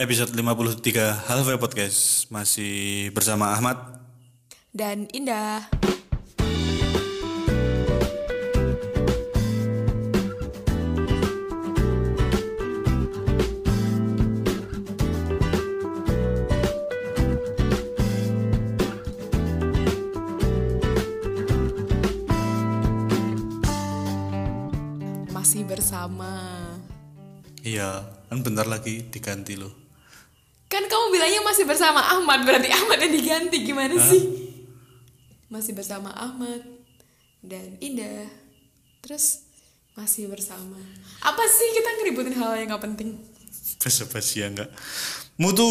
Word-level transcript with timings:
Episode 0.00 0.32
53 0.32 1.28
Halfway 1.28 1.60
Podcast 1.60 2.24
Masih 2.32 3.12
bersama 3.12 3.52
Ahmad 3.52 4.00
dan 4.72 5.04
Indah. 5.12 5.68
Masih 25.28 25.68
bersama. 25.68 26.40
Iya, 27.60 28.08
kan 28.32 28.40
bentar 28.40 28.64
lagi 28.64 29.04
diganti 29.12 29.60
loh 29.60 29.79
bilangnya 31.20 31.44
masih 31.44 31.68
bersama 31.68 32.00
Ahmad, 32.00 32.48
berarti 32.48 32.72
Ahmad 32.72 32.96
yang 32.96 33.12
diganti 33.12 33.60
gimana 33.60 33.92
sih? 34.00 34.24
Masih 35.52 35.76
bersama 35.76 36.08
Ahmad 36.16 36.64
dan 37.44 37.76
Indah. 37.76 38.24
Terus 39.04 39.44
masih 39.92 40.32
bersama. 40.32 40.80
Apa 41.20 41.44
sih 41.44 41.76
kita 41.76 41.92
ngeributin 42.00 42.40
hal 42.40 42.56
yang 42.56 42.72
gak 42.72 42.88
penting? 42.88 43.20
Basa-basi 43.84 44.40
ya 44.40 44.48
enggak 44.48 44.72
Mutu 45.36 45.68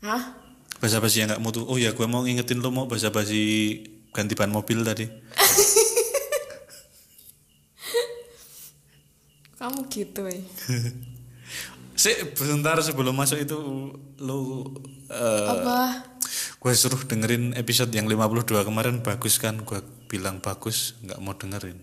Hah? 0.00 0.32
Basa-basi 0.80 1.20
ya 1.20 1.28
enggak 1.28 1.40
mutu 1.40 1.64
Oh 1.64 1.80
ya 1.80 1.96
gue 1.96 2.06
mau 2.08 2.24
ngingetin 2.24 2.60
lo 2.60 2.70
mau 2.72 2.86
basa-basi 2.88 3.80
ganti 4.12 4.34
ban 4.36 4.52
mobil 4.52 4.80
tadi 4.80 5.04
Kamu 9.60 9.92
gitu 9.92 10.24
ya. 10.24 10.40
Sik, 12.00 12.32
sebentar 12.32 12.80
sebelum 12.80 13.12
masuk 13.12 13.44
itu 13.44 13.58
lo 14.24 14.64
eh 15.12 15.48
Apa? 15.52 16.08
gue 16.60 16.72
suruh 16.72 17.04
dengerin 17.04 17.52
episode 17.60 17.92
yang 17.92 18.08
52 18.08 18.64
kemarin 18.64 19.04
bagus 19.04 19.36
kan 19.36 19.60
gue 19.60 19.84
bilang 20.08 20.40
bagus 20.40 20.96
nggak 21.04 21.20
mau 21.20 21.36
dengerin 21.36 21.76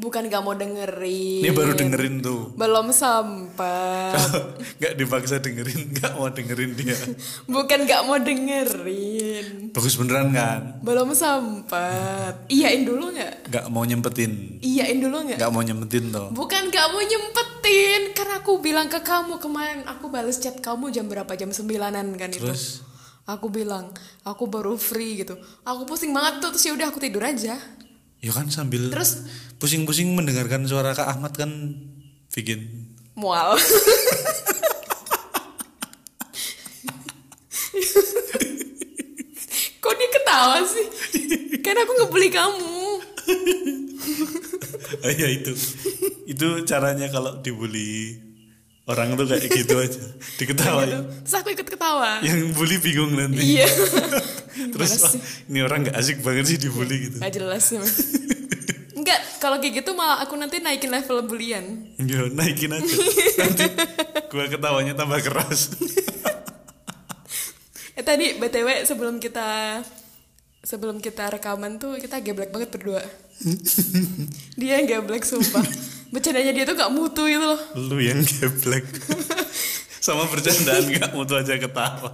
Bukan 0.00 0.26
gak 0.26 0.40
mau 0.40 0.56
dengerin. 0.56 1.44
ini 1.44 1.52
baru 1.52 1.76
dengerin 1.76 2.18
tuh 2.18 2.56
Belum 2.56 2.88
sempat. 2.88 4.16
nggak 4.80 4.96
dipaksa 4.96 5.38
dengerin 5.38 5.92
nggak 5.92 6.12
mau 6.14 6.26
dengerin 6.26 6.72
dia 6.72 6.96
Bukan 7.52 7.84
gak 7.84 8.02
mau 8.02 8.16
dengerin. 8.16 9.68
bagus 9.70 9.94
beneran 9.94 10.32
kan 10.32 10.80
Belum 10.80 11.12
sempat. 11.12 12.48
Iyain 12.48 12.82
dulu 12.82 13.12
gak? 13.12 13.44
nggak 13.46 13.66
mau 13.68 13.84
nyempetin 13.84 14.56
Iyain 14.60 14.96
dulu 14.96 15.20
gak? 15.26 15.36
nggak 15.36 15.50
mau 15.50 15.60
nyempetin 15.60 16.04
toh 16.08 16.28
Bukan 16.30 16.62
gak 16.68 16.86
mau 16.88 17.02
nyempetin 17.02 18.00
Karena 18.12 18.34
aku 18.38 18.56
bilang 18.58 18.88
ke 18.88 18.98
kamu 18.98 19.36
kemarin 19.36 19.84
Aku 19.86 20.08
balas 20.08 20.38
chat 20.38 20.56
kamu 20.58 20.88
jam 20.90 21.06
berapa? 21.06 21.28
Jam 21.30 21.50
sembilanan 21.50 22.16
kan 22.16 22.30
itu 22.30 22.40
Terus? 22.42 22.80
Aku 23.26 23.46
bilang 23.46 23.92
Aku 24.22 24.48
baru 24.48 24.74
free 24.74 25.20
gitu 25.20 25.36
Aku 25.60 25.84
pusing 25.84 26.10
banget 26.10 26.40
tuh 26.40 26.50
Terus 26.50 26.66
yaudah 26.66 26.88
aku 26.88 26.98
tidur 26.98 27.20
aja 27.20 27.60
ya 28.20 28.32
kan 28.32 28.52
sambil 28.52 28.92
Terus? 28.92 29.24
pusing-pusing 29.56 30.12
mendengarkan 30.12 30.64
suara 30.64 30.92
kak 30.92 31.08
Ahmad 31.08 31.32
kan 31.36 31.50
bikin 32.32 32.90
Mual. 33.16 33.52
Kok 39.80 39.94
dia 39.96 40.08
ketawa 40.08 40.56
sih? 40.64 40.86
Kan 41.60 41.76
aku 41.76 41.92
ngebully 42.00 42.30
kamu. 42.32 42.70
Ah, 45.00 45.08
ya 45.14 45.30
itu. 45.32 45.54
Itu 46.26 46.66
caranya 46.66 47.08
kalau 47.08 47.40
dibully 47.40 48.20
orang 48.84 49.14
tuh 49.14 49.24
kayak 49.24 49.48
gitu 49.48 49.78
aja. 49.78 50.02
Diketawain. 50.36 51.24
Terus 51.24 51.34
aku 51.40 51.54
ikut 51.54 51.62
ketawa. 51.64 52.18
Yang 52.20 52.52
bully 52.58 52.76
bingung 52.82 53.14
nanti. 53.14 53.38
Iya 53.38 53.70
terus 54.68 54.92
wah, 55.00 55.12
ini 55.48 55.58
orang 55.64 55.78
nggak 55.88 55.96
asik 55.96 56.20
banget 56.20 56.44
sih 56.52 56.58
dibully 56.60 57.08
gitu 57.08 57.16
Gak 57.16 57.32
jelas 57.32 57.62
sih. 57.64 57.80
Enggak, 58.92 59.20
kalau 59.42 59.56
kayak 59.56 59.80
gitu 59.80 59.96
malah 59.96 60.20
aku 60.20 60.36
nanti 60.36 60.60
naikin 60.60 60.92
level 60.92 61.24
bulian 61.24 61.88
ya 61.96 62.28
naikin 62.28 62.76
aja 62.76 62.94
nanti 63.40 63.64
gua 64.28 64.44
ketawanya 64.46 64.92
tambah 64.92 65.20
keras 65.24 65.60
Eh 67.96 68.04
tadi 68.06 68.32
BTW 68.40 68.88
sebelum 68.88 69.20
kita 69.20 69.80
sebelum 70.64 71.04
kita 71.04 71.28
rekaman 71.36 71.76
tuh 71.76 72.00
kita 72.00 72.16
geblek 72.24 72.48
banget 72.48 72.72
berdua. 72.72 73.04
dia 74.60 74.80
yang 74.80 74.88
geblek 74.88 75.20
sumpah. 75.20 75.60
Bercandanya 76.08 76.56
dia 76.56 76.64
tuh 76.64 76.80
gak 76.80 76.88
mutu 76.96 77.28
gitu 77.28 77.44
loh. 77.44 77.60
lu 77.76 78.00
yang 78.00 78.24
geblek 78.24 78.88
sama 80.00 80.24
bercandaan 80.26 80.88
nggak 80.88 81.12
mutu 81.12 81.36
aja 81.36 81.60
ketawa 81.60 82.10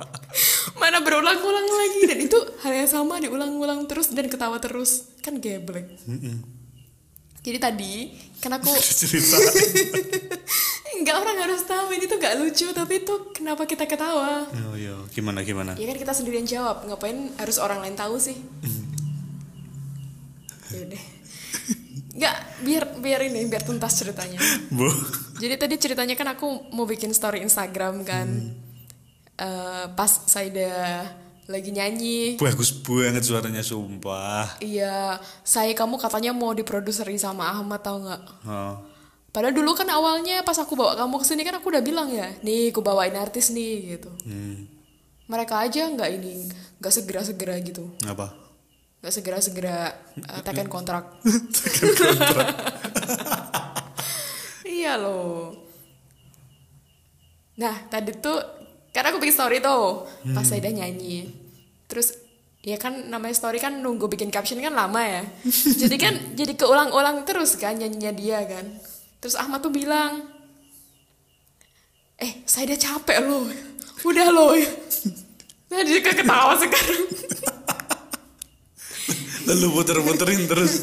Mana 0.77 1.01
berulang-ulang 1.01 1.65
lagi 1.65 2.01
dan 2.05 2.19
itu 2.21 2.37
hal 2.61 2.73
yang 2.75 2.91
sama 2.91 3.17
diulang-ulang 3.17 3.89
terus 3.89 4.13
dan 4.13 4.29
ketawa 4.29 4.61
terus. 4.61 5.09
Kan 5.25 5.41
geblek. 5.41 5.89
Jadi 7.41 7.59
tadi 7.63 7.95
kan 8.43 8.53
aku 8.53 8.69
cerita 8.77 9.39
enggak 10.99 11.17
orang 11.17 11.39
harus 11.47 11.63
tahu 11.65 11.95
ini 11.95 12.05
tuh 12.05 12.19
gak 12.19 12.37
lucu 12.37 12.67
tapi 12.75 13.07
itu 13.07 13.15
kenapa 13.33 13.65
kita 13.65 13.87
ketawa. 13.87 14.45
oh 14.51 14.75
iya 14.77 14.97
gimana 15.15 15.47
gimana 15.47 15.79
Ya 15.79 15.87
kan 15.87 15.97
kita 15.97 16.13
sendirian 16.13 16.45
jawab, 16.45 16.85
ngapain 16.85 17.31
harus 17.39 17.57
orang 17.57 17.81
lain 17.87 17.95
tahu 17.95 18.19
sih? 18.19 18.37
Yaudah. 20.75 21.03
Nggak, 22.17 22.37
biar 22.65 22.85
biar 22.99 23.21
ini, 23.29 23.45
biar 23.47 23.63
tuntas 23.63 23.93
ceritanya. 23.95 24.41
bu 24.73 24.89
Jadi 25.37 25.55
tadi 25.61 25.75
ceritanya 25.77 26.15
kan 26.17 26.29
aku 26.33 26.73
mau 26.73 26.89
bikin 26.89 27.13
story 27.13 27.45
Instagram 27.45 28.03
kan. 28.03 28.29
Eh, 29.37 29.85
pas 29.93 30.09
Saida 30.09 31.05
lagi 31.47 31.71
nyanyi. 31.71 32.41
bagus 32.43 32.75
banget 32.75 33.23
suaranya 33.23 33.63
sumpah 33.63 34.59
Iya, 34.59 35.23
saya 35.47 35.71
kamu 35.79 35.95
katanya 36.01 36.35
mau 36.35 36.51
diproduseri 36.51 37.15
sama 37.23 37.47
Ahmad 37.53 37.85
tau 37.87 38.03
nggak? 38.03 38.23
oh. 38.49 38.75
Padahal 39.31 39.53
dulu 39.53 39.77
kan 39.77 39.87
awalnya 39.93 40.41
pas 40.41 40.57
aku 40.57 40.75
bawa 40.75 40.97
kamu 40.97 41.21
ke 41.21 41.27
sini 41.29 41.45
kan 41.45 41.61
aku 41.61 41.69
udah 41.69 41.85
bilang 41.85 42.09
ya, 42.09 42.33
nih 42.41 42.73
aku 42.73 42.81
bawain 42.81 43.13
artis 43.15 43.53
nih 43.53 43.95
gitu. 44.01 44.11
hmm. 44.25 44.67
Mereka 45.29 45.55
aja 45.69 45.87
nggak 45.87 46.11
ini, 46.17 46.49
nggak 46.81 46.93
segera-segera 46.97 47.55
gitu. 47.61 47.93
apa 48.09 48.33
nggak 49.05 49.13
segera-segera 49.13 49.93
uh, 50.19 50.41
tekan 50.43 50.67
kontrak. 50.67 51.05
Iya 54.77 55.01
loh. 55.01 55.57
Nah 57.57 57.75
tadi 57.89 58.13
tuh 58.21 58.37
karena 58.93 59.13
aku 59.13 59.21
bikin 59.21 59.37
story 59.37 59.59
tuh 59.65 60.05
pas 60.37 60.45
saya 60.45 60.61
udah 60.61 60.73
nyanyi. 60.85 61.33
Terus 61.89 62.17
ya 62.61 62.77
kan 62.77 63.09
namanya 63.09 63.33
story 63.33 63.57
kan 63.57 63.81
nunggu 63.81 64.11
bikin 64.13 64.29
caption 64.29 64.61
kan 64.61 64.77
lama 64.77 65.01
ya. 65.01 65.23
jadi 65.83 65.97
kan 65.97 66.15
jadi 66.37 66.53
keulang-ulang 66.53 67.25
terus 67.25 67.57
kan 67.57 67.77
nyanyinya 67.77 68.13
dia 68.13 68.45
kan. 68.45 68.67
Terus 69.21 69.35
Ahmad 69.41 69.65
tuh 69.65 69.73
bilang, 69.73 70.29
eh 72.21 72.45
saya 72.45 72.69
udah 72.69 72.79
capek 72.79 73.19
loh, 73.25 73.49
udah 74.05 74.29
loh. 74.31 74.53
Nah 75.67 75.83
dia 75.83 75.99
ketawa 75.99 76.55
sekarang. 76.63 77.05
lalu 79.47 79.67
puter-puterin 79.71 80.43
terus. 80.51 80.83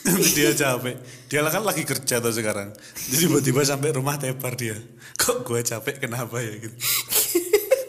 Nanti 0.00 0.28
dia 0.34 0.50
capek. 0.52 0.96
Dia 1.30 1.46
kan 1.46 1.62
lagi 1.62 1.86
kerja 1.86 2.18
tuh 2.18 2.34
sekarang. 2.34 2.74
Jadi 3.10 3.30
tiba-tiba 3.30 3.62
sampai 3.62 3.94
rumah 3.94 4.18
tepar 4.18 4.58
dia. 4.58 4.74
Kok 5.16 5.46
gue 5.46 5.60
capek 5.62 6.08
kenapa 6.08 6.42
ya 6.42 6.56
gitu. 6.58 6.76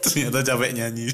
Ternyata 0.06 0.54
capek 0.54 0.70
nyanyi. 0.78 1.10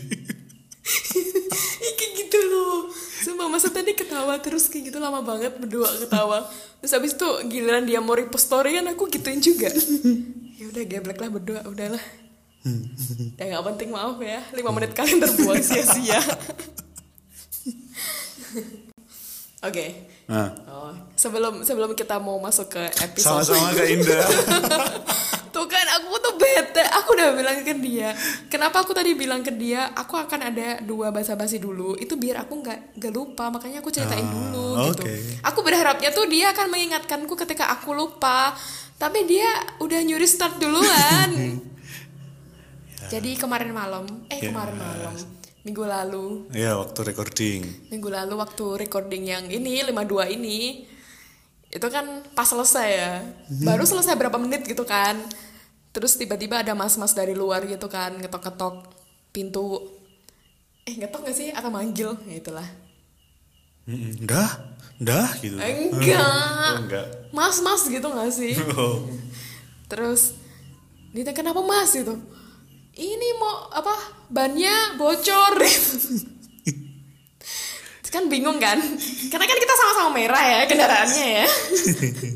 Kayak 1.96 2.12
gitu 2.18 2.38
loh. 2.52 2.92
Sumpah 3.24 3.48
masa 3.48 3.72
tadi 3.72 3.96
ketawa 3.96 4.36
terus 4.42 4.68
kayak 4.68 4.92
gitu 4.92 4.98
lama 5.00 5.24
banget 5.24 5.56
berdua 5.56 5.88
ketawa. 5.98 6.44
Terus 6.84 6.92
habis 6.92 7.12
itu 7.16 7.28
giliran 7.48 7.88
dia 7.88 8.02
mau 8.02 8.12
repost 8.14 8.50
story 8.50 8.76
kan 8.76 8.86
aku 8.92 9.08
gituin 9.08 9.40
juga. 9.40 9.72
Ya 10.58 10.68
udah 10.68 10.84
geblek 10.84 11.18
lah 11.18 11.30
berdua 11.30 11.60
udahlah. 11.64 12.04
Ya 13.38 13.44
nggak 13.54 13.64
penting 13.74 13.88
maaf 13.94 14.18
ya. 14.20 14.42
5 14.52 14.76
menit 14.76 14.92
kalian 14.92 15.22
terbuang 15.22 15.62
sia-sia 15.62 16.20
Oke. 19.58 20.06
Nah. 20.30 20.54
Oh, 20.70 20.94
sebelum 21.18 21.66
sebelum 21.66 21.90
kita 21.92 22.22
mau 22.22 22.38
masuk 22.38 22.70
ke 22.70 22.82
episode 23.02 23.42
sama-sama 23.42 23.82
Indah. 23.82 24.22
Tuh 25.54 25.66
kan 25.66 25.82
aku 25.98 26.14
tuh 26.22 26.38
bete. 26.38 26.84
Aku 27.02 27.18
udah 27.18 27.34
bilang 27.34 27.58
ke 27.66 27.74
dia. 27.74 28.14
Kenapa 28.46 28.84
aku 28.84 28.94
tadi 28.94 29.16
bilang 29.16 29.42
ke 29.42 29.50
dia 29.50 29.90
Aku 29.96 30.14
akan 30.14 30.52
ada 30.54 30.78
dua 30.78 31.10
basa-basi 31.10 31.58
dulu. 31.58 31.98
Itu 31.98 32.14
biar 32.14 32.46
aku 32.46 32.62
nggak 32.62 32.94
nggak 32.94 33.10
lupa. 33.10 33.50
Makanya 33.50 33.82
aku 33.82 33.90
ceritain 33.90 34.22
Ah, 34.22 34.30
dulu 34.30 34.86
gitu. 34.86 35.02
oke. 35.02 35.14
Aku 35.42 35.58
berharapnya 35.66 36.14
tuh 36.14 36.30
dia 36.30 36.54
akan 36.54 36.70
mengingatkanku 36.70 37.34
ketika 37.34 37.74
aku 37.74 37.90
lupa. 37.90 38.54
Tapi 38.94 39.26
dia 39.26 39.48
udah 39.82 39.98
nyuri 39.98 40.28
start 40.28 40.62
duluan. 40.62 41.58
Jadi 43.12 43.34
kemarin 43.34 43.74
malam. 43.74 44.04
Eh 44.30 44.38
Ya. 44.38 44.52
kemarin 44.52 44.76
malam 44.78 45.37
Minggu 45.68 45.84
lalu. 45.84 46.48
Ya 46.56 46.80
waktu 46.80 47.12
recording. 47.12 47.60
Minggu 47.92 48.08
lalu 48.08 48.40
waktu 48.40 48.88
recording 48.88 49.28
yang 49.28 49.52
ini 49.52 49.84
52 49.84 50.32
ini 50.40 50.88
itu 51.68 51.86
kan 51.92 52.24
pas 52.32 52.48
selesai 52.48 52.88
ya. 52.88 53.20
Baru 53.68 53.84
selesai 53.84 54.16
berapa 54.16 54.40
menit 54.40 54.64
gitu 54.64 54.88
kan. 54.88 55.20
Terus 55.92 56.16
tiba-tiba 56.16 56.64
ada 56.64 56.72
mas-mas 56.72 57.12
dari 57.12 57.36
luar 57.36 57.68
gitu 57.68 57.84
kan 57.84 58.16
ngetok-ketok 58.16 58.80
pintu. 59.28 59.92
Eh 60.88 60.96
ngetok 60.96 61.28
gak 61.28 61.36
sih? 61.36 61.52
Atau 61.52 61.68
manggil? 61.68 62.16
Ya 62.24 62.40
itulah. 62.40 62.64
Mm, 63.84 64.24
Dah, 64.24 64.72
dah? 64.96 65.28
Gitu. 65.36 65.60
enggak. 65.60 66.16
Oh, 66.24 66.80
enggak. 66.80 67.06
mas-mas 67.36 67.84
gitu 67.92 68.08
gak 68.08 68.32
sih? 68.32 68.56
Oh. 68.72 69.04
terus 69.84 70.32
ditanya 71.12 71.36
kenapa 71.36 71.60
mas? 71.60 71.92
Gitu 71.92 72.16
ini 72.98 73.28
mau 73.38 73.70
apa 73.70 73.94
bannya 74.28 74.98
bocor 74.98 75.54
kan 78.08 78.24
bingung 78.32 78.56
kan 78.56 78.80
karena 79.28 79.44
kan 79.44 79.58
kita 79.60 79.74
sama-sama 79.76 80.10
merah 80.16 80.40
ya 80.40 80.58
kendaraannya 80.64 81.26
ya 81.28 81.46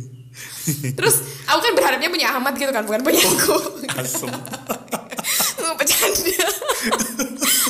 terus 1.01 1.25
aku 1.49 1.59
kan 1.65 1.73
berharapnya 1.75 2.13
punya 2.13 2.29
Ahmad 2.29 2.55
gitu 2.61 2.71
kan 2.71 2.85
bukan 2.85 3.03
punya 3.03 3.25
aku 3.25 3.57
Asem. 3.97 4.31
Nggak 5.63 5.75
bercanda 5.79 6.49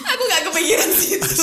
aku 0.02 0.22
gak 0.28 0.42
kepikiran 0.50 0.90
situ. 0.96 1.36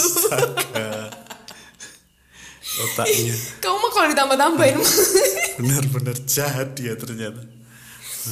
Otaknya 2.80 3.36
kamu 3.64 3.76
mah 3.80 3.92
kalau 3.92 4.08
ditambah-tambahin 4.12 4.78
benar-benar 5.60 6.18
jahat 6.28 6.76
dia 6.76 6.96
ternyata. 7.00 7.44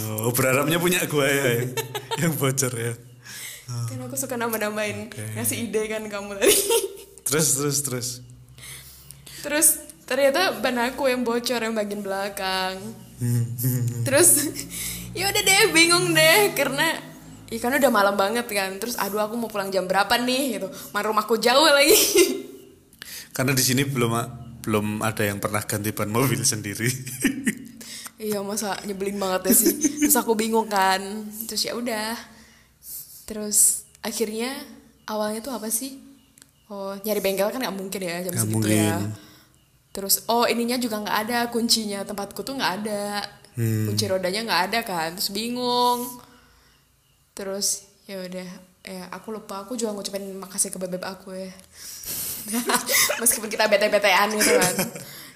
Oh, 0.03 0.29
berharapnya 0.35 0.77
punya 0.77 1.03
gue 1.07 1.27
ya 1.27 1.45
yang 2.21 2.33
bocor 2.35 2.73
ya. 2.75 2.93
Kan 3.67 3.99
aku 4.07 4.15
suka 4.15 4.39
nambah-nambahin 4.39 5.11
Oke. 5.11 5.23
ngasih 5.35 5.67
ide 5.67 5.91
kan 5.91 6.03
kamu 6.07 6.39
tadi 6.39 6.55
Terus 7.27 7.47
terus 7.59 7.77
terus. 7.83 8.07
Terus 9.43 9.67
ternyata 10.07 10.55
ban 10.63 10.79
aku 10.79 11.11
yang 11.11 11.27
bocor 11.27 11.59
yang 11.59 11.75
bagian 11.75 11.99
belakang. 11.99 12.79
Terus 14.07 14.47
ya 15.17 15.27
udah 15.27 15.41
deh 15.43 15.75
bingung 15.75 16.15
deh 16.15 16.55
karena 16.55 16.95
ya 17.51 17.59
kan 17.59 17.75
udah 17.75 17.91
malam 17.91 18.15
banget 18.15 18.47
kan. 18.47 18.79
Terus 18.79 18.95
aduh 18.95 19.19
aku 19.19 19.35
mau 19.35 19.51
pulang 19.51 19.67
jam 19.67 19.83
berapa 19.83 20.15
nih 20.15 20.55
gitu. 20.55 20.71
Mana 20.95 21.11
rumahku 21.11 21.35
jauh 21.35 21.67
lagi. 21.67 21.95
Karena 23.35 23.53
di 23.53 23.61
sini 23.61 23.85
belum 23.85 24.17
belum 24.65 25.05
ada 25.05 25.21
yang 25.21 25.37
pernah 25.37 25.61
ganti 25.61 25.93
ban 25.93 26.09
mobil 26.09 26.41
sendiri. 26.41 26.89
iya 28.17 28.41
masa 28.41 28.81
nyebelin 28.87 29.19
banget 29.19 29.51
ya 29.51 29.53
sih. 29.53 29.73
Terus 29.99 30.15
aku 30.15 30.33
bingung 30.33 30.71
kan. 30.71 31.27
Terus 31.45 31.67
ya 31.67 31.75
udah. 31.75 32.36
Terus 33.27 33.83
akhirnya 33.99 34.55
awalnya 35.03 35.43
tuh 35.43 35.51
apa 35.51 35.67
sih? 35.67 35.99
Oh 36.71 36.95
nyari 37.03 37.19
bengkel 37.19 37.51
kan 37.51 37.59
nggak 37.59 37.75
mungkin 37.75 38.01
ya 38.01 38.23
jam 38.23 38.33
segitu 38.39 38.67
ya. 38.71 39.03
Terus 39.91 40.23
oh 40.31 40.47
ininya 40.47 40.79
juga 40.79 41.03
nggak 41.03 41.17
ada 41.27 41.37
kuncinya 41.51 42.07
tempatku 42.07 42.41
tuh 42.41 42.55
nggak 42.55 42.73
ada. 42.83 43.27
Kunci 43.91 44.05
rodanya 44.07 44.41
nggak 44.47 44.61
ada 44.71 44.79
kan 44.87 45.09
terus 45.19 45.35
bingung. 45.35 46.07
Terus 47.35 47.83
ya 48.07 48.23
udah 48.23 48.47
ya 48.87 49.03
aku 49.11 49.35
lupa 49.35 49.67
aku 49.67 49.75
juga 49.75 49.91
ngucapin 49.91 50.23
makasih 50.39 50.71
ke 50.71 50.79
bebek 50.79 51.03
aku 51.03 51.35
ya. 51.35 51.51
Meskipun 53.21 53.51
kita 53.51 53.67
bete-betean 53.67 54.31
gitu 54.39 54.55
kan. 54.55 54.73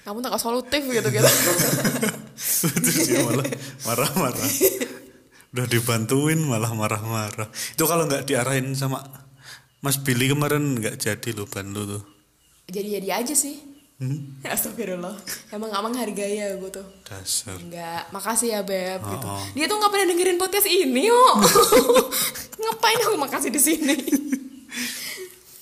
Kamu 0.02 0.18
tak 0.24 0.40
solutif 0.40 0.82
gitu 0.82 1.08
gitu 1.12 1.22
marah-marah. 3.86 4.48
Udah 5.52 5.66
dibantuin 5.68 6.40
malah 6.40 6.72
marah-marah. 6.72 7.48
Itu 7.72 7.84
kalau 7.84 8.08
nggak 8.08 8.24
diarahin 8.24 8.72
sama 8.72 9.04
Mas 9.84 10.00
Billy 10.00 10.32
kemarin 10.32 10.80
nggak 10.80 10.96
jadi 10.96 11.30
loh 11.36 11.44
ban 11.44 11.68
lu 11.74 11.84
tuh. 11.84 12.02
jadi 12.70 13.02
jadi 13.02 13.20
aja 13.20 13.34
sih 13.36 13.58
Hmm? 14.02 14.34
astagfirullah 14.42 15.14
emang 15.54 15.70
emang 15.70 15.94
hargai 15.94 16.34
ya 16.34 16.58
gue 16.58 16.70
tuh 16.74 16.82
Dasar. 17.06 17.54
Enggak, 17.54 18.10
makasih 18.10 18.50
ya 18.50 18.60
Beb 18.66 18.98
gitu. 18.98 19.26
Oh. 19.30 19.38
Dia 19.54 19.70
tuh 19.70 19.78
nggak 19.78 19.92
pernah 19.94 20.06
dengerin 20.10 20.38
podcast 20.42 20.66
ini, 20.66 21.06
oh. 21.06 21.38
Ngapain 22.62 22.98
aku 22.98 23.14
makasih 23.14 23.50
di 23.54 23.60
sini? 23.62 23.96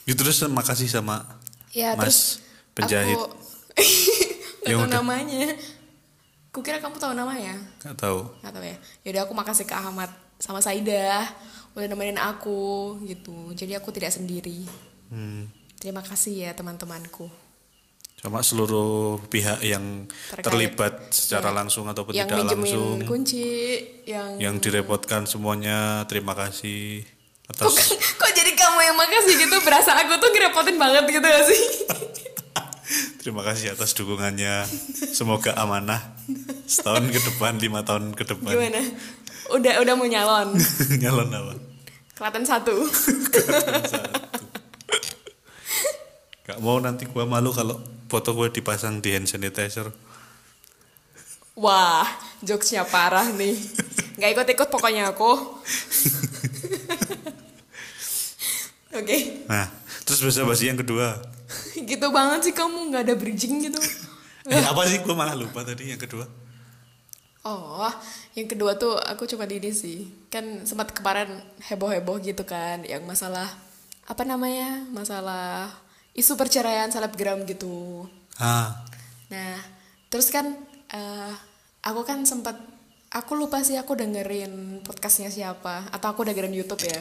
Ya, 0.09 0.19
terus 0.19 0.43
makasih 0.43 0.91
sama 0.91 1.23
Ya 1.71 1.95
Mas 1.95 2.03
terus 2.03 2.19
penjahit. 2.75 3.15
Aku 3.15 3.31
Gak 4.61 4.67
Ya 4.67 4.75
udah. 4.81 4.89
namanya. 4.99 5.55
Kukira 6.51 6.79
kamu 6.79 6.99
tahu 6.99 7.15
namanya. 7.15 7.55
Gak 7.79 7.95
tahu. 7.97 8.27
Gak 8.43 8.51
tahu 8.51 8.65
ya. 8.65 8.77
Yaudah 9.07 9.23
aku 9.25 9.35
makasih 9.35 9.65
ke 9.65 9.73
Ahmad 9.73 10.11
sama 10.37 10.59
Saidah 10.59 11.31
udah 11.71 11.87
nemenin 11.87 12.19
aku 12.19 12.99
gitu. 13.05 13.55
Jadi 13.55 13.73
aku 13.73 13.91
tidak 13.91 14.11
sendiri. 14.11 14.67
Hmm. 15.09 15.47
Terima 15.79 16.03
kasih 16.03 16.45
ya 16.45 16.53
teman-temanku. 16.53 17.31
Sama 18.19 18.43
seluruh 18.43 19.17
pihak 19.27 19.63
yang 19.63 20.05
Terkait. 20.29 20.45
terlibat 20.45 20.93
secara 21.09 21.49
Ya. 21.49 21.57
langsung 21.57 21.89
ataupun 21.89 22.13
yang 22.13 22.29
tidak 22.29 22.53
langsung. 22.53 23.01
kunci, 23.07 23.81
yang 24.05 24.37
Yang 24.37 24.55
direpotkan 24.61 25.25
semuanya 25.25 26.05
terima 26.05 26.35
kasih 26.35 27.01
kok, 27.49 27.65
atas 27.65 27.97
kok 27.97 28.31
jadi 28.31 28.53
kamu 28.53 28.79
yang 28.83 28.97
makasih 28.99 29.35
gitu 29.39 29.57
berasa 29.63 29.97
aku 29.97 30.21
tuh 30.21 30.29
ngerepotin 30.29 30.77
banget 30.77 31.05
gitu 31.09 31.25
gak 31.25 31.47
sih? 31.49 31.63
terima 33.21 33.41
kasih 33.41 33.73
atas 33.73 33.95
dukungannya. 33.95 34.69
Semoga 35.11 35.57
amanah 35.57 36.20
setahun 36.71 37.11
ke 37.11 37.19
depan, 37.21 37.59
lima 37.59 37.83
tahun 37.83 38.15
ke 38.15 38.23
depan. 38.25 38.55
Gimana? 38.55 38.79
Udah 39.51 39.83
udah 39.83 39.95
mau 39.95 40.07
nyalon. 40.07 40.55
Nyalon 41.03 41.29
apa? 41.29 41.55
Kelihatan 42.15 42.45
satu. 42.47 42.75
Gak 46.47 46.59
mau 46.59 46.79
nanti 46.79 47.07
gua 47.07 47.27
malu 47.27 47.51
kalau 47.51 47.79
foto 48.07 48.35
gue 48.35 48.51
dipasang 48.53 48.99
di 48.99 49.15
hand 49.15 49.27
sanitizer. 49.27 49.91
Wah, 51.55 52.07
jokesnya 52.41 52.87
parah 52.87 53.27
nih. 53.31 53.55
Nggak 54.17 54.31
ikut-ikut 54.35 54.69
pokoknya 54.69 55.11
aku. 55.11 55.31
Oke, 58.91 59.47
Nah, 59.47 59.71
terus 60.03 60.19
bahasa 60.19 60.43
basi 60.43 60.67
yang 60.67 60.75
kedua. 60.75 61.15
gitu 61.79 62.07
banget 62.11 62.51
sih 62.51 62.55
kamu 62.55 62.91
nggak 62.91 63.03
ada 63.07 63.15
bridging 63.15 63.71
gitu. 63.71 63.79
Eh, 64.51 64.59
apa 64.59 64.83
sih 64.91 64.99
gue 64.99 65.15
malah 65.15 65.39
lupa 65.39 65.63
tadi 65.63 65.95
yang 65.95 66.01
kedua. 66.01 66.27
Oh, 67.41 67.89
yang 68.37 68.53
kedua 68.53 68.77
tuh 68.77 69.01
aku 69.01 69.25
coba 69.25 69.49
di 69.49 69.57
ini 69.57 69.73
sih. 69.73 70.05
Kan 70.29 70.69
sempat 70.69 70.93
kemarin 70.93 71.41
heboh-heboh 71.73 72.21
gitu 72.21 72.45
kan, 72.45 72.85
yang 72.85 73.01
masalah 73.09 73.49
apa 74.05 74.23
namanya? 74.29 74.85
Masalah 74.93 75.73
isu 76.13 76.37
perceraian 76.37 76.93
selebgram 76.93 77.49
gitu. 77.49 78.05
Ah, 78.37 78.85
Nah, 79.31 79.57
terus 80.11 80.29
kan 80.29 80.59
eh, 80.91 81.33
aku 81.87 82.03
kan 82.03 82.27
sempat 82.27 82.59
aku 83.15 83.39
lupa 83.39 83.63
sih 83.63 83.79
aku 83.79 83.95
dengerin 83.95 84.83
podcastnya 84.83 85.31
siapa 85.31 85.87
atau 85.95 86.13
aku 86.13 86.27
dengerin 86.27 86.53
YouTube 86.53 86.83
ya. 86.85 87.01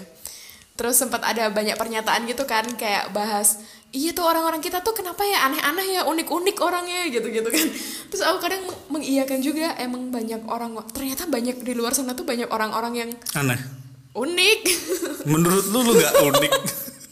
Terus 0.79 0.95
sempat 0.95 1.19
ada 1.27 1.51
banyak 1.51 1.75
pernyataan 1.75 2.23
gitu 2.23 2.47
kan 2.47 2.63
kayak 2.79 3.11
bahas 3.11 3.59
iya 3.91 4.13
tuh 4.15 4.23
orang-orang 4.23 4.61
kita 4.61 4.79
tuh 4.79 4.93
kenapa 4.93 5.25
ya 5.25 5.49
aneh-aneh 5.49 5.97
ya 5.97 6.01
unik-unik 6.07 6.57
orangnya 6.63 7.11
gitu-gitu 7.11 7.49
kan. 7.51 7.67
Terus 8.07 8.21
aku 8.23 8.37
kadang 8.39 8.63
meng- 8.63 9.01
mengiyakan 9.01 9.43
juga 9.43 9.75
emang 9.75 10.07
banyak 10.07 10.39
orang 10.47 10.79
ternyata 10.95 11.27
banyak 11.27 11.59
di 11.59 11.73
luar 11.75 11.91
sana 11.91 12.15
tuh 12.15 12.23
banyak 12.23 12.47
orang-orang 12.47 12.93
yang 12.95 13.11
aneh. 13.35 13.59
unik. 14.15 14.61
Menurut 15.27 15.65
lu 15.67 15.79
lu 15.83 15.93
gak 15.99 16.15
unik? 16.15 16.53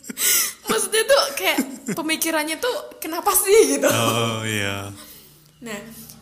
Maksudnya 0.69 1.03
tuh 1.03 1.21
kayak 1.35 1.59
pemikirannya 1.91 2.57
tuh 2.57 2.75
kenapa 2.97 3.35
sih 3.35 3.77
gitu. 3.77 3.87
Oh 3.87 4.41
iya. 4.47 4.89
Nah, 5.61 5.79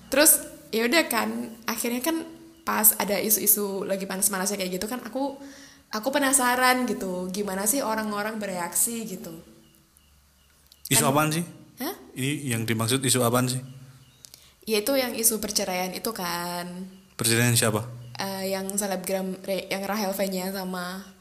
terus 0.10 0.39
ya 0.72 0.88
udah 0.88 1.03
kan, 1.08 1.29
akhirnya 1.65 2.01
kan 2.01 2.24
pas 2.65 2.98
ada 2.98 3.22
isu-isu 3.22 3.86
lagi 3.86 4.10
panas-panasnya 4.10 4.58
kayak 4.58 4.81
gitu 4.81 4.89
kan 4.89 4.98
aku 5.05 5.38
aku 5.96 6.12
penasaran 6.12 6.84
gitu, 6.84 7.32
gimana 7.32 7.64
sih 7.64 7.80
orang-orang 7.80 8.36
bereaksi 8.36 9.08
gitu. 9.08 9.32
Isu 10.92 11.08
apaan 11.08 11.32
sih? 11.32 11.44
Hah? 11.80 11.96
Ini 12.14 12.52
yang 12.52 12.68
dimaksud 12.68 13.00
isu 13.00 13.24
apaan 13.24 13.48
sih? 13.48 13.64
Yaitu 14.68 15.00
yang 15.00 15.16
isu 15.16 15.40
perceraian 15.40 15.96
itu 15.96 16.12
kan 16.12 16.68
Presiden 17.16 17.56
siapa? 17.56 17.88
eh, 18.20 18.52
yang 18.52 18.68
selebgram 18.75 19.40
yang 19.48 19.84
Rahel 19.88 20.12
V-nya 20.12 20.52
sama 20.52 21.14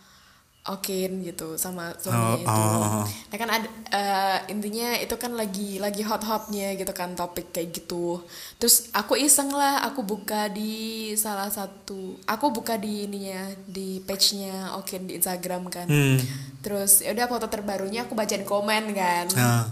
Okin 0.64 1.20
gitu 1.20 1.60
sama 1.60 1.92
suaminya 2.00 2.40
Oh, 2.40 2.40
itu. 2.40 2.48
oh, 2.48 2.72
oh, 2.80 2.92
oh. 3.04 3.04
Nah 3.04 3.36
kan 3.36 3.50
ada 3.52 3.68
eh, 3.92 4.38
intinya 4.48 4.96
itu 4.96 5.12
kan 5.20 5.36
lagi 5.36 5.76
lagi 5.76 6.00
hot-hotnya 6.00 6.72
gitu 6.72 6.88
kan 6.96 7.12
topik 7.12 7.52
kayak 7.52 7.68
gitu. 7.76 8.24
Terus 8.56 8.88
aku 8.96 9.12
iseng 9.12 9.52
lah, 9.52 9.84
aku 9.84 10.00
buka 10.00 10.48
di 10.48 11.12
salah 11.20 11.52
satu, 11.52 12.16
aku 12.24 12.48
buka 12.48 12.80
di 12.80 13.04
ininya 13.04 13.44
di 13.68 14.00
page-nya 14.00 14.72
Okin 14.80 15.04
di 15.04 15.20
Instagram 15.20 15.68
kan. 15.68 15.84
Hmm. 15.84 16.16
Terus 16.64 17.04
ya 17.04 17.12
udah 17.12 17.28
foto 17.28 17.44
terbarunya 17.52 18.08
aku 18.08 18.16
bacain 18.16 18.48
komen 18.48 18.96
kan. 18.96 19.28
Nah, 19.36 19.68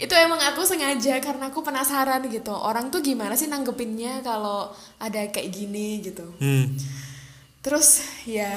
Itu 0.00 0.16
emang 0.16 0.40
aku 0.40 0.64
sengaja 0.64 1.20
karena 1.20 1.52
aku 1.52 1.60
penasaran 1.60 2.24
gitu. 2.32 2.56
Orang 2.56 2.88
tuh 2.88 3.04
gimana 3.04 3.36
sih 3.36 3.44
nanggepinnya 3.44 4.24
kalau 4.24 4.72
ada 4.96 5.20
kayak 5.28 5.52
gini 5.52 6.00
gitu. 6.00 6.24
hmm. 6.40 6.80
Terus 7.60 8.00
ya 8.24 8.56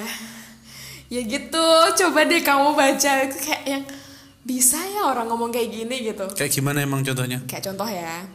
ya 1.08 1.22
gitu. 1.22 1.68
Coba 1.96 2.24
deh 2.24 2.40
kamu 2.40 2.72
baca 2.72 3.12
itu 3.22 3.38
kayak 3.38 3.64
yang 3.66 3.84
bisa 4.42 4.76
ya 4.78 5.08
orang 5.08 5.26
ngomong 5.26 5.50
kayak 5.50 5.70
gini 5.70 5.96
gitu. 6.06 6.28
Kayak 6.34 6.52
gimana 6.52 6.80
emang 6.80 7.02
contohnya? 7.02 7.40
Kayak 7.44 7.64
contoh 7.66 7.88
ya. 7.88 8.28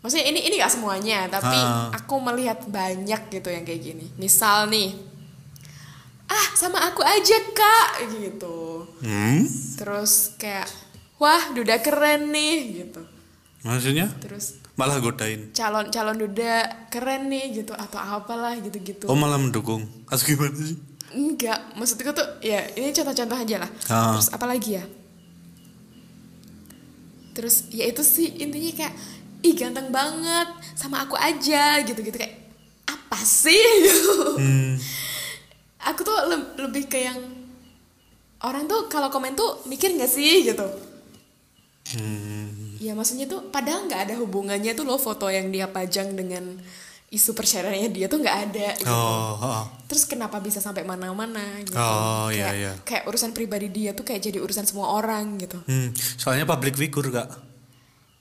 Maksudnya 0.00 0.26
ini 0.26 0.40
ini 0.42 0.54
gak 0.54 0.68
semuanya, 0.70 1.24
tapi 1.28 1.54
Ah. 1.54 1.88
aku 1.90 2.20
melihat 2.22 2.60
banyak 2.64 3.28
gitu 3.30 3.48
yang 3.48 3.62
kayak 3.62 3.80
gini. 3.82 4.06
Misal 4.14 4.68
nih 4.68 4.92
ah 6.24 6.46
sama 6.54 6.80
aku 6.82 7.00
aja 7.00 7.36
kak 7.52 7.88
gitu 8.10 8.88
Hmm? 8.98 9.44
terus 9.76 10.32
kayak 10.34 10.64
wah 11.14 11.52
duda 11.52 11.76
keren 11.78 12.32
nih 12.32 12.56
gitu 12.80 13.04
Maksudnya? 13.60 14.08
terus 14.18 14.56
Malah 14.74 14.98
godain. 14.98 15.52
calon 15.52 15.86
calon 15.88 16.16
duda 16.18 16.64
keren 16.88 17.28
nih 17.28 17.54
gitu 17.54 17.72
atau 17.72 17.96
apalah 17.96 18.56
gitu 18.56 18.74
gitu 18.78 19.04
Oh 19.06 19.14
malah 19.14 19.36
mendukung. 19.36 19.84
Atau 20.04 20.24
gimana 20.26 20.56
sih? 20.58 20.74
Enggak 21.14 21.56
maksudku 21.72 22.10
tuh 22.10 22.26
ya 22.40 22.58
ini 22.72 22.90
contoh-contoh 22.90 23.38
aja 23.38 23.56
lah 23.58 23.70
Ah. 23.86 24.12
terus 24.12 24.28
apa 24.28 24.44
lagi 24.44 24.70
ya 24.74 24.84
terus 27.30 27.66
ya 27.68 27.84
itu 27.84 28.00
sih 28.00 28.30
intinya 28.36 28.70
kayak 28.72 28.94
ih 29.40 29.54
ganteng 29.54 29.90
banget 29.90 30.46
sama 30.72 31.02
aku 31.02 31.14
aja 31.14 31.78
gitu 31.80 31.98
gitu 32.00 32.14
kayak 32.14 32.34
apa 32.84 33.18
sih 33.20 33.58
Hmm. 34.34 34.74
aku 35.80 36.00
tuh 36.00 36.16
le- 36.26 36.54
lebih 36.60 36.86
ke 36.86 36.98
yang 37.00 37.18
orang 38.40 38.64
tuh 38.64 38.86
kalau 38.86 39.08
komen 39.08 39.34
tuh 39.34 39.62
mikir 39.64 39.90
nggak 39.90 40.08
sih 40.08 40.44
gitu 40.44 40.66
Hmm. 41.86 42.74
ya 42.76 42.90
maksudnya 42.92 43.24
tuh 43.24 43.44
padahal 43.46 43.84
nggak 43.84 44.02
ada 44.02 44.14
hubungannya 44.16 44.72
tuh 44.72 44.82
loh 44.82 44.96
foto 44.96 45.28
yang 45.28 45.48
dia 45.48 45.68
pajang 45.68 46.12
dengan 46.12 46.56
isu 47.14 47.30
perceraiannya 47.32 47.88
dia 47.88 48.06
tuh 48.06 48.18
nggak 48.18 48.38
ada 48.44 48.68
gitu. 48.74 48.90
Oh, 48.90 49.38
oh. 49.38 49.62
terus 49.86 50.02
kenapa 50.02 50.36
bisa 50.38 50.58
sampai 50.58 50.82
mana-mana 50.82 51.62
gitu 51.62 51.72
Oh, 51.72 52.26
iya, 52.28 52.44
kayak, 52.44 52.54
iya. 52.56 52.72
kayak 52.82 53.02
urusan 53.06 53.30
pribadi 53.30 53.70
dia 53.70 53.90
tuh 53.92 54.02
kayak 54.02 54.18
jadi 54.20 54.38
urusan 54.38 54.64
semua 54.64 54.90
orang 54.92 55.38
gitu 55.38 55.62
Hmm. 55.64 55.94
Soalnya 55.94 56.42
public 56.44 56.74
figure 56.74 57.08
kak. 57.08 57.28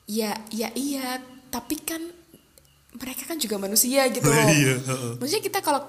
ya 0.06 0.36
ya 0.50 0.70
iya 0.74 1.18
tapi 1.50 1.80
kan 1.80 2.02
mereka 2.94 3.26
kan 3.26 3.38
juga 3.38 3.58
manusia 3.58 4.06
gitu 4.08 4.26
loh 4.26 4.48
Iya, 4.54 4.76
heeh. 4.78 5.12
maksudnya 5.18 5.42
kita 5.42 5.60
kalau 5.60 5.82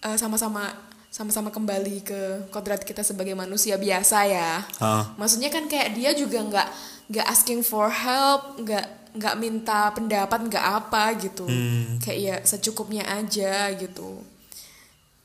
eh, 0.00 0.18
sama-sama 0.18 0.68
sama-sama 1.08 1.48
kembali 1.48 2.02
ke 2.02 2.20
kodrat 2.48 2.82
kita 2.82 3.00
sebagai 3.00 3.32
manusia 3.32 3.76
biasa 3.76 4.18
ya 4.24 4.60
Ah. 4.76 5.12
maksudnya 5.14 5.48
kan 5.48 5.64
kayak 5.64 5.92
dia 5.92 6.10
juga 6.12 6.40
nggak 6.40 6.68
nggak 7.08 7.26
asking 7.28 7.60
for 7.60 7.86
help 7.86 8.56
nggak 8.58 9.01
nggak 9.12 9.36
minta 9.36 9.92
pendapat 9.92 10.40
nggak 10.48 10.66
apa 10.82 11.02
gitu. 11.20 11.44
Hmm. 11.44 12.00
kayak 12.00 12.18
ya 12.18 12.36
secukupnya 12.44 13.04
aja 13.04 13.68
gitu. 13.76 14.24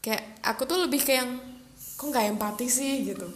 Kayak 0.04 0.24
aku 0.44 0.68
tuh 0.68 0.84
lebih 0.84 1.04
kayak 1.04 1.20
yang 1.24 1.32
kok 1.98 2.08
nggak 2.12 2.26
empati 2.36 2.68
sih 2.68 3.16
gitu. 3.16 3.28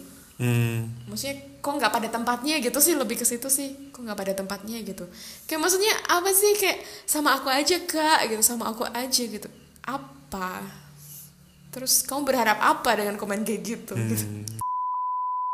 Hmm. 0.42 0.90
maksudnya 1.06 1.38
kok 1.62 1.70
nggak 1.78 1.92
pada 1.94 2.08
tempatnya 2.10 2.58
gitu 2.58 2.82
sih 2.82 2.98
lebih 2.98 3.16
ke 3.20 3.24
situ 3.24 3.48
sih. 3.48 3.92
Kok 3.94 4.02
nggak 4.04 4.18
pada 4.18 4.32
tempatnya 4.36 4.78
gitu. 4.84 5.08
Kayak 5.48 5.60
maksudnya 5.64 5.92
apa 6.08 6.30
sih 6.34 6.52
kayak 6.58 6.78
sama 7.08 7.38
aku 7.38 7.48
aja 7.48 7.76
kak 7.88 8.28
gitu 8.28 8.42
sama 8.44 8.68
aku 8.72 8.84
aja 8.84 9.22
gitu. 9.22 9.48
Apa? 9.86 10.62
Terus 11.72 12.04
kamu 12.04 12.28
berharap 12.28 12.60
apa 12.60 13.00
dengan 13.00 13.16
komen 13.16 13.48
kayak 13.48 13.62
gitu, 13.64 13.96
gitu. 13.96 14.26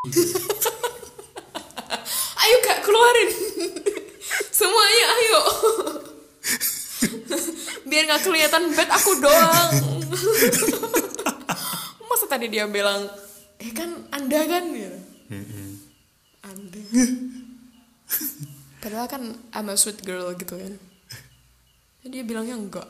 ayo 2.48 2.56
kak 2.64 2.80
keluarin 2.80 3.30
semuanya 4.52 5.06
ayo. 5.18 5.40
Biar 7.88 8.02
nggak 8.04 8.22
kelihatan 8.26 8.62
bad 8.74 8.90
aku 8.92 9.10
doang. 9.22 9.70
Masa 12.08 12.24
tadi 12.28 12.52
dia 12.52 12.68
bilang 12.68 13.08
eh 13.58 13.70
kan 13.72 13.90
anda 14.12 14.40
kan? 14.44 14.64
Gitu. 14.72 14.98
Anda. 16.44 16.82
Padahal 18.80 19.06
kan 19.10 19.22
I'm 19.52 19.68
a 19.68 19.74
sweet 19.76 20.00
girl 20.04 20.32
gitu 20.36 20.56
kan. 20.56 20.74
Jadi 22.04 22.12
dia 22.12 22.24
bilangnya 22.24 22.56
enggak. 22.56 22.88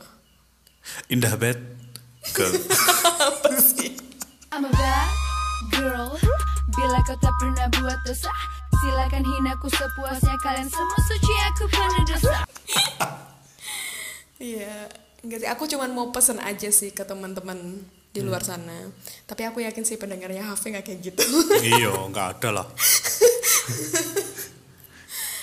Indah 1.09 1.35
bed. 1.37 1.59
Girl. 2.37 2.53
apa 3.19 3.57
sih? 3.57 3.97
I'm 4.53 4.69
a 4.69 4.71
bad 4.71 5.11
girl. 5.73 6.15
Bila 6.77 6.99
kau 7.09 7.17
tak 7.19 7.35
pernah 7.41 7.67
buat 7.81 7.99
dosa 8.05 8.31
Silakan 8.79 9.25
hinaku 9.27 9.67
sepuasnya 9.75 10.39
Kalian 10.39 10.71
semua 10.71 11.01
suci 11.03 11.35
aku 11.51 11.65
penuh 11.67 12.05
dosa 12.07 12.39
Iya, 14.39 14.87
enggak 15.27 15.39
sih. 15.43 15.51
Aku 15.51 15.67
cuman 15.67 15.91
mau 15.91 16.15
pesen 16.15 16.39
aja 16.39 16.71
sih 16.71 16.95
ke 16.95 17.03
teman-teman 17.03 17.83
di 18.15 18.23
luar 18.23 18.47
sana. 18.47 18.87
Tapi 19.27 19.43
aku 19.51 19.59
yakin 19.67 19.83
sih 19.83 19.99
pendengarnya 19.99 20.47
Hafi 20.47 20.71
nggak 20.71 20.87
kayak 20.87 21.01
gitu. 21.11 21.27
iya, 21.59 21.91
nggak 22.15 22.39
ada 22.39 22.63
lah. 22.63 22.67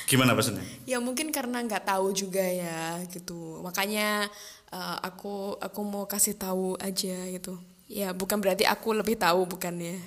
Gimana 0.08 0.38
pesannya? 0.38 0.62
ya 0.86 1.01
mungkin 1.01 1.34
karena 1.34 1.60
nggak 1.60 1.92
tahu 1.92 2.15
juga 2.15 2.39
ya 2.39 3.04
gitu. 3.12 3.60
Makanya 3.60 4.32
eh, 4.72 4.98
aku 5.04 5.60
aku 5.60 5.80
mau 5.84 6.08
kasih 6.08 6.39
tahu 6.39 6.80
aja 6.80 7.27
gitu. 7.36 7.60
Ya 7.92 8.15
bukan 8.15 8.39
berarti 8.39 8.63
aku 8.63 8.96
lebih 8.96 9.20
tahu 9.20 9.44
bukan 9.44 9.75
ya. 9.75 10.00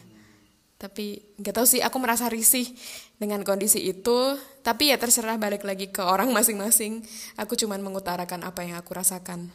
Tapi 0.79 1.19
nggak 1.43 1.55
tahu 1.59 1.67
sih. 1.67 1.83
Aku 1.83 1.99
merasa 1.99 2.31
risih 2.31 2.71
dengan 3.19 3.43
kondisi 3.43 3.83
itu. 3.83 4.39
Tapi 4.63 4.95
ya 4.95 4.97
terserah 4.97 5.35
balik 5.37 5.67
lagi 5.67 5.91
ke 5.91 6.01
orang 6.01 6.31
masing-masing. 6.31 7.03
Aku 7.35 7.59
cuman 7.59 7.83
mengutarakan 7.83 8.47
apa 8.47 8.63
yang 8.63 8.79
aku 8.79 8.95
rasakan. 8.95 9.51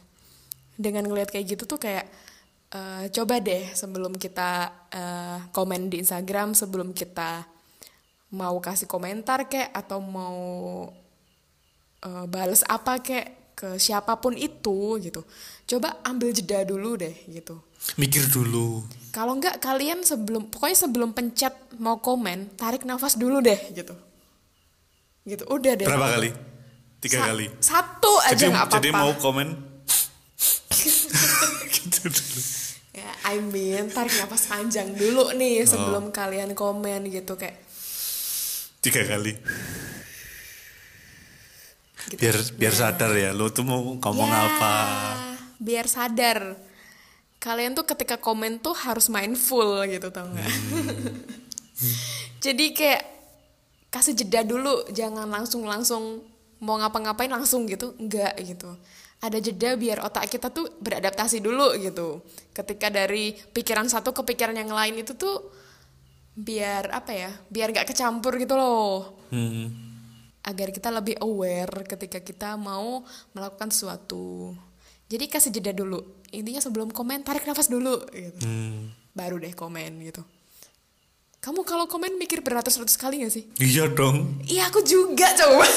dengan 0.74 1.06
ngeliat 1.06 1.30
kayak 1.30 1.54
gitu 1.54 1.70
tuh 1.70 1.78
kayak 1.78 2.02
eh, 2.74 3.06
coba 3.14 3.38
deh 3.38 3.70
sebelum 3.78 4.18
kita 4.18 4.50
eh, 4.90 5.38
komen 5.54 5.86
di 5.86 6.02
Instagram 6.02 6.50
sebelum 6.58 6.90
kita 6.90 7.46
mau 8.34 8.58
kasih 8.58 8.90
komentar 8.90 9.46
kek 9.46 9.70
atau 9.70 10.02
mau 10.02 10.38
eh, 12.02 12.24
bales 12.26 12.66
apa 12.66 12.98
kek 12.98 13.54
ke 13.54 13.78
siapa 13.78 14.18
pun 14.18 14.34
itu 14.34 14.98
gitu 14.98 15.22
coba 15.70 16.02
ambil 16.02 16.34
jeda 16.34 16.66
dulu 16.66 16.98
deh 16.98 17.14
gitu 17.30 17.62
Mikir 17.94 18.26
dulu. 18.26 18.82
kalau 19.10 19.36
nggak 19.36 19.58
kalian 19.58 20.02
sebelum 20.02 20.48
pokoknya 20.48 20.74
sebelum 20.80 21.10
pencet 21.10 21.52
mau 21.76 21.96
komen 21.96 22.50
tarik 22.54 22.82
nafas 22.82 23.14
dulu 23.14 23.38
deh 23.38 23.60
gitu 23.70 23.94
gitu 25.22 25.44
udah 25.46 25.72
deh 25.74 25.84
Berapa 25.84 26.08
kali? 26.12 26.30
Tiga 26.98 27.18
Sa- 27.18 27.26
kali. 27.28 27.46
satu 27.58 28.12
aja 28.20 28.34
Jadi, 28.34 28.50
nggak 28.50 28.64
apa-apa 28.64 28.78
jadi 28.78 28.88
mau 28.90 29.10
komen. 29.14 29.48
gitu 31.70 32.00
dulu. 32.04 32.40
Ya, 32.92 33.10
I 33.26 33.38
mean, 33.38 33.88
tarik 33.88 34.14
nafas 34.14 34.46
panjang 34.46 34.88
dulu 34.90 35.24
Oh. 35.24 35.32
nih 35.32 35.62
sebelum 35.62 36.08
kalian 36.10 36.52
komen 36.52 37.06
gitu 37.06 37.34
kayak 37.34 37.60
Tiga 38.80 39.00
kali. 39.02 39.36
gitu. 42.04 42.18
Biar 42.18 42.36
biar 42.54 42.74
sadar 42.74 43.12
ya, 43.14 43.30
lo 43.30 43.48
tuh 43.48 43.62
mau 43.62 43.80
ngomong 43.94 44.28
Ya, 44.28 44.40
apa. 44.46 44.74
Biar 45.56 45.86
sadar. 45.86 46.56
Kalian 47.44 47.76
tuh 47.76 47.84
ketika 47.84 48.16
komen 48.16 48.56
tuh 48.56 48.72
harus 48.72 49.12
mindful 49.12 49.84
gitu 49.84 50.08
tau 50.08 50.24
nggak? 50.24 50.48
Hmm. 50.48 50.88
Jadi 52.44 52.72
kayak 52.72 53.04
kasih 53.92 54.16
jeda 54.16 54.40
dulu, 54.48 54.88
jangan 54.96 55.28
langsung 55.28 55.68
langsung 55.68 56.24
mau 56.64 56.80
ngapa-ngapain 56.80 57.28
langsung 57.28 57.68
gitu, 57.68 57.92
enggak 58.00 58.32
gitu. 58.40 58.72
Ada 59.20 59.44
jeda 59.44 59.76
biar 59.76 60.00
otak 60.00 60.32
kita 60.32 60.48
tuh 60.48 60.72
beradaptasi 60.80 61.44
dulu 61.44 61.76
gitu. 61.76 62.24
Ketika 62.56 62.88
dari 62.88 63.36
pikiran 63.52 63.92
satu 63.92 64.16
ke 64.16 64.24
pikiran 64.24 64.56
yang 64.56 64.72
lain 64.72 65.04
itu 65.04 65.12
tuh 65.12 65.52
biar 66.32 66.96
apa 66.96 67.12
ya? 67.12 67.30
Biar 67.52 67.76
nggak 67.76 67.92
kecampur 67.92 68.40
gitu 68.40 68.56
loh 68.56 69.20
Hmm. 69.28 69.66
agar 70.44 70.70
kita 70.70 70.92
lebih 70.92 71.18
aware 71.18 71.88
ketika 71.88 72.20
kita 72.22 72.54
mau 72.54 73.02
melakukan 73.32 73.72
sesuatu. 73.72 74.52
Jadi 75.04 75.24
kasih 75.26 75.50
jeda 75.50 75.70
dulu. 75.70 76.00
Intinya 76.30 76.58
sebelum 76.58 76.88
komen 76.88 77.22
tarik 77.22 77.44
nafas 77.44 77.68
dulu 77.68 78.00
gitu. 78.08 78.40
Hmm. 78.40 78.90
Baru 79.12 79.36
deh 79.36 79.52
komen 79.52 80.00
gitu. 80.02 80.24
Kamu 81.38 81.60
kalau 81.62 81.84
komen 81.84 82.16
mikir 82.16 82.40
beratus-ratus 82.40 82.96
kali 82.96 83.20
gak 83.20 83.30
sih? 83.30 83.44
Iya 83.58 83.84
dong. 83.86 84.40
Iya 84.42 84.72
aku 84.72 84.80
juga 84.80 85.28
coba. 85.36 85.68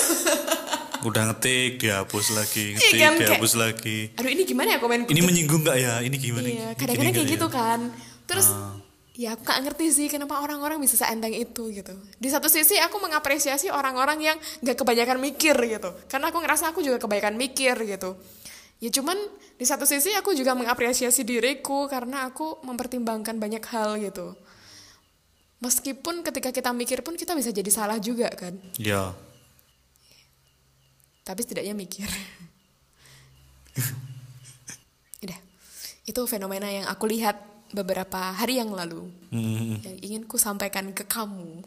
Udah 1.03 1.29
ngetik, 1.29 1.77
dihapus 1.77 2.33
lagi, 2.33 2.65
Iya 2.65 2.73
ngetik, 2.73 2.89
kan, 2.89 3.11
kayak- 3.13 3.19
dihapus 3.21 3.53
lagi. 3.53 3.97
Aduh 4.15 4.31
ini 4.31 4.43
gimana 4.43 4.69
ya 4.73 4.79
komenku? 4.79 5.07
Ini 5.07 5.21
menyinggung 5.21 5.61
nggak 5.61 5.77
ya? 5.77 5.93
Ini 6.01 6.15
gimana? 6.17 6.47
Iya, 6.47 6.67
kadang-kadang 6.73 7.13
kayak 7.13 7.29
gitu 7.29 7.47
ya? 7.47 7.53
kan. 7.53 7.79
Terus 8.25 8.47
Ah. 8.49 8.73
ya 9.13 9.29
aku 9.35 9.43
gak 9.43 9.59
ngerti 9.61 9.85
sih 9.91 10.07
kenapa 10.07 10.39
orang-orang 10.39 10.79
bisa 10.79 10.95
seenteng 10.95 11.31
itu 11.31 11.67
gitu. 11.69 11.93
Di 12.15 12.29
satu 12.31 12.47
sisi 12.47 12.79
aku 12.79 12.97
mengapresiasi 12.97 13.67
orang-orang 13.67 14.23
yang 14.23 14.37
gak 14.63 14.79
kebanyakan 14.79 15.19
mikir 15.19 15.53
gitu. 15.53 15.91
Karena 16.07 16.31
aku 16.31 16.39
ngerasa 16.39 16.71
aku 16.71 16.79
juga 16.79 16.97
kebanyakan 16.97 17.35
mikir 17.35 17.75
gitu. 17.83 18.15
Ya 18.77 18.93
cuman 18.93 19.17
di 19.57 19.65
satu 19.65 19.89
sisi 19.89 20.13
aku 20.13 20.37
juga 20.37 20.53
mengapresiasi 20.53 21.25
diriku 21.25 21.89
karena 21.89 22.29
aku 22.29 22.61
mempertimbangkan 22.61 23.41
banyak 23.41 23.63
hal 23.73 23.97
gitu. 23.97 24.37
Meskipun 25.57 26.21
ketika 26.21 26.53
kita 26.53 26.69
mikir 26.69 27.01
pun 27.01 27.17
kita 27.17 27.33
bisa 27.33 27.49
jadi 27.49 27.65
salah 27.73 27.97
juga 27.97 28.29
kan. 28.29 28.53
Iya. 28.77 29.17
Tapi 31.25 31.41
setidaknya 31.41 31.73
mikir. 31.73 32.05
Udah. 35.25 35.39
Itu 36.05 36.29
fenomena 36.29 36.69
yang 36.69 36.85
aku 36.85 37.09
lihat 37.09 37.41
beberapa 37.73 38.37
hari 38.37 38.61
yang 38.61 38.69
lalu. 38.69 39.09
Hmm. 39.33 39.81
Yang 39.81 39.97
ingin 40.05 40.21
ku 40.29 40.37
sampaikan 40.37 40.93
ke 40.93 41.09
kamu. 41.09 41.65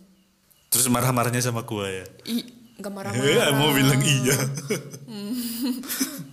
Terus 0.71 0.87
marah-marahnya 0.87 1.43
sama 1.43 1.67
gua 1.67 1.91
ya? 1.91 2.07
Ih, 2.31 2.60
gak 2.81 2.89
Eh, 2.89 2.97
marah-marah. 2.97 3.53
mau 3.53 3.71
bilang 3.71 4.01
iya. 4.01 4.37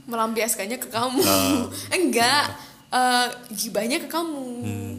Melampiaskannya 0.06 0.78
ke 0.78 0.88
kamu. 0.88 1.20
Ah. 1.22 1.68
Enggak. 1.98 2.46
eh 2.88 3.28
gibahnya 3.52 4.00
ke 4.00 4.08
kamu. 4.08 4.44
Hmm. 4.64 4.96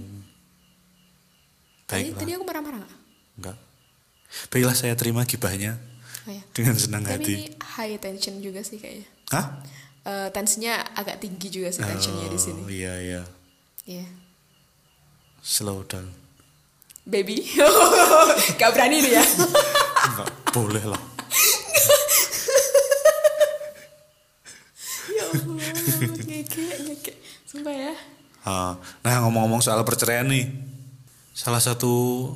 Tadi, 1.82 2.12
Baiklah. 2.12 2.20
tadi 2.20 2.30
aku 2.36 2.44
marah-marah 2.44 2.78
nggak? 2.78 2.94
Enggak. 3.40 3.56
Baiklah 4.46 4.76
saya 4.76 4.92
terima 4.92 5.24
gibahnya 5.24 5.80
Oh, 6.22 6.30
ya. 6.30 6.44
dengan 6.52 6.76
senang 6.76 7.00
Tapi 7.00 7.16
hati. 7.16 7.32
ini 7.32 7.44
high 7.56 7.96
tension 7.96 8.36
juga 8.38 8.60
sih 8.60 8.76
kayaknya. 8.76 9.08
Hah? 9.32 9.64
Eh, 10.04 10.28
tensinya 10.28 10.76
agak 10.92 11.16
tinggi 11.18 11.48
juga 11.48 11.68
sih 11.68 11.80
tensionnya 11.80 12.28
di 12.28 12.36
sini. 12.36 12.60
Oh, 12.60 12.68
iya 12.68 12.94
iya. 13.00 13.22
Iya. 13.88 14.04
Slow 15.40 15.80
down. 15.82 16.12
Baby. 17.02 17.40
Gak 18.60 18.68
berani 18.68 19.00
dia. 19.00 19.24
Enggak 20.04 20.28
boleh 20.50 20.84
lah. 20.84 21.00
ya 25.08 25.24
Allah, 25.24 25.72
ngeke, 26.20 26.64
ngeke. 26.84 27.12
Sumpah 27.48 27.72
ya. 27.72 27.94
Ah, 28.44 28.76
Nah 29.00 29.24
ngomong-ngomong 29.24 29.64
soal 29.64 29.80
perceraian 29.80 30.28
nih, 30.28 30.52
salah 31.32 31.64
satu 31.64 32.28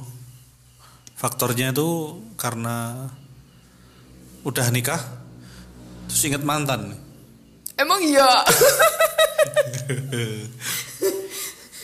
faktornya 1.20 1.68
itu 1.68 2.16
karena 2.40 3.08
udah 4.40 4.66
nikah, 4.72 5.04
terus 6.08 6.24
inget 6.24 6.40
mantan. 6.40 6.96
Emang 7.76 8.00
iya. 8.00 8.40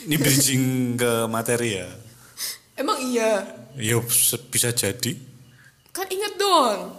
Ini 0.08 0.16
bridging 0.16 0.96
ke 0.96 1.28
materi 1.28 1.84
ya. 1.84 1.88
Emang 2.80 2.96
iya. 3.12 3.44
Ya 3.76 4.00
bisa 4.48 4.72
jadi. 4.72 5.12
Kan 5.92 6.08
inget 6.08 6.32
dong. 6.40 6.96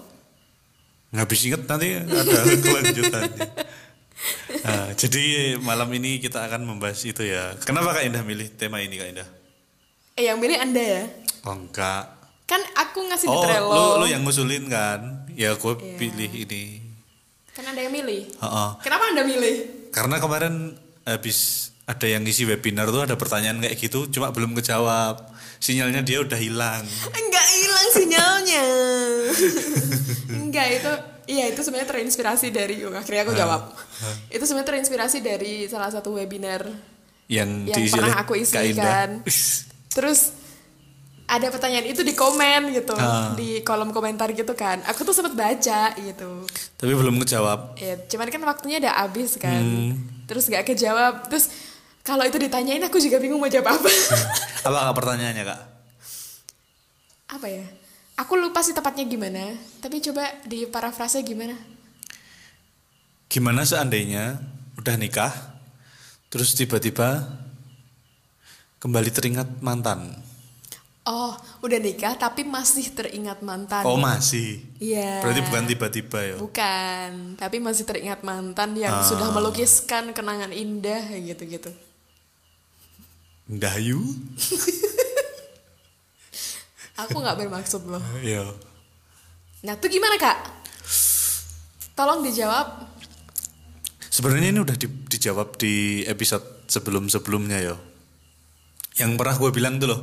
Nggak 1.10 1.26
bisa 1.26 1.44
inget 1.50 1.64
nanti 1.66 1.98
ada 1.98 2.40
kelanjutannya. 2.70 3.48
Nah, 4.60 4.92
jadi 4.94 5.24
malam 5.58 5.88
ini 5.92 6.20
kita 6.20 6.44
akan 6.44 6.66
membahas 6.66 7.00
itu 7.04 7.24
ya. 7.24 7.56
Kenapa 7.62 7.96
Kak 7.96 8.04
Indah 8.04 8.22
milih 8.22 8.52
tema 8.54 8.80
ini 8.80 8.96
Kak 8.96 9.10
Indah? 9.10 9.30
Eh 10.14 10.28
yang 10.28 10.38
milih 10.38 10.60
anda 10.60 10.82
ya. 10.82 11.04
Oh 11.44 11.56
enggak. 11.56 12.04
Kan 12.44 12.60
aku 12.76 13.06
ngasih 13.06 13.26
di 13.26 13.32
Oh 13.32 13.44
Trello. 13.46 13.72
lu, 13.72 13.84
lu 14.04 14.08
yang 14.10 14.22
ngusulin 14.22 14.68
kan? 14.68 15.00
Ya 15.32 15.56
gue 15.56 15.74
Iya. 15.74 15.96
pilih 15.96 16.32
ini. 16.36 16.64
Kan 17.54 17.64
anda 17.66 17.80
yang 17.80 17.94
milih. 17.94 18.28
Heeh. 18.36 18.70
Kenapa 18.82 19.04
anda 19.08 19.24
milih? 19.24 19.56
Karena 19.90 20.16
kemarin 20.18 20.76
habis 21.06 21.40
ada 21.86 22.06
yang 22.06 22.22
ngisi 22.22 22.46
webinar 22.46 22.86
tuh 22.88 23.02
ada 23.02 23.16
pertanyaan 23.16 23.58
kayak 23.60 23.78
gitu 23.78 24.10
cuma 24.10 24.30
belum 24.30 24.52
kejawab. 24.54 25.26
Sinyalnya 25.58 26.02
dia 26.02 26.20
udah 26.20 26.38
hilang. 26.38 26.84
Enggak 27.10 27.46
hilang 27.80 27.96
sinyalnya. 27.96 28.66
Enggak 30.44 30.68
itu 30.76 30.92
iya 31.30 31.46
itu 31.48 31.62
sebenarnya 31.64 31.90
terinspirasi 31.96 32.48
dari 32.52 32.76
oh, 32.84 32.92
akhirnya 32.92 33.24
aku 33.24 33.34
jawab. 33.36 33.62
Itu 34.28 34.44
sebenarnya 34.44 34.70
terinspirasi 34.76 35.18
dari 35.24 35.54
salah 35.72 35.88
satu 35.88 36.16
webinar 36.16 36.68
Yang, 37.30 37.50
yang 37.70 37.84
pernah 37.94 38.16
aku 38.20 38.34
isi 38.36 38.58
kan. 38.76 39.22
Terus 39.96 40.34
ada 41.30 41.46
pertanyaan 41.54 41.86
itu 41.86 42.02
di 42.02 42.18
komen 42.18 42.74
gitu, 42.74 42.98
Ah. 42.98 43.38
di 43.38 43.62
kolom 43.62 43.94
komentar 43.94 44.34
gitu 44.34 44.58
kan. 44.58 44.82
Aku 44.90 45.06
tuh 45.06 45.14
sempet 45.14 45.38
baca 45.38 45.94
gitu. 45.94 46.30
Tapi 46.74 46.90
belum 46.90 47.22
kejawab. 47.22 47.78
Ya, 47.78 48.02
cuman 48.10 48.34
kan 48.34 48.42
waktunya 48.50 48.82
udah 48.82 49.06
habis 49.06 49.38
kan. 49.38 49.62
Hmm. 49.62 50.26
Terus 50.26 50.50
gak 50.50 50.66
kejawab. 50.66 51.30
Terus 51.30 51.54
kalau 52.02 52.26
itu 52.26 52.42
ditanyain 52.42 52.82
aku 52.82 52.98
juga 52.98 53.22
bingung 53.22 53.38
mau 53.38 53.46
jawab 53.46 53.78
apa. 53.78 53.90
Apa 54.66 54.92
pertanyaannya 54.98 55.46
Kak? 55.46 55.79
Apa 57.30 57.48
ya? 57.48 57.66
Aku 58.18 58.36
lupa 58.36 58.60
sih 58.60 58.74
tepatnya 58.74 59.06
gimana. 59.06 59.54
Tapi 59.80 60.02
coba 60.02 60.28
di 60.44 60.68
parafrase 60.68 61.22
gimana? 61.22 61.56
Gimana 63.30 63.64
seandainya 63.64 64.42
udah 64.76 64.96
nikah 64.98 65.32
terus 66.28 66.58
tiba-tiba 66.58 67.30
kembali 68.82 69.10
teringat 69.14 69.62
mantan? 69.62 70.18
Oh, 71.10 71.34
udah 71.64 71.80
nikah 71.80 72.14
tapi 72.20 72.44
masih 72.44 72.92
teringat 72.92 73.40
mantan. 73.42 73.82
Oh 73.86 73.98
masih. 73.98 74.62
Iya. 74.78 75.24
Berarti 75.24 75.42
bukan 75.42 75.64
tiba-tiba 75.66 76.20
ya. 76.22 76.36
Bukan, 76.38 77.10
tapi 77.40 77.58
masih 77.58 77.86
teringat 77.88 78.22
mantan 78.22 78.76
yang 78.78 78.94
Ah. 78.94 79.06
sudah 79.06 79.32
melukiskan 79.32 80.12
kenangan 80.14 80.54
indah 80.54 81.02
gitu-gitu. 81.18 81.72
Dayu? 83.50 84.02
Aku 87.08 87.22
nggak 87.22 87.38
bermaksud 87.40 87.88
loh. 87.88 88.02
Iya. 88.26 88.44
Nah, 89.60 89.76
tuh 89.76 89.92
gimana 89.92 90.16
kak? 90.16 90.38
Tolong 91.96 92.24
dijawab. 92.24 92.88
Sebenarnya 94.08 94.56
ini 94.56 94.60
udah 94.64 94.76
di- 94.80 95.04
dijawab 95.08 95.60
di 95.60 96.04
episode 96.08 96.64
sebelum-sebelumnya 96.72 97.60
ya. 97.60 97.76
Yang 99.00 99.12
pernah 99.20 99.36
gue 99.36 99.50
bilang 99.52 99.76
tuh 99.80 99.88
loh, 99.92 100.02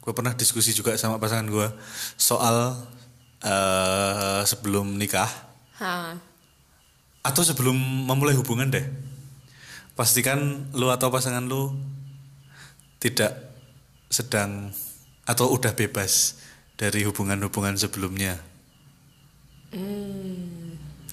gue 0.00 0.12
pernah 0.12 0.36
diskusi 0.36 0.72
juga 0.72 0.96
sama 1.00 1.16
pasangan 1.16 1.48
gue 1.48 1.68
soal 2.16 2.76
eh 3.40 4.44
sebelum 4.44 5.00
nikah 5.00 5.28
Hah. 5.80 6.12
atau 7.24 7.40
sebelum 7.40 7.72
memulai 8.04 8.36
hubungan 8.36 8.68
deh. 8.68 8.84
Pastikan 9.96 10.68
lu 10.76 10.92
atau 10.92 11.08
pasangan 11.08 11.44
lu 11.44 11.72
tidak 13.00 13.32
sedang 14.12 14.72
atau 15.30 15.54
udah 15.54 15.70
bebas 15.78 16.42
dari 16.74 17.06
hubungan-hubungan 17.06 17.78
sebelumnya. 17.78 18.42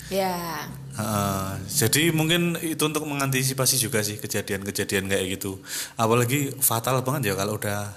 Ya. 0.09 0.65
Heeh, 0.97 1.49
jadi 1.69 2.09
mungkin 2.09 2.57
itu 2.57 2.81
untuk 2.81 3.05
mengantisipasi 3.05 3.77
juga 3.77 4.01
sih 4.01 4.17
kejadian-kejadian 4.17 5.05
kayak 5.11 5.37
gitu. 5.37 5.61
Apalagi 5.93 6.57
fatal 6.57 7.05
banget 7.05 7.29
ya 7.29 7.33
kalau 7.37 7.61
udah 7.61 7.93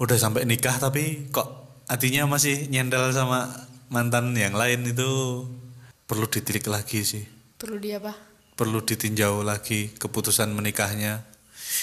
udah 0.00 0.16
sampai 0.16 0.48
nikah 0.48 0.80
tapi 0.80 1.28
kok 1.28 1.44
hatinya 1.90 2.24
masih 2.24 2.70
nyendal 2.72 3.12
sama 3.12 3.52
mantan 3.92 4.32
yang 4.32 4.56
lain 4.56 4.86
itu 4.88 5.44
perlu 6.08 6.24
ditilik 6.24 6.64
lagi 6.72 7.04
sih. 7.04 7.24
Perlu 7.58 7.76
dia 7.76 8.00
apa? 8.00 8.16
Perlu 8.56 8.80
ditinjau 8.80 9.44
lagi 9.44 9.92
keputusan 9.98 10.48
menikahnya. 10.54 11.26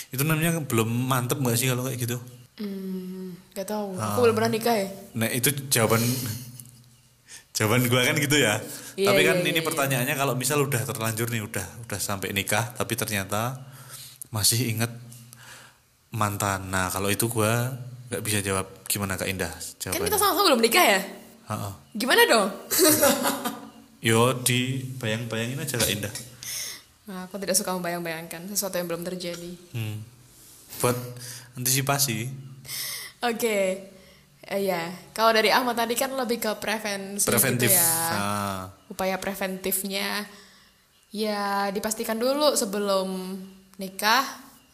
Itu 0.09 0.25
namanya 0.25 0.63
belum 0.65 0.87
mantep 0.87 1.37
gak 1.43 1.57
sih 1.59 1.69
kalau 1.69 1.85
kayak 1.85 1.99
gitu? 1.99 2.17
Hmm, 2.55 3.35
gak 3.51 3.67
tahu. 3.67 3.99
Ah. 3.99 4.15
Aku 4.15 4.23
belum 4.23 4.35
pernah 4.35 4.51
nikah 4.51 4.75
ya. 4.75 4.87
Nah 5.19 5.27
itu 5.27 5.51
jawaban 5.67 5.99
jawaban 7.57 7.83
gua 7.91 8.07
kan 8.07 8.15
gitu 8.15 8.37
ya. 8.39 8.63
Iya, 8.95 9.11
tapi 9.11 9.21
kan 9.27 9.37
iya, 9.43 9.51
ini 9.51 9.59
iya, 9.59 9.67
pertanyaannya 9.67 10.15
kalau 10.15 10.33
misal 10.39 10.63
udah 10.63 10.79
terlanjur 10.87 11.27
nih 11.27 11.43
udah 11.43 11.67
udah 11.83 11.99
sampai 11.99 12.31
nikah 12.31 12.71
tapi 12.79 12.95
ternyata 12.95 13.59
masih 14.31 14.71
inget 14.71 14.91
mantan. 16.15 16.71
Nah 16.71 16.87
kalau 16.87 17.11
itu 17.11 17.27
gua 17.27 17.75
nggak 18.07 18.23
bisa 18.23 18.39
jawab 18.39 18.69
gimana 18.87 19.17
Kak 19.19 19.27
Indah 19.27 19.51
Kan 19.51 19.91
jawabannya. 19.91 20.07
kita 20.07 20.17
sama-sama 20.21 20.43
belum 20.47 20.61
nikah 20.63 20.85
ya. 20.85 21.01
Heeh. 21.45 21.73
Gimana 21.99 22.21
dong? 22.23 22.47
Yo 24.07 24.37
di 24.45 24.85
bayang-bayangin 25.01 25.59
aja 25.59 25.75
Kak 25.75 25.91
Indah. 25.91 26.13
Nah, 27.05 27.29
aku 27.29 27.37
tidak 27.37 27.53
suka 27.53 27.73
membayang-bayangkan 27.77 28.49
sesuatu 28.49 28.81
yang 28.81 28.89
belum 28.89 29.05
terjadi. 29.05 29.53
Hmm. 29.77 30.01
Buat 30.81 30.97
antisipasi. 31.53 32.29
Oke. 33.25 33.59
Eh, 34.45 34.61
ya, 34.61 34.93
kalau 35.17 35.33
dari 35.33 35.49
Ahmad 35.49 35.73
tadi 35.73 35.97
kan 35.97 36.13
lebih 36.13 36.37
ke 36.37 36.51
prevensi 36.61 37.25
Preventif. 37.25 37.73
gitu 37.73 37.81
ya. 37.81 37.89
Ah. 38.13 38.61
Upaya 38.85 39.17
preventifnya 39.17 40.29
ya 41.09 41.71
dipastikan 41.73 42.19
dulu 42.19 42.53
sebelum 42.53 43.39
nikah 43.79 44.21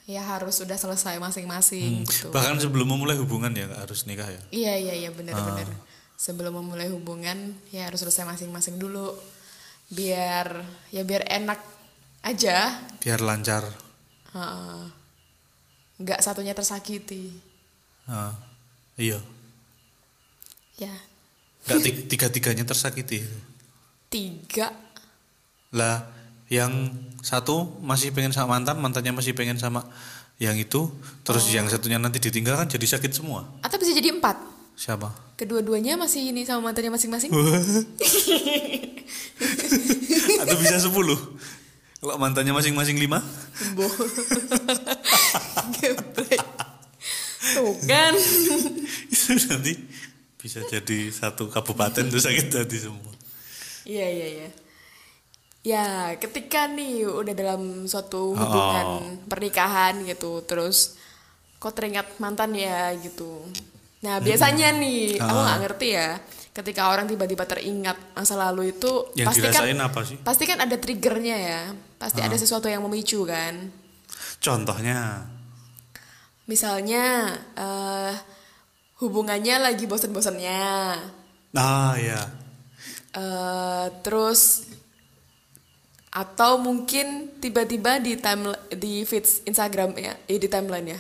ya 0.09 0.25
harus 0.25 0.59
sudah 0.59 0.75
selesai 0.75 1.21
masing-masing 1.21 2.03
gitu. 2.03 2.35
Bahkan 2.35 2.59
sebelum 2.59 2.89
memulai 2.89 3.15
hubungan 3.15 3.53
ya 3.55 3.71
harus 3.79 4.03
nikah 4.03 4.27
ya. 4.27 4.41
Iya 4.51 4.73
iya 4.75 4.93
iya 5.07 5.09
benar-benar. 5.15 5.71
Sebelum 6.19 6.51
memulai 6.59 6.91
hubungan 6.91 7.55
ya 7.71 7.87
harus 7.87 8.03
selesai 8.03 8.27
masing-masing 8.27 8.75
dulu. 8.75 9.15
Biar 9.87 10.67
ya 10.91 11.07
biar 11.07 11.31
enak 11.31 11.63
aja. 12.27 12.75
Biar 12.99 13.23
lancar. 13.23 13.63
Heeh. 14.35 14.83
Nggak 16.01 16.19
satunya 16.19 16.51
tersakiti. 16.51 17.50
Ah. 18.11 18.35
Iya. 18.99 19.23
Ya 20.75 20.91
ti- 21.79 22.03
tiga-tiganya 22.09 22.65
tersakiti. 22.65 23.21
tiga. 24.11 24.73
Lah, 25.71 26.03
yang 26.51 26.91
satu 27.23 27.79
masih 27.79 28.11
pengen 28.11 28.35
sama 28.35 28.59
mantan, 28.59 28.75
mantannya 28.83 29.15
masih 29.15 29.31
pengen 29.31 29.55
sama 29.55 29.87
yang 30.35 30.59
itu, 30.59 30.91
terus 31.23 31.47
yang 31.53 31.69
satunya 31.71 31.95
nanti 31.95 32.19
ditinggal 32.19 32.59
kan 32.59 32.67
jadi 32.67 32.83
sakit 32.83 33.15
semua. 33.15 33.47
Atau 33.63 33.79
bisa 33.79 33.95
jadi 33.95 34.11
empat. 34.11 34.35
Siapa? 34.75 35.13
Kedua-duanya 35.37 35.95
masih 35.95 36.33
ini 36.33 36.43
sama 36.43 36.73
mantannya 36.73 36.91
masing-masing. 36.91 37.31
Atau 40.41 40.55
bisa 40.59 40.81
sepuluh? 40.81 41.15
Kalau 42.01 42.17
mantannya 42.17 42.51
masing-masing 42.51 42.97
lima? 42.97 43.21
Geblek. 45.77 46.41
Tuh 47.53 47.73
kan. 47.83 48.13
itu 49.13 49.29
nanti 49.45 49.73
bisa 50.35 50.59
jadi 50.63 50.99
satu 51.09 51.47
kabupaten 51.47 52.07
tuh 52.07 52.17
sakit 52.17 52.49
hati 52.51 52.77
semua. 52.79 53.13
Iya 53.83 54.07
iya 54.07 54.27
iya. 54.31 54.49
Ya, 55.61 55.85
ketika 56.17 56.65
nih 56.65 57.05
udah 57.05 57.33
dalam 57.33 57.85
suatu 57.85 58.33
hubungan 58.33 58.85
pernikahan 59.25 60.01
gitu, 60.03 60.41
terus 60.41 60.97
kok 61.57 61.77
teringat 61.77 62.17
mantan 62.17 62.57
ya 62.57 62.89
gitu. 62.97 63.45
Nah 64.01 64.17
biasanya 64.17 64.73
nih, 64.73 65.21
aku 65.21 65.29
Ah. 65.29 65.43
nggak 65.45 65.59
ngerti 65.61 65.87
ya. 65.93 66.09
Ketika 66.51 66.89
orang 66.89 67.05
tiba-tiba 67.05 67.45
teringat 67.45 67.95
masa 68.11 68.33
lalu 68.35 68.73
itu, 68.73 69.13
Yang 69.13 69.27
pasti 69.29 69.41
kan 69.45 69.77
apa 69.79 69.99
sih? 70.03 70.17
pasti 70.19 70.43
kan 70.43 70.59
ada 70.59 70.75
triggernya 70.75 71.37
ya. 71.37 71.61
Pasti 71.95 72.19
Ah. 72.19 72.27
ada 72.27 72.35
sesuatu 72.35 72.65
yang 72.65 72.81
memicu 72.81 73.21
kan. 73.23 73.69
Contohnya. 74.41 75.29
Misalnya 76.51 77.31
eh, 77.55 78.13
hubungannya 78.99 79.55
lagi 79.63 79.87
bosen-bosennya. 79.87 80.99
Ah 81.55 81.95
ya. 81.95 82.27
Eh, 83.11 83.85
terus 84.03 84.67
atau 86.11 86.59
mungkin 86.59 87.39
tiba-tiba 87.39 87.95
di 87.97 88.19
time 88.19 88.51
di 88.69 89.07
feeds 89.07 89.47
Instagram 89.47 89.95
ya, 89.95 90.11
eh, 90.27 90.35
di 90.35 90.47
timeline 90.47 90.91
ya, 90.91 90.99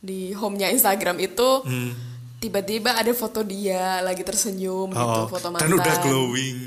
di 0.00 0.32
home-nya 0.32 0.72
Instagram 0.72 1.20
itu 1.20 1.60
Hmm. 1.60 1.92
tiba-tiba 2.36 2.96
ada 2.96 3.12
foto 3.12 3.44
dia 3.44 4.00
lagi 4.00 4.24
tersenyum 4.24 4.96
gitu, 4.96 5.00
Oh, 5.12 5.28
foto 5.28 5.52
dan 5.52 5.60
mantan. 5.60 5.76
udah 5.76 5.96
glowing. 6.00 6.58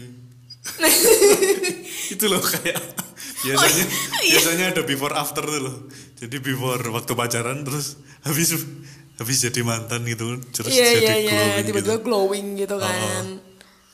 itu 2.13 2.25
loh 2.25 2.41
kayak 2.41 2.77
biasanya 3.41 3.83
Oh, 3.85 4.21
iya. 4.21 4.31
biasanya 4.37 4.65
ada 4.69 4.81
before 4.83 5.13
after 5.13 5.41
tuh 5.41 5.59
loh. 5.59 5.75
Jadi 6.19 6.35
before 6.43 6.83
waktu 6.91 7.11
pacaran 7.15 7.63
terus 7.63 7.95
habis 8.27 8.51
habis 9.15 9.37
jadi 9.39 9.63
mantan 9.63 10.03
gitu 10.03 10.39
terus 10.51 10.71
Iya 10.71 10.87
jadi 10.99 11.03
iya 11.03 11.15
iya, 11.15 11.31
glowing 11.31 11.65
tiba-tiba 11.67 11.95
gitu. 11.95 12.05
glowing 12.05 12.47
gitu 12.59 12.75
kan. 12.79 13.25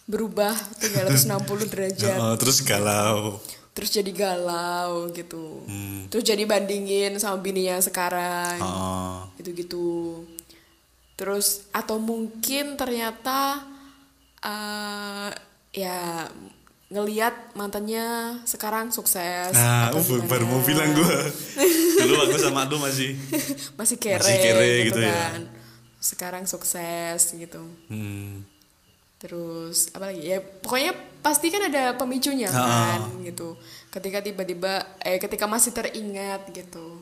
Berubah 0.05 0.53
360 0.81 1.71
derajat. 1.73 2.17
Oh, 2.21 2.33
terus 2.38 2.57
galau. 2.61 3.41
Terus 3.73 3.89
jadi 3.89 4.11
galau 4.13 5.09
gitu. 5.13 5.65
Hmm. 5.65 6.09
Terus 6.09 6.23
jadi 6.25 6.45
bandingin 6.45 7.17
sama 7.21 7.41
bininya 7.41 7.77
sekarang. 7.81 8.57
Oh. 8.61 9.29
gitu-gitu 9.38 10.25
terus 11.15 11.71
atau 11.71 11.95
mungkin 11.95 12.75
ternyata 12.75 13.63
eh 14.43 15.31
ya 15.71 16.27
ngelihat 16.95 17.36
mantannya 17.51 18.05
sekarang 18.43 18.88
sukses 18.89 19.51
Nah, 19.51 19.91
atau 19.91 19.99
uh, 19.99 20.23
baru 20.23 20.47
mau 20.47 20.60
bilang 20.60 20.95
gue. 20.95 21.17
Dulu 21.99 22.15
aku 22.23 22.38
sama 22.38 22.63
lu 22.65 22.79
masih. 22.79 23.19
masih 23.79 23.97
kere, 23.97 24.23
Masih 24.23 24.39
kere 24.39 24.67
gitu, 24.81 24.88
gitu 24.95 24.99
ya. 25.03 25.12
kan 25.12 25.41
sekarang 25.97 26.45
sukses 26.45 27.34
gitu 27.34 27.65
Hmm. 27.86 28.45
terus 29.17 29.89
apa 29.89 30.13
lagi 30.13 30.21
ya 30.23 30.38
pokoknya 30.38 30.93
pasti 31.19 31.49
kan 31.49 31.65
ada 31.65 31.97
pemicunya 31.97 32.45
Ah. 32.47 32.93
kan 32.93 33.25
gitu 33.25 33.58
ketika 33.89 34.21
tiba-tiba 34.21 34.86
eh 35.01 35.17
ketika 35.17 35.49
masih 35.49 35.73
teringat 35.73 36.45
gitu 36.51 37.01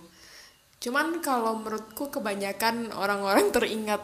cuman 0.79 1.19
kalau 1.19 1.59
menurutku 1.59 2.07
kebanyakan 2.07 2.95
orang-orang 2.95 3.51
teringat 3.51 3.99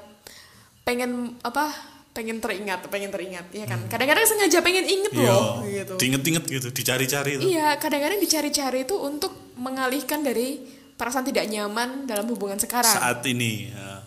pengen 0.84 1.40
apa 1.40 1.72
pengen 2.10 2.38
teringat 2.38 2.84
pengen 2.86 3.10
teringat 3.10 3.48
ya 3.50 3.64
kan 3.64 3.80
kadang-kadang 3.86 4.26
sengaja 4.26 4.60
pengen 4.60 4.84
inget 4.84 5.12
Hmm. 5.12 5.22
Iya. 5.22 5.32
loh 5.32 5.52
gitu 5.64 5.94
Diinget-inget 5.96 6.44
gitu, 6.46 6.68
dicari-cari 6.70 7.32
itu. 7.36 7.42
iya 7.48 7.76
kadang-kadang 7.76 8.18
dicari-cari 8.18 8.84
itu 8.84 8.96
untuk 8.96 9.32
mengalihkan 9.56 10.20
dari 10.20 10.60
perasaan 10.94 11.24
tidak 11.24 11.46
nyaman 11.46 12.04
dalam 12.04 12.28
hubungan 12.28 12.58
sekarang 12.58 12.92
Saat 12.92 13.24
ini. 13.24 13.70
ya. 13.70 14.04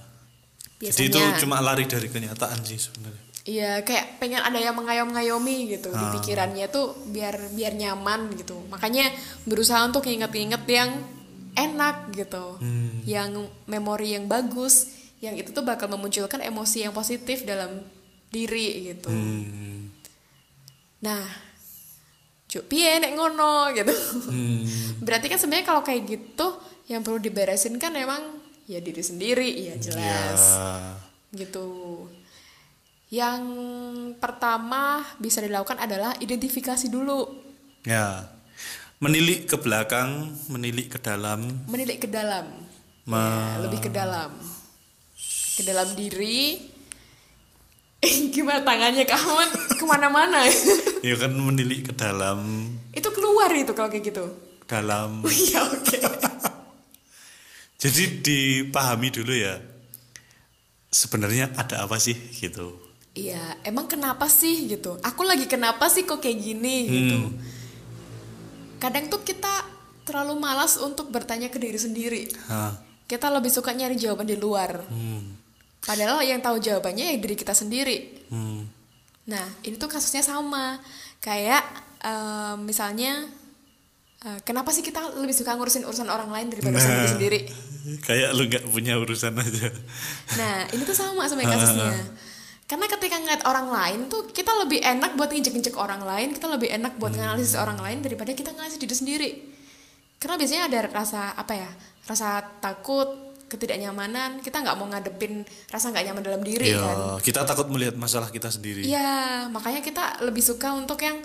Jadi 0.83 1.09
itu 1.09 1.19
cuma 1.41 1.57
lari 1.59 1.87
dari 1.87 2.07
kenyataan 2.07 2.59
sih 2.61 2.75
sebenarnya. 2.77 3.23
Iya, 3.43 3.73
kayak 3.81 4.19
pengen 4.19 4.39
ada 4.39 4.55
yang 4.55 4.75
mengayom-ngayomi 4.75 5.73
gitu 5.73 5.89
di 5.89 5.99
Ah. 5.99 6.11
pikirannya 6.13 6.67
tuh 6.69 6.95
biar 7.07 7.39
biar 7.51 7.73
nyaman 7.73 8.35
gitu. 8.35 8.59
Makanya 8.67 9.11
berusaha 9.45 9.83
untuk 9.83 10.03
inget-inget 10.05 10.63
yang 10.65 10.91
enak 11.53 12.11
gitu. 12.13 12.59
Hmm. 12.59 13.03
Yang 13.03 13.31
memori 13.65 14.15
yang 14.15 14.27
bagus, 14.27 15.02
yang 15.23 15.33
itu 15.33 15.49
tuh 15.49 15.63
bakal 15.63 15.87
memunculkan 15.87 16.43
emosi 16.43 16.83
yang 16.83 16.91
positif 16.91 17.43
dalam 17.43 17.79
diri 18.29 18.91
gitu. 18.91 19.07
Hmm. 19.07 19.87
Nah, 21.01 21.23
cuk 22.47 22.67
piye 22.67 22.99
nek 22.99 23.15
ngono 23.15 23.71
gitu. 23.73 23.95
Hmm. 24.27 24.67
Berarti 25.07 25.27
kan 25.27 25.39
sebenarnya 25.39 25.65
kalau 25.65 25.81
kayak 25.81 26.03
gitu 26.05 26.47
yang 26.87 27.01
perlu 27.01 27.17
diberesin 27.17 27.79
kan 27.79 27.95
emang 27.95 28.21
ya 28.65 28.79
diri 28.79 29.01
sendiri, 29.01 29.47
ya 29.65 29.75
jelas 29.77 30.43
Ya. 30.43 30.99
gitu. 31.33 31.67
Yang 33.09 33.43
pertama 34.17 35.05
bisa 35.17 35.39
dilakukan 35.39 35.79
adalah 35.79 36.19
identifikasi 36.19 36.89
dulu, 36.89 37.29
Ya. 37.83 38.31
Menilik 38.99 39.45
ke 39.45 39.57
belakang, 39.57 40.31
menilik 40.47 40.87
ke 40.87 40.97
dalam. 40.97 41.67
menilik 41.67 41.99
ke 41.99 42.07
dalam, 42.07 42.47
Ma- 43.03 43.59
Ya, 43.59 43.61
lebih 43.61 43.83
ke 43.83 43.91
dalam, 43.91 44.31
ke 45.57 45.63
dalam 45.65 45.89
diri. 45.93 46.59
Eh, 48.03 48.35
gimana 48.35 48.67
tangannya 48.67 49.07
kamu 49.07 49.33
ke 49.79 49.85
mana-mana? 49.87 50.43
Ya 51.03 51.19
kan 51.19 51.35
menilik 51.35 51.91
ke 51.91 51.93
dalam, 51.99 52.71
itu 52.95 53.11
keluar 53.11 53.51
itu 53.59 53.75
kalau 53.75 53.91
kayak 53.91 54.07
gitu. 54.07 54.23
dalam. 54.71 55.19
Oh 55.27 55.35
iya 55.35 55.59
oke. 55.67 55.99
Jadi 57.83 58.23
dipahami 58.23 59.11
dulu 59.11 59.35
ya. 59.35 59.59
Sebenarnya 60.95 61.51
ada 61.59 61.83
apa 61.83 61.99
sih 61.99 62.15
gitu. 62.15 62.79
Iya, 63.19 63.59
emang 63.67 63.91
kenapa 63.91 64.31
sih 64.31 64.71
gitu? 64.71 64.95
Aku 65.03 65.27
lagi 65.27 65.51
kenapa 65.51 65.91
sih 65.91 66.07
kok 66.07 66.23
kayak 66.23 66.39
gini 66.39 66.77
gitu? 66.87 67.19
Hmm. 67.19 67.35
Kadang 68.79 69.11
tuh 69.11 69.27
kita 69.27 69.67
terlalu 70.07 70.39
malas 70.39 70.79
untuk 70.79 71.11
bertanya 71.11 71.51
ke 71.51 71.59
diri 71.59 71.83
sendiri. 71.83 72.23
Hah. 72.47 72.79
Kita 73.11 73.27
lebih 73.35 73.51
suka 73.51 73.75
nyari 73.75 73.99
jawaban 73.99 74.31
di 74.31 74.39
luar. 74.39 74.87
Hmm. 74.87 75.42
Padahal 75.83 76.23
yang 76.23 76.39
tahu 76.39 76.63
jawabannya 76.63 77.15
ya 77.15 77.17
diri 77.19 77.35
kita 77.35 77.53
sendiri. 77.53 78.27
Hmm. 78.31 78.71
Nah, 79.27 79.47
ini 79.67 79.75
tuh 79.75 79.91
kasusnya 79.91 80.23
sama. 80.23 80.79
Kayak 81.19 81.63
eh, 82.03 82.55
misalnya 82.63 83.27
eh, 84.23 84.39
kenapa 84.47 84.71
sih 84.71 84.87
kita 84.87 85.19
lebih 85.19 85.35
suka 85.35 85.59
ngurusin 85.59 85.83
urusan 85.83 86.07
orang 86.07 86.31
lain 86.31 86.47
daripada 86.55 86.79
urusan 86.79 86.95
diri 86.95 87.11
sendiri? 87.11 87.41
Kayak 88.07 88.31
lu 88.39 88.47
nggak 88.47 88.65
punya 88.71 88.95
urusan 88.95 89.35
aja. 89.35 89.69
Nah, 90.39 90.71
ini 90.71 90.83
tuh 90.87 90.95
sama 90.95 91.27
sebenarnya 91.27 91.59
kasusnya. 91.59 92.03
Karena 92.71 92.87
ketika 92.89 93.21
ngeliat 93.21 93.43
orang 93.45 93.69
lain 93.69 94.01
tuh 94.07 94.31
kita 94.31 94.49
lebih 94.65 94.81
enak 94.81 95.19
buat 95.19 95.35
injek-injek 95.35 95.75
orang 95.77 96.07
lain, 96.07 96.33
kita 96.33 96.47
lebih 96.47 96.71
enak 96.71 96.97
buat 96.97 97.13
nganalisis 97.13 97.59
orang 97.59 97.77
lain 97.83 98.01
daripada 98.01 98.33
kita 98.33 98.55
nganalisis 98.55 98.81
diri 98.81 98.95
sendiri. 98.95 99.31
Karena 100.23 100.39
biasanya 100.39 100.63
ada 100.71 100.79
rasa 100.89 101.35
apa 101.35 101.53
ya? 101.59 101.71
Rasa 102.07 102.41
takut, 102.63 103.32
ketidaknyamanan, 103.53 104.41
kita 104.41 104.59
nggak 104.59 104.75
mau 104.75 104.87
ngadepin 104.87 105.45
rasa 105.67 105.89
nggak 105.89 106.05
nyaman 106.07 106.23
dalam 106.23 106.41
diri 106.41 106.71
Iya, 106.71 106.81
kan. 106.81 106.97
kita 107.21 107.45
takut 107.45 107.69
melihat 107.69 107.93
masalah 107.95 108.29
kita 108.29 108.49
sendiri. 108.49 108.81
Iya, 108.83 109.47
makanya 109.47 109.79
kita 109.79 110.03
lebih 110.21 110.41
suka 110.41 110.73
untuk 110.73 110.97
yang 110.99 111.21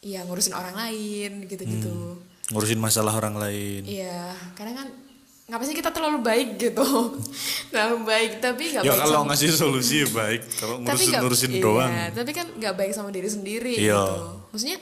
Iya 0.00 0.24
ngurusin 0.24 0.50
orang 0.50 0.74
lain 0.74 1.46
gitu-gitu. 1.46 2.18
Ngurusin 2.50 2.74
masalah 2.76 3.14
orang 3.14 3.38
lain. 3.38 3.86
Iya, 3.86 4.34
kadang 4.52 4.74
kan 4.76 4.88
ngapa 5.44 5.62
sih 5.62 5.74
kita 5.74 5.90
terlalu 5.90 6.18
baik 6.20 6.48
gitu, 6.64 6.82
terlalu 7.68 7.96
baik 8.04 8.40
tapi 8.40 8.72
nggak 8.72 8.82
Ya 8.82 8.88
baik 8.88 9.00
kalau 9.00 9.20
sama 9.20 9.28
ngasih 9.30 9.50
solusi 9.52 9.94
ya 10.00 10.08
baik, 10.08 10.40
kalau 10.56 10.74
tapi 10.80 10.82
ngurusin 10.82 11.06
nggak- 11.06 11.22
ngurusin 11.22 11.52
iya, 11.52 11.60
doang. 11.60 11.92
tapi 12.10 12.30
kan 12.32 12.46
nggak 12.50 12.74
baik 12.74 12.92
sama 12.92 13.10
diri 13.10 13.28
sendiri 13.28 13.74
Iya. 13.76 14.00
gitu 14.00 14.16
maksudnya 14.48 14.78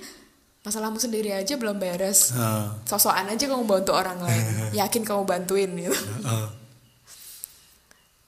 masalahmu 0.60 0.96
sendiri 0.96 1.32
aja 1.32 1.56
belum 1.56 1.76
beres 1.76 2.32
Ah, 2.32 2.76
sosokan 2.84 3.26
aja 3.26 3.44
kamu 3.44 3.64
bantu 3.64 3.92
orang 3.92 4.20
lain 4.20 4.44
yakin 4.80 5.02
kamu 5.02 5.22
bantuin 5.24 5.70
gitu 5.72 5.96
ah. 6.22 6.48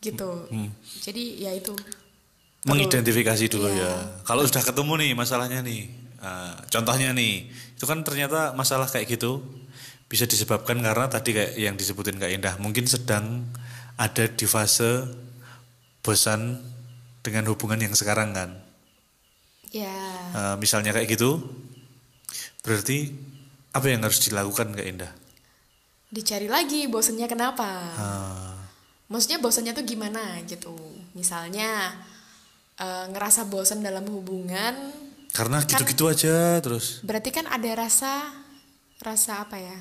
gitu 0.01 0.49
Hmm. 0.49 0.71
jadi 1.01 1.23
ya 1.41 1.53
itu 1.53 1.73
Mengidentifikasi 2.63 3.51
dulu 3.51 3.67
Iya. 3.67 3.83
ya. 3.83 3.93
Kalau 4.23 4.47
sudah 4.47 4.63
ketemu 4.63 4.95
nih 4.95 5.11
masalahnya 5.13 5.67
nih, 5.67 5.91
ah, 6.23 6.55
contohnya 6.71 7.11
nih, 7.11 7.51
itu 7.51 7.83
kan 7.83 8.07
ternyata 8.07 8.55
masalah 8.55 8.87
kayak 8.87 9.11
gitu 9.11 9.43
bisa 10.07 10.31
disebabkan 10.31 10.79
karena 10.79 11.11
tadi 11.11 11.35
kayak 11.35 11.59
yang 11.59 11.75
disebutin 11.75 12.23
Kak 12.23 12.31
Indah, 12.31 12.55
mungkin 12.63 12.87
sedang 12.87 13.51
ada 13.99 14.31
di 14.31 14.47
fase 14.47 15.11
bosan 16.01 16.63
dengan 17.19 17.51
hubungan 17.51 17.83
yang 17.83 17.99
sekarang 17.99 18.31
kan. 18.31 18.55
ya 19.67 19.91
Ah, 20.31 20.55
misalnya 20.55 20.95
kayak 20.95 21.11
gitu, 21.11 21.43
berarti 22.63 23.11
apa 23.71 23.87
yang 23.87 24.01
harus 24.01 24.23
dilakukan 24.23 24.71
Kak 24.71 24.87
Indah? 24.87 25.13
dicari 26.09 26.45
lagi 26.45 26.85
bosennya 26.87 27.25
kenapa 27.25 27.65
Ah, 27.93 28.53
maksudnya 29.09 29.41
bosannya 29.41 29.73
tuh 29.73 29.83
gimana 29.83 30.21
gitu 30.45 30.77
misalnya 31.13 31.97
eh, 32.77 33.05
ngerasa 33.09 33.45
bosan 33.45 33.81
dalam 33.81 34.05
hubungan 34.07 34.93
karena 35.33 35.65
gitu-gitu 35.65 36.07
aja 36.07 36.61
terus. 36.61 37.01
berarti 37.01 37.33
kan 37.33 37.49
ada 37.49 37.65
rasa 37.75 38.29
rasa 39.01 39.41
apa 39.41 39.57
ya 39.57 39.79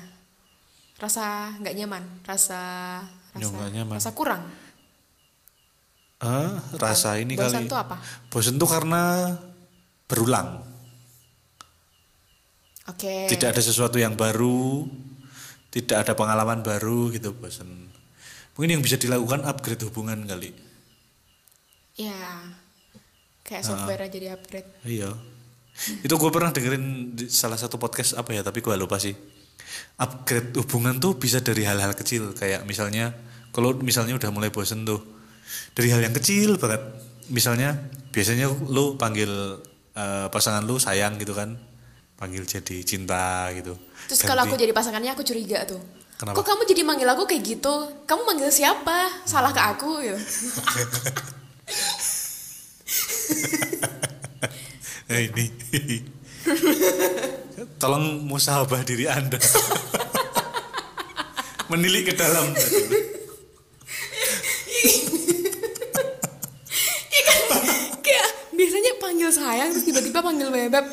rasa 0.96 1.52
nggak 1.58 1.74
nyaman 1.76 2.04
rasa 2.24 2.60
rasa 3.30 3.68
nyaman. 3.68 3.94
rasa 3.94 4.10
kurang 4.12 4.42
Ah, 6.16 6.62
rasa 6.78 7.18
ini 7.18 7.34
bosan 7.34 7.66
kali. 7.66 7.68
tuh 7.68 7.76
apa 7.76 7.96
Bosan 8.30 8.54
tuh 8.54 8.70
karena 8.70 9.34
berulang. 10.06 10.62
Oke 12.88 13.14
Tidak 13.30 13.48
ada 13.52 13.62
sesuatu 13.62 14.00
yang 14.00 14.16
baru, 14.18 14.86
tidak 15.70 16.06
ada 16.06 16.12
pengalaman 16.18 16.64
baru 16.64 17.12
gitu 17.14 17.32
bosan. 17.36 17.88
Mungkin 18.52 18.78
yang 18.78 18.82
bisa 18.84 19.00
dilakukan 19.00 19.44
upgrade 19.48 19.82
hubungan 19.88 20.22
kali. 20.28 20.52
ya 21.92 22.16
kayak 23.44 23.68
software 23.68 24.08
aja 24.08 24.16
di 24.16 24.28
upgrade 24.32 24.68
Iya. 24.84 25.12
Itu 26.04 26.14
gue 26.20 26.30
pernah 26.32 26.52
dengerin 26.52 27.16
di 27.16 27.24
salah 27.32 27.56
satu 27.56 27.80
podcast 27.80 28.16
apa 28.16 28.32
ya, 28.36 28.44
tapi 28.44 28.60
gue 28.60 28.76
lupa 28.76 29.00
sih. 29.00 29.16
Upgrade 29.96 30.52
hubungan 30.60 31.00
tuh 31.00 31.16
bisa 31.16 31.40
dari 31.40 31.64
hal-hal 31.64 31.96
kecil, 31.96 32.36
kayak 32.36 32.68
misalnya 32.68 33.12
kalau 33.52 33.76
misalnya 33.80 34.16
udah 34.16 34.30
mulai 34.32 34.52
bosen 34.52 34.84
tuh 34.84 35.00
dari 35.72 35.88
hal 35.92 36.00
yang 36.04 36.12
kecil 36.12 36.60
banget. 36.60 36.80
Misalnya 37.32 37.76
biasanya 38.12 38.52
lu 38.68 39.00
panggil 39.00 39.32
eh, 39.96 40.26
pasangan 40.28 40.64
lu 40.64 40.76
sayang 40.76 41.16
gitu 41.16 41.32
kan, 41.32 41.56
panggil 42.22 42.46
jadi 42.46 42.76
cinta 42.86 43.50
gitu. 43.50 43.74
terus 44.06 44.22
kalau 44.22 44.40
aku 44.40 44.54
Ganti- 44.54 44.62
jadi 44.62 44.72
pasangannya 44.72 45.10
aku 45.10 45.26
curiga 45.26 45.66
tuh 45.66 45.82
Kenapa? 46.14 46.38
kok 46.38 46.46
kamu 46.46 46.62
jadi 46.64 46.82
manggil 46.86 47.08
aku 47.10 47.26
kayak 47.26 47.42
gitu 47.42 47.74
kamu 48.06 48.22
manggil 48.22 48.48
siapa 48.48 49.10
salah 49.26 49.50
ke 49.50 49.60
aku 49.60 49.92
ya 50.00 50.16
Nah, 55.02 55.18
ini. 55.28 55.44
Tolong 57.76 58.22
musabah 58.22 58.80
diri 58.80 59.04
Anda. 59.04 59.36
Menilik 61.70 62.08
ke 62.08 62.14
dalam. 62.14 62.54
kayak 68.02 68.26
biasanya 68.52 68.92
panggil 68.98 69.30
sayang 69.30 69.68
terus 69.70 69.84
tiba-tiba 69.84 70.18
panggil 70.20 70.48
bebek 70.48 70.84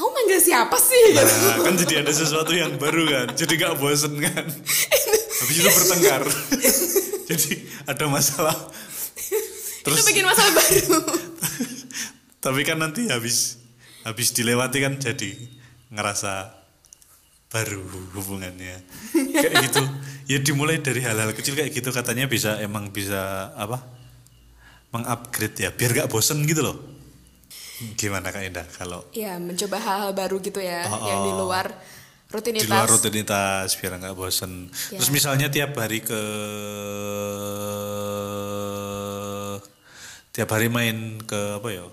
kamu 0.00 0.08
manggil 0.16 0.40
siapa 0.40 0.76
sih 0.80 1.04
Nah, 1.12 1.60
kan 1.60 1.76
jadi 1.76 2.00
ada 2.00 2.08
sesuatu 2.08 2.56
yang 2.56 2.80
baru 2.80 3.04
kan. 3.04 3.26
Jadi 3.36 3.52
gak 3.60 3.76
bosen 3.76 4.16
kan. 4.16 4.46
Habis 5.44 5.56
itu 5.60 5.68
bertengkar. 5.68 6.24
jadi 7.28 7.52
ada 7.84 8.04
masalah. 8.08 8.56
itu 8.56 9.84
Terus 9.84 10.08
bikin 10.08 10.24
masalah 10.24 10.52
baru 10.56 10.96
tapi 12.40 12.64
kan 12.64 12.80
nanti 12.80 13.06
habis 13.12 13.60
habis 14.02 14.32
dilewati 14.32 14.80
kan 14.80 14.96
jadi 14.96 15.36
ngerasa 15.92 16.56
baru 17.52 17.84
hubungannya 18.16 18.80
kayak 19.12 19.54
gitu 19.68 19.82
ya 20.32 20.38
dimulai 20.40 20.80
dari 20.80 21.04
hal-hal 21.04 21.36
kecil 21.36 21.52
kayak 21.52 21.76
gitu 21.76 21.92
katanya 21.92 22.24
bisa 22.24 22.56
emang 22.64 22.88
bisa 22.88 23.52
apa 23.60 23.84
mengupgrade 24.90 25.68
ya 25.68 25.70
biar 25.70 25.92
gak 25.92 26.08
bosen 26.08 26.40
gitu 26.48 26.64
loh 26.64 26.76
gimana 27.96 28.28
kak 28.28 28.44
Indah 28.44 28.66
kalau 28.76 29.04
ya 29.16 29.40
mencoba 29.40 29.80
hal-hal 29.80 30.12
baru 30.12 30.36
gitu 30.40 30.60
ya 30.60 30.84
Oh, 30.86 31.00
yang 31.08 31.20
di 31.24 31.32
oh. 31.32 31.38
luar 31.46 31.66
rutinitas 32.30 32.66
di 32.66 32.70
luar 32.70 32.88
rutinitas 32.88 33.68
biar 33.74 33.92
nggak 33.98 34.14
bosen 34.14 34.68
Ya. 34.92 34.98
terus 35.00 35.10
misalnya 35.10 35.48
tiap 35.50 35.74
hari 35.74 35.98
ke 36.04 36.20
tiap 40.30 40.48
hari 40.54 40.68
main 40.70 41.18
ke 41.26 41.58
apa 41.58 41.68
ya 41.74 41.84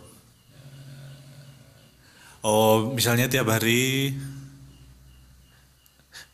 oh 2.46 2.94
misalnya 2.94 3.26
tiap 3.26 3.50
hari 3.50 4.14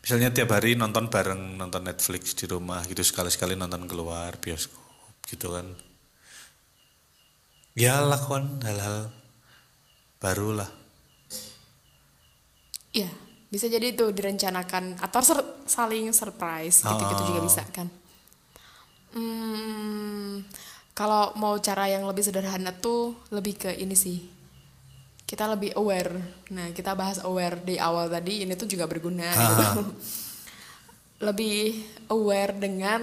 misalnya 0.04 0.28
tiap 0.36 0.52
hari 0.52 0.76
nonton 0.76 1.08
bareng 1.08 1.56
nonton 1.56 1.80
Netflix 1.80 2.36
di 2.36 2.44
rumah 2.44 2.84
gitu 2.84 3.00
sekali-sekali 3.00 3.56
nonton 3.56 3.88
keluar 3.88 4.36
bioskop 4.36 4.84
gitu 5.24 5.48
kan 5.48 5.64
ya 7.72 8.04
lakukan 8.04 8.60
hal-hal 8.60 9.08
baru 10.24 10.56
lah 10.56 10.70
Iya, 12.94 13.10
bisa 13.50 13.66
jadi 13.66 13.90
itu 13.90 14.06
direncanakan 14.08 15.02
atau 15.02 15.18
ser- 15.18 15.66
saling 15.66 16.14
surprise 16.14 16.78
gitu-gitu 16.80 17.22
juga 17.26 17.40
Oh. 17.42 17.44
bisa 17.44 17.66
kan. 17.68 17.90
Hmm, 19.10 20.42
kalau 20.90 21.34
mau 21.34 21.58
cara 21.58 21.86
yang 21.86 22.06
lebih 22.06 22.22
sederhana 22.22 22.70
tuh 22.70 23.18
lebih 23.30 23.58
ke 23.58 23.70
ini 23.74 23.94
sih. 23.94 24.22
Kita 25.24 25.50
lebih 25.50 25.74
aware. 25.74 26.14
Nah, 26.50 26.70
kita 26.70 26.94
bahas 26.94 27.18
aware 27.18 27.58
di 27.58 27.78
awal 27.78 28.06
tadi 28.06 28.46
ini 28.46 28.54
tuh 28.54 28.70
juga 28.70 28.86
berguna 28.86 29.26
gitu. 29.26 29.64
Lebih 31.26 31.58
aware 32.10 32.52
dengan 32.54 33.02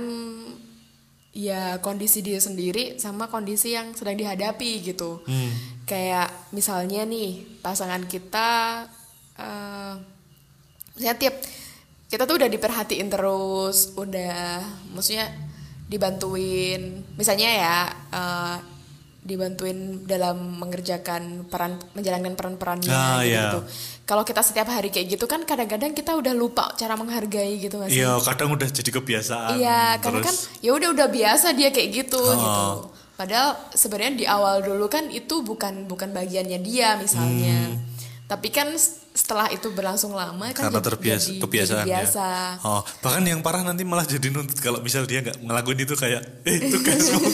ya 1.31 1.79
kondisi 1.79 2.19
dia 2.19 2.37
sendiri 2.37 2.95
sama 2.95 3.27
kondisi 3.27 3.71
yang 3.71 3.91
sedang 3.91 4.15
dihadapi 4.15 4.71
gitu. 4.85 5.19
Kayak 5.91 6.31
misalnya 6.49 7.03
nih 7.03 7.59
pasangan 7.59 8.07
kita 8.07 8.49
eh 9.35 9.93
misalnya 10.95 11.17
tiap 11.19 11.35
kita 12.07 12.23
tuh 12.23 12.39
udah 12.39 12.47
diperhatiin 12.47 13.07
terus, 13.07 13.91
udah 13.95 14.63
maksudnya 14.91 15.27
dibantuin, 15.87 17.03
misalnya 17.15 17.49
ya 17.51 17.77
eh, 18.09 18.57
dibantuin 19.21 19.77
dalam 20.03 20.57
mengerjakan 20.57 21.45
peran 21.45 21.77
menjalankan 21.93 22.33
peran-perannya 22.33 22.89
Ah, 22.89 23.21
gitu. 23.21 23.59
iya. 23.61 23.61
Kalau 24.03 24.23
kita 24.23 24.41
setiap 24.41 24.65
hari 24.67 24.89
kayak 24.89 25.13
gitu 25.13 25.23
kan 25.23 25.45
kadang-kadang 25.45 25.91
kita 25.91 26.15
udah 26.15 26.33
lupa 26.33 26.73
cara 26.73 26.95
menghargai 26.95 27.59
gitu 27.59 27.77
nggak 27.77 27.91
sih? 27.91 28.01
Iya, 28.01 28.17
kadang 28.17 28.49
udah 28.51 28.67
jadi 28.67 28.91
kebiasaan. 28.91 29.55
Iya, 29.55 30.01
karena 30.01 30.19
kan 30.25 30.35
ya 30.59 30.71
udah 30.73 30.89
udah 30.89 31.07
biasa 31.07 31.53
dia 31.53 31.69
kayak 31.69 31.89
gitu 31.93 32.17
Oh. 32.17 32.33
gitu. 32.33 32.67
Padahal 33.21 33.49
sebenarnya 33.71 34.13
di 34.15 34.25
awal 34.25 34.61
dulu 34.61 34.85
kan 34.87 35.05
itu 35.07 35.41
bukan 35.41 35.85
bukan 35.85 36.09
bagiannya 36.09 36.57
dia 36.59 36.97
misalnya. 36.97 37.69
Tapi 38.25 38.49
kan 38.49 38.73
setelah 39.11 39.45
itu 39.47 39.69
berlangsung 39.69 40.09
lama 40.11 40.49
kan 40.49 40.65
karena 40.65 40.73
jadi- 40.73 40.87
terbiasa 40.87 41.27
jadi- 41.27 41.37
kebiasaan 41.39 41.77
jadi 41.77 41.85
ya. 41.85 41.97
biasa. 42.01 42.27
Oh, 42.63 42.81
bahkan 42.97 43.21
yang 43.21 43.39
parah 43.39 43.61
nanti 43.61 43.83
malah 43.83 44.03
jadi 44.03 44.27
nuntut 44.27 44.57
kalau 44.57 44.79
misal 44.79 45.03
dia 45.03 45.21
nggak 45.21 45.37
ngelakuin 45.37 45.79
itu 45.79 45.93
kayak 45.93 46.21
eh 46.41 46.57
tugasmu. 46.65 47.19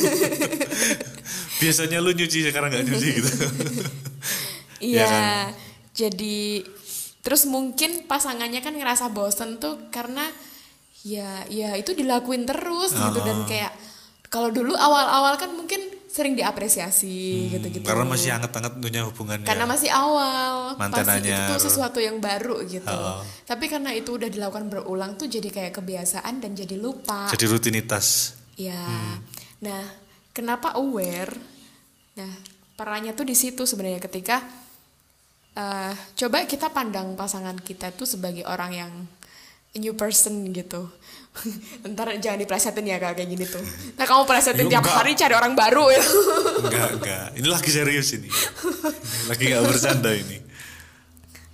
Biasanya 1.57 1.97
lu 1.99 2.11
nyuci 2.11 2.37
sekarang 2.43 2.69
nggak 2.69 2.85
nyuci 2.85 3.09
gitu. 3.15 3.31
Iya. 4.77 5.01
Ya 5.01 5.05
kan? 5.09 5.23
Jadi 5.91 6.61
terus 7.19 7.49
mungkin 7.49 8.05
pasangannya 8.05 8.61
kan 8.61 8.77
ngerasa 8.77 9.09
bosen 9.09 9.57
tuh 9.57 9.89
karena 9.89 10.21
ya 11.01 11.41
ya 11.47 11.73
itu 11.73 11.97
dilakuin 11.97 12.45
terus 12.45 12.93
gitu 12.93 13.19
dan 13.19 13.41
Ah. 13.41 13.45
kayak 13.45 13.71
kalau 14.27 14.49
dulu 14.49 14.73
awal-awal 14.73 15.35
kan 15.35 15.51
mungkin 15.51 15.79
sering 16.07 16.33
diapresiasi 16.33 17.51
gitu-gitu. 17.53 17.85
Karena 17.85 18.01
masih 18.01 18.33
hangat-hangat 18.33 18.73
punya 18.81 19.05
hubungannya. 19.05 19.45
karena 19.45 19.69
masih 19.69 19.91
awal 19.93 20.73
pasti 20.73 21.29
itu 21.29 21.41
tuh 21.45 21.61
sesuatu 21.61 21.99
yang 22.01 22.17
baru 22.17 22.57
gitu 22.65 22.89
Oh. 22.89 23.21
tapi 23.45 23.69
karena 23.69 23.93
itu 23.93 24.17
udah 24.17 24.25
dilakukan 24.25 24.65
berulang 24.65 25.13
tuh 25.13 25.29
jadi 25.29 25.45
kayak 25.47 25.77
kebiasaan 25.77 26.41
dan 26.41 26.57
jadi 26.57 26.73
lupa 26.73 27.29
jadi 27.29 27.45
rutinitas. 27.45 28.33
ya 28.57 28.81
nah 29.61 29.83
kenapa 30.33 30.73
aware 30.73 31.37
nah 32.17 32.33
perannya 32.73 33.13
tuh 33.13 33.27
di 33.27 33.37
situ 33.37 33.69
sebenarnya 33.69 34.01
ketika 34.01 34.41
eh, 35.53 35.93
coba 36.17 36.49
kita 36.49 36.73
pandang 36.73 37.13
pasangan 37.13 37.61
kita 37.61 37.93
tuh 37.93 38.09
sebagai 38.09 38.41
orang 38.41 38.71
yang 38.73 38.91
new 39.75 39.93
person 39.97 40.47
gitu 40.55 40.87
ntar 41.91 42.15
jangan 42.17 42.39
diplesetin 42.41 42.85
ya 42.87 42.97
Kak, 42.97 43.19
kayak 43.19 43.29
gini 43.29 43.45
tuh 43.45 43.61
nah 43.99 44.07
kamu 44.07 44.23
plesetin 44.23 44.65
tiap 44.71 44.81
enggak. 44.81 44.95
hari 44.95 45.11
cari 45.13 45.33
orang 45.35 45.53
baru 45.53 45.85
ya 45.91 46.03
Enggak, 46.57 46.89
enggak. 46.99 47.27
Ini 47.37 47.47
lagi 47.47 47.69
serius 47.69 48.09
ini. 48.17 48.29
lagi 49.29 49.43
nggak 49.45 49.63
bercanda 49.65 50.11
ini. 50.13 50.37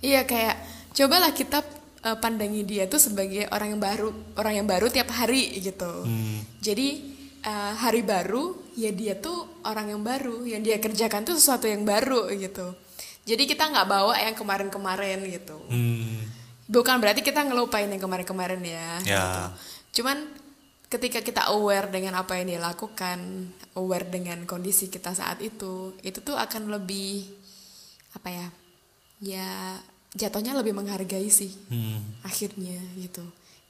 Iya 0.04 0.24
kayak 0.28 0.56
cobalah 0.92 1.32
kita 1.32 1.60
uh, 2.04 2.16
pandangi 2.20 2.64
dia 2.64 2.88
tuh 2.88 3.00
sebagai 3.00 3.48
orang 3.52 3.76
yang 3.76 3.82
baru, 3.82 4.08
orang 4.36 4.54
yang 4.64 4.66
baru 4.68 4.86
tiap 4.88 5.12
hari 5.12 5.60
gitu. 5.60 6.04
Jadi 6.60 6.88
uh, 7.44 7.72
hari 7.76 8.04
baru 8.04 8.56
ya 8.76 8.92
dia 8.92 9.16
tuh 9.16 9.60
orang 9.64 9.92
yang 9.92 10.02
baru, 10.04 10.44
yang 10.44 10.60
dia 10.64 10.80
kerjakan 10.80 11.24
tuh 11.24 11.36
sesuatu 11.36 11.68
yang 11.68 11.84
baru 11.84 12.28
gitu. 12.36 12.76
Jadi 13.24 13.48
kita 13.48 13.72
nggak 13.72 13.88
bawa 13.88 14.20
yang 14.20 14.36
kemarin-kemarin 14.36 15.24
gitu. 15.32 15.56
Hmm, 15.72 16.20
Bukan 16.64 16.96
berarti 17.00 17.20
kita 17.20 17.44
ngelupain 17.44 17.88
yang 17.88 18.00
kemarin-kemarin 18.00 18.62
ya. 18.64 18.88
Ya. 19.04 19.24
gitu. 19.24 19.42
Cuman 20.00 20.30
ketika 20.88 21.20
kita 21.20 21.42
aware 21.52 21.90
dengan 21.90 22.16
apa 22.20 22.38
yang 22.40 22.54
dia 22.54 22.60
lakukan, 22.62 23.18
aware 23.76 24.06
dengan 24.08 24.46
kondisi 24.48 24.88
kita 24.88 25.12
saat 25.12 25.42
itu, 25.44 25.98
itu 26.00 26.18
tuh 26.24 26.38
akan 26.38 26.72
lebih 26.72 27.28
apa 28.16 28.28
ya? 28.30 28.46
Ya 29.20 29.50
jatuhnya 30.14 30.54
lebih 30.54 30.72
menghargai 30.72 31.28
sih. 31.28 31.52
hmm. 31.68 32.24
Akhirnya 32.24 32.78
gitu. 32.96 33.22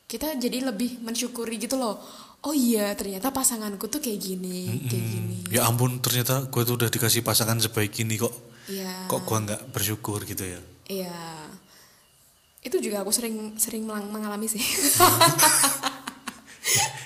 Kita 0.05 0.37
jadi 0.37 0.63
lebih 0.69 1.01
mensyukuri 1.01 1.57
gitu 1.57 1.81
loh. 1.81 1.99
Oh 2.45 2.53
iya, 2.53 2.93
ternyata 2.93 3.33
pasanganku 3.33 3.89
tuh 3.89 4.05
kayak 4.05 4.21
gini, 4.21 4.69
kayak 4.85 5.05
gini. 5.17 5.39
Ya 5.49 5.65
ampun, 5.65 5.97
ternyata 6.05 6.45
gue 6.45 6.63
tuh 6.69 6.77
udah 6.77 6.93
dikasih 6.93 7.25
pasangan 7.25 7.57
sebaik 7.57 7.97
ini 8.05 8.21
kok. 8.21 8.37
Iya. 8.69 9.09
Kok 9.09 9.21
gue 9.25 9.39
nggak 9.49 9.63
bersyukur 9.73 10.21
gitu 10.29 10.45
ya. 10.45 10.61
Iya. 10.93 11.25
Itu 12.65 12.81
juga 12.81 13.05
aku 13.05 13.13
sering 13.13 13.55
sering 13.55 13.85
mengalami 13.87 14.49
sih. 14.49 14.61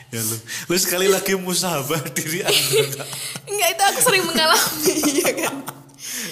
Ya 0.08 0.24
lu, 0.24 0.36
lu 0.72 0.76
sekali 0.80 1.04
lagi 1.04 1.36
musabah 1.36 2.00
diri 2.16 2.40
anda. 2.40 3.04
Enggak, 3.44 3.68
itu 3.76 3.82
aku 3.92 4.00
sering 4.00 4.24
mengalami 4.24 4.94
ya 5.20 5.30
kan. 5.36 5.56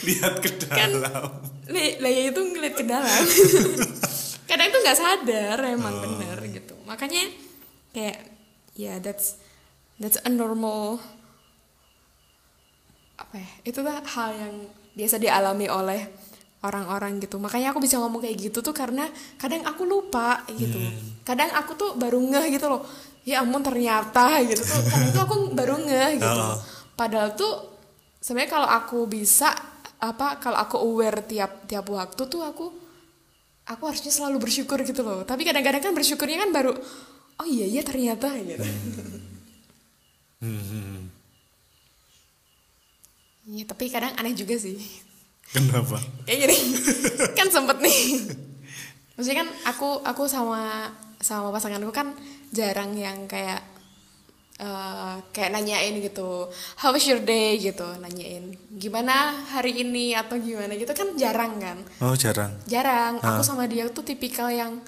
Lihat 0.01 0.35
ke 0.41 0.51
dalam. 0.65 1.29
Li- 1.69 2.01
Lah 2.01 2.09
ya 2.09 2.23
itu 2.33 2.41
ngeliat 2.41 2.73
ke 2.73 2.85
dalam. 2.89 3.23
Kadang 4.49 4.69
tuh 4.73 4.81
nggak 4.81 4.97
sadar 4.97 5.59
emang 5.69 5.93
bener 5.93 6.41
gitu. 6.49 6.73
Makanya 6.89 7.29
kayak 7.93 8.25
ya 8.73 8.97
that's 8.97 9.37
that's 10.01 10.17
a 10.25 10.31
normal 10.33 10.97
apa 13.21 13.37
ya 13.37 13.51
itu 13.65 13.77
tuh 13.77 13.93
hal 13.93 14.31
yang 14.33 14.55
biasa 14.97 15.21
dialami 15.21 15.69
oleh 15.69 16.01
orang-orang 16.65 17.21
gitu. 17.21 17.37
Makanya 17.37 17.73
aku 17.75 17.81
bisa 17.85 18.01
ngomong 18.01 18.25
kayak 18.25 18.37
gitu 18.37 18.59
tuh 18.65 18.73
karena 18.73 19.09
kadang 19.37 19.65
aku 19.65 19.85
lupa 19.85 20.45
gitu. 20.55 20.79
Kadang 21.27 21.53
aku 21.53 21.73
tuh 21.77 21.91
baru 21.99 22.21
ngeh 22.21 22.57
gitu 22.57 22.67
loh. 22.71 22.83
Ya 23.27 23.43
ampun 23.43 23.61
ternyata 23.61 24.41
gitu 24.47 24.63
tuh. 24.63 24.81
Kadang 24.89 25.11
tuh 25.13 25.23
aku 25.27 25.37
baru 25.53 25.77
ngeh 25.83 26.11
gitu. 26.23 26.41
Oh. 26.41 26.59
padahal 26.97 27.37
tuh 27.37 27.77
sebenarnya 28.25 28.57
kalau 28.57 28.69
aku 28.73 29.05
bisa 29.05 29.53
apa 30.01 30.41
kalau 30.41 30.57
aku 30.57 30.81
aware 30.81 31.21
tiap 31.29 31.69
tiap 31.69 31.85
waktu 31.93 32.25
tuh 32.25 32.41
aku 32.41 32.73
aku 33.69 33.83
harusnya 33.85 34.09
selalu 34.09 34.41
bersyukur 34.41 34.81
gitu 34.81 35.05
loh. 35.05 35.27
Tapi 35.29 35.45
kadang-kadang 35.45 35.83
kan 35.85 35.93
bersyukurnya 35.93 36.41
kan 36.41 36.51
baru 36.57 36.73
oh 37.37 37.47
iya 37.47 37.69
iya 37.69 37.83
ternyata 37.85 38.33
gitu. 38.41 38.65
Hmm. 40.41 41.09
Iya, 43.47 43.63
tapi 43.63 43.87
kadang 43.87 44.11
aneh 44.19 44.35
juga 44.35 44.59
sih. 44.59 44.75
Kenapa? 45.51 45.97
Kayak 46.25 46.39
gini. 46.43 46.57
kan 47.33 47.49
sempet 47.49 47.79
nih. 47.79 48.01
Maksudnya 49.15 49.39
kan 49.41 49.49
aku 49.67 50.03
aku 50.03 50.25
sama 50.27 50.93
sama 51.17 51.49
pasanganku 51.49 51.89
kan 51.91 52.13
jarang 52.51 52.93
yang 52.93 53.25
kayak 53.25 53.65
eh, 54.57 55.15
kayak 55.31 55.53
nanyain 55.53 56.01
gitu, 56.01 56.49
how 56.77 56.89
was 56.89 57.05
your 57.05 57.21
day 57.21 57.57
gitu, 57.57 57.85
nanyain 57.97 58.57
gimana 58.71 59.13
hari 59.47 59.77
ini 59.79 60.13
atau 60.13 60.37
gimana 60.37 60.73
gitu 60.73 60.93
kan 60.93 61.13
jarang 61.15 61.57
kan, 61.57 61.77
Oh 62.01 62.13
jarang. 62.13 62.57
jarang. 62.65 63.21
Aku 63.21 63.41
Ah. 63.41 63.45
sama 63.45 63.65
dia 63.65 63.85
tuh 63.89 64.01
tipikal 64.01 64.49
yang 64.49 64.81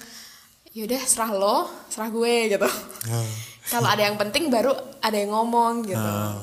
yaudah 0.69 1.01
serah 1.01 1.33
lo, 1.33 1.57
serah 1.85 2.09
gue 2.09 2.35
gitu. 2.49 2.65
Ah. 3.09 3.29
Kalau 3.67 3.85
ada 3.85 4.01
yang 4.01 4.17
penting 4.17 4.49
baru 4.49 4.73
ada 4.99 5.13
yang 5.13 5.29
ngomong 5.29 5.85
gitu. 5.85 6.01
Ah. 6.01 6.37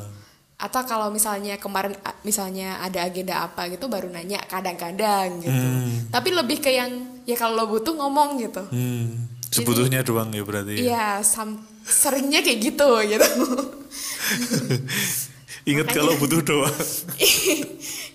Atau 0.56 0.88
kalau 0.88 1.12
misalnya 1.12 1.60
kemarin 1.60 1.92
misalnya 2.24 2.80
ada 2.80 3.04
agenda 3.04 3.44
apa 3.44 3.68
gitu 3.68 3.86
baru 3.86 4.08
nanya 4.08 4.40
kadang-kadang 4.42 5.44
gitu. 5.44 5.66
Tapi 6.08 6.28
lebih 6.32 6.64
ke 6.64 6.72
yang 6.72 6.88
ya 7.28 7.36
kalau 7.36 7.54
lo 7.54 7.64
butuh 7.68 7.92
ngomong 7.92 8.40
gitu. 8.40 8.64
Hmm. 8.72 9.28
Sebutuhnya 9.52 10.00
doang 10.00 10.32
ya 10.32 10.42
berarti. 10.42 10.74
Iya, 10.80 11.20
sam- 11.20 11.60
seringnya 11.84 12.40
kayak 12.40 12.72
gitu 12.72 12.88
gitu. 13.12 13.28
Ingat 15.66 15.86
kalau 15.92 16.16
butuh 16.16 16.40
doang. 16.40 16.72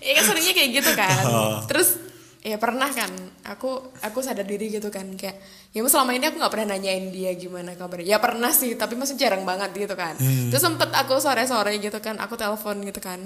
Iya 0.02 0.18
kan 0.18 0.34
seringnya 0.34 0.50
kayak 0.50 0.70
gitu 0.82 0.90
kan. 0.98 1.22
Oh. 1.30 1.56
Terus 1.70 1.94
ya 2.42 2.58
pernah 2.58 2.90
kan. 2.90 3.08
Aku 3.54 3.94
aku 4.02 4.18
sadar 4.20 4.44
diri 4.44 4.68
gitu 4.68 4.90
kan 4.90 5.06
kayak 5.14 5.38
ya 5.70 5.80
selama 5.86 6.12
ini 6.12 6.28
aku 6.28 6.36
nggak 6.42 6.52
pernah 6.52 6.74
nanyain 6.76 7.08
dia 7.14 7.30
gimana 7.38 7.78
kabarnya. 7.78 8.06
Ya 8.06 8.18
pernah 8.18 8.50
sih 8.50 8.74
tapi 8.74 8.98
masih 8.98 9.14
jarang 9.14 9.46
banget 9.46 9.70
gitu 9.78 9.94
kan. 9.94 10.18
Terus 10.18 10.62
sempet 10.62 10.90
aku 10.92 11.22
sore 11.22 11.46
sore 11.46 11.78
gitu 11.78 11.96
kan 12.02 12.18
aku 12.18 12.34
telepon 12.34 12.82
gitu 12.82 12.98
kan. 12.98 13.22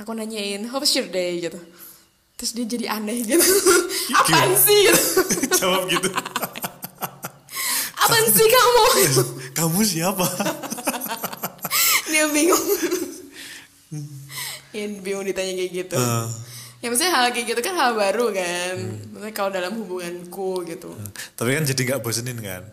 Aku 0.00 0.12
nanyain 0.12 0.64
how 0.68 0.80
was 0.80 0.92
your 0.92 1.08
day? 1.08 1.40
gitu. 1.40 1.60
Terus 2.40 2.56
dia 2.56 2.64
jadi 2.64 2.86
aneh 2.88 3.20
gitu. 3.20 3.44
Apaan 4.20 4.48
Gimana? 4.48 4.64
sih? 4.64 4.80
gitu. 4.88 5.02
Jawab 5.60 5.82
gitu. 5.92 6.08
apaan 8.00 8.26
sih 8.32 8.48
kamu? 8.48 8.84
Kamu 9.60 9.80
siapa? 9.84 10.24
dia 12.08 12.24
bingung. 12.32 12.64
Ya 14.72 14.88
bingung 15.04 15.24
ditanya 15.28 15.52
kayak 15.52 15.70
gitu. 15.84 15.96
Ah. 16.00 16.24
Ya 16.80 16.88
maksudnya 16.88 17.12
hal 17.12 17.28
kayak 17.28 17.46
gitu 17.46 17.60
kan 17.60 17.74
hal 17.74 17.92
baru 17.92 18.26
kan 18.30 18.74
maksudnya 19.10 19.32
kalau 19.32 19.50
dalam 19.50 19.72
hubunganku 19.74 20.64
gitu 20.64 20.90
Tapi 21.34 21.50
kan 21.52 21.64
jadi 21.64 21.80
nggak 21.86 22.00
bosenin 22.00 22.38
kan? 22.38 22.64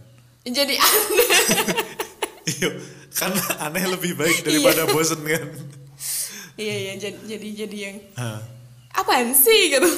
jadi 0.44 0.76
aneh 0.76 1.30
Iya, 2.50 2.70
kan 3.12 3.36
aneh 3.62 3.84
lebih 3.86 4.16
baik 4.16 4.42
daripada 4.42 4.88
bosen 4.88 5.20
kan. 5.20 5.44
iya 6.56 6.76
iya 6.82 6.94
jadi 6.98 7.20
jadi 7.28 7.48
jadi 7.62 7.78
yang 7.82 7.96
Ah. 8.16 8.40
apaan 8.94 9.30
sih 9.30 9.70
gitu 9.70 9.84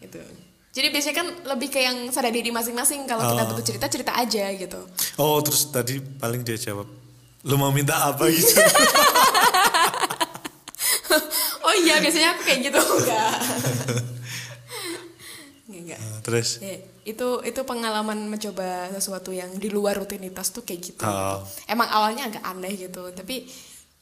gitu 0.00 0.18
jadi 0.74 0.90
biasanya 0.90 1.14
kan 1.14 1.26
lebih 1.46 1.70
ke 1.70 1.78
yang 1.78 2.10
sadar 2.10 2.28
diri 2.28 2.50
masing-masing 2.50 3.06
kalau 3.06 3.22
kita 3.24 3.40
Oh. 3.40 3.48
butuh 3.48 3.64
cerita 3.64 3.86
cerita 3.86 4.12
aja 4.12 4.50
gitu 4.52 4.80
Oh 5.14 5.38
terus 5.38 5.70
tadi 5.70 6.02
paling 6.02 6.42
dia 6.42 6.58
jawab, 6.58 6.90
lu 7.40 7.54
mau 7.54 7.70
minta 7.70 7.94
apa 8.04 8.26
gitu? 8.26 8.50
oh 11.74 11.76
iya 11.82 11.98
biasanya 11.98 12.38
aku 12.38 12.42
kayak 12.46 12.60
gitu 12.70 12.78
enggak 13.02 13.34
enggak, 15.66 15.80
enggak. 15.82 16.00
Ah, 16.00 16.18
terus, 16.22 16.62
Ya, 16.62 16.78
itu 17.02 17.28
itu 17.42 17.60
pengalaman 17.66 18.30
mencoba 18.30 18.94
sesuatu 18.94 19.34
yang 19.34 19.50
di 19.58 19.68
luar 19.74 19.98
rutinitas 19.98 20.54
tuh 20.54 20.62
kayak 20.62 20.80
gitu. 20.94 21.02
Oh. 21.02 21.42
Emang 21.66 21.90
awalnya 21.90 22.30
agak 22.30 22.44
aneh 22.46 22.78
gitu, 22.78 23.10
tapi 23.10 23.48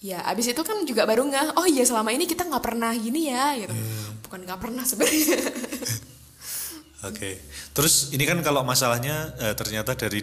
ya 0.03 0.21
abis 0.29 0.53
itu 0.53 0.63
kan 0.67 0.83
juga 0.85 1.07
baru 1.09 1.25
nggak, 1.25 1.57
oh 1.57 1.65
iya 1.65 1.87
selama 1.87 2.13
ini 2.13 2.29
kita 2.29 2.45
nggak 2.45 2.61
pernah 2.61 2.93
gini 2.93 3.33
ya, 3.33 3.57
gitu. 3.57 3.73
Bukan 4.29 4.45
nggak 4.45 4.61
pernah 4.61 4.85
sebenarnya. 4.85 5.39
oke. 7.09 7.31
Terus 7.73 8.13
ini 8.13 8.25
kan 8.29 8.39
kalau 8.45 8.67
masalahnya 8.67 9.33
eh, 9.41 9.55
ternyata 9.57 9.97
dari 9.97 10.21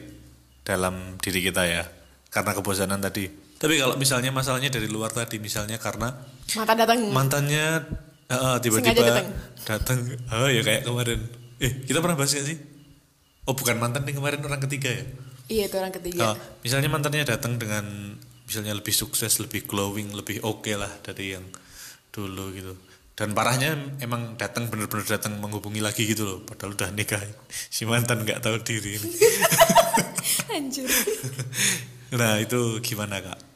dalam 0.62 1.18
diri 1.18 1.40
kita 1.42 1.66
ya, 1.66 1.84
karena 2.30 2.52
kebosanan 2.54 3.02
tadi. 3.02 3.49
Tapi 3.60 3.76
kalau 3.76 4.00
misalnya 4.00 4.32
masalahnya 4.32 4.72
dari 4.72 4.88
luar 4.88 5.12
tadi, 5.12 5.36
misalnya 5.36 5.76
karena 5.76 6.16
Mata 6.56 6.74
datang. 6.74 7.12
mantannya 7.12 7.84
eh, 8.32 8.58
tiba-tiba 8.64 9.28
datang. 9.68 10.00
oh 10.32 10.48
ya 10.48 10.64
kayak 10.64 10.88
kemarin. 10.88 11.20
Eh 11.60 11.84
kita 11.84 12.00
pernah 12.00 12.16
bahas 12.16 12.32
gak 12.32 12.48
sih? 12.48 12.58
Oh 13.44 13.54
bukan 13.54 13.76
mantan 13.76 14.08
nih 14.08 14.16
kemarin 14.16 14.40
orang 14.46 14.64
ketiga 14.64 14.96
ya? 14.96 15.04
iya 15.50 15.66
itu 15.66 15.76
orang 15.82 15.90
ketiga. 15.92 16.22
Oh, 16.30 16.36
misalnya 16.62 16.94
mantannya 16.94 17.26
datang 17.26 17.58
dengan 17.58 18.16
misalnya 18.46 18.78
lebih 18.78 18.94
sukses, 18.94 19.42
lebih 19.42 19.66
glowing, 19.66 20.14
lebih 20.14 20.46
oke 20.46 20.70
lah 20.78 20.90
dari 21.02 21.34
yang 21.34 21.44
dulu 22.14 22.54
gitu. 22.54 22.78
Dan 23.18 23.34
parahnya 23.36 23.76
emang 24.00 24.38
datang 24.38 24.70
bener-bener 24.70 25.04
datang 25.04 25.36
menghubungi 25.42 25.82
lagi 25.84 26.06
gitu 26.08 26.24
loh, 26.24 26.38
padahal 26.46 26.78
udah 26.78 26.94
nikah. 26.94 27.20
Si 27.50 27.84
mantan 27.84 28.24
nggak 28.24 28.40
tahu 28.46 28.62
diri. 28.64 28.96
ini. 28.96 29.10
Anjir. 30.56 30.88
nah 32.14 32.38
itu 32.38 32.78
gimana 32.86 33.20
kak? 33.20 33.49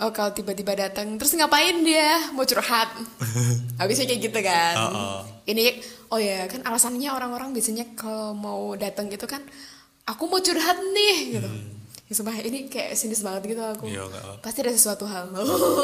Oh 0.00 0.10
kalau 0.16 0.32
tiba-tiba 0.32 0.72
datang, 0.72 1.20
terus 1.20 1.36
ngapain 1.36 1.84
dia? 1.84 2.32
Mau 2.32 2.48
curhat? 2.48 2.88
Habisnya 3.80 4.08
kayak 4.08 4.20
gitu 4.32 4.38
kan. 4.40 4.74
Oh, 4.80 4.88
oh. 4.88 5.18
Ini, 5.44 5.76
oh 6.08 6.16
ya 6.16 6.48
kan 6.48 6.64
alasannya 6.64 7.12
orang-orang 7.12 7.52
biasanya 7.52 7.84
kalau 7.92 8.32
mau 8.32 8.72
datang 8.80 9.12
gitu 9.12 9.28
kan, 9.28 9.44
aku 10.08 10.24
mau 10.24 10.40
curhat 10.40 10.80
nih 10.80 11.36
gitu. 11.36 11.50
Ya 12.10 12.12
sumpah 12.16 12.34
ini 12.42 12.66
kayak 12.66 12.98
sinis 12.98 13.20
banget 13.20 13.54
gitu 13.54 13.62
aku. 13.62 13.86
Hmm. 13.86 14.08
Iya. 14.10 14.40
Pasti 14.42 14.58
ada 14.64 14.72
sesuatu 14.72 15.04
hal. 15.04 15.30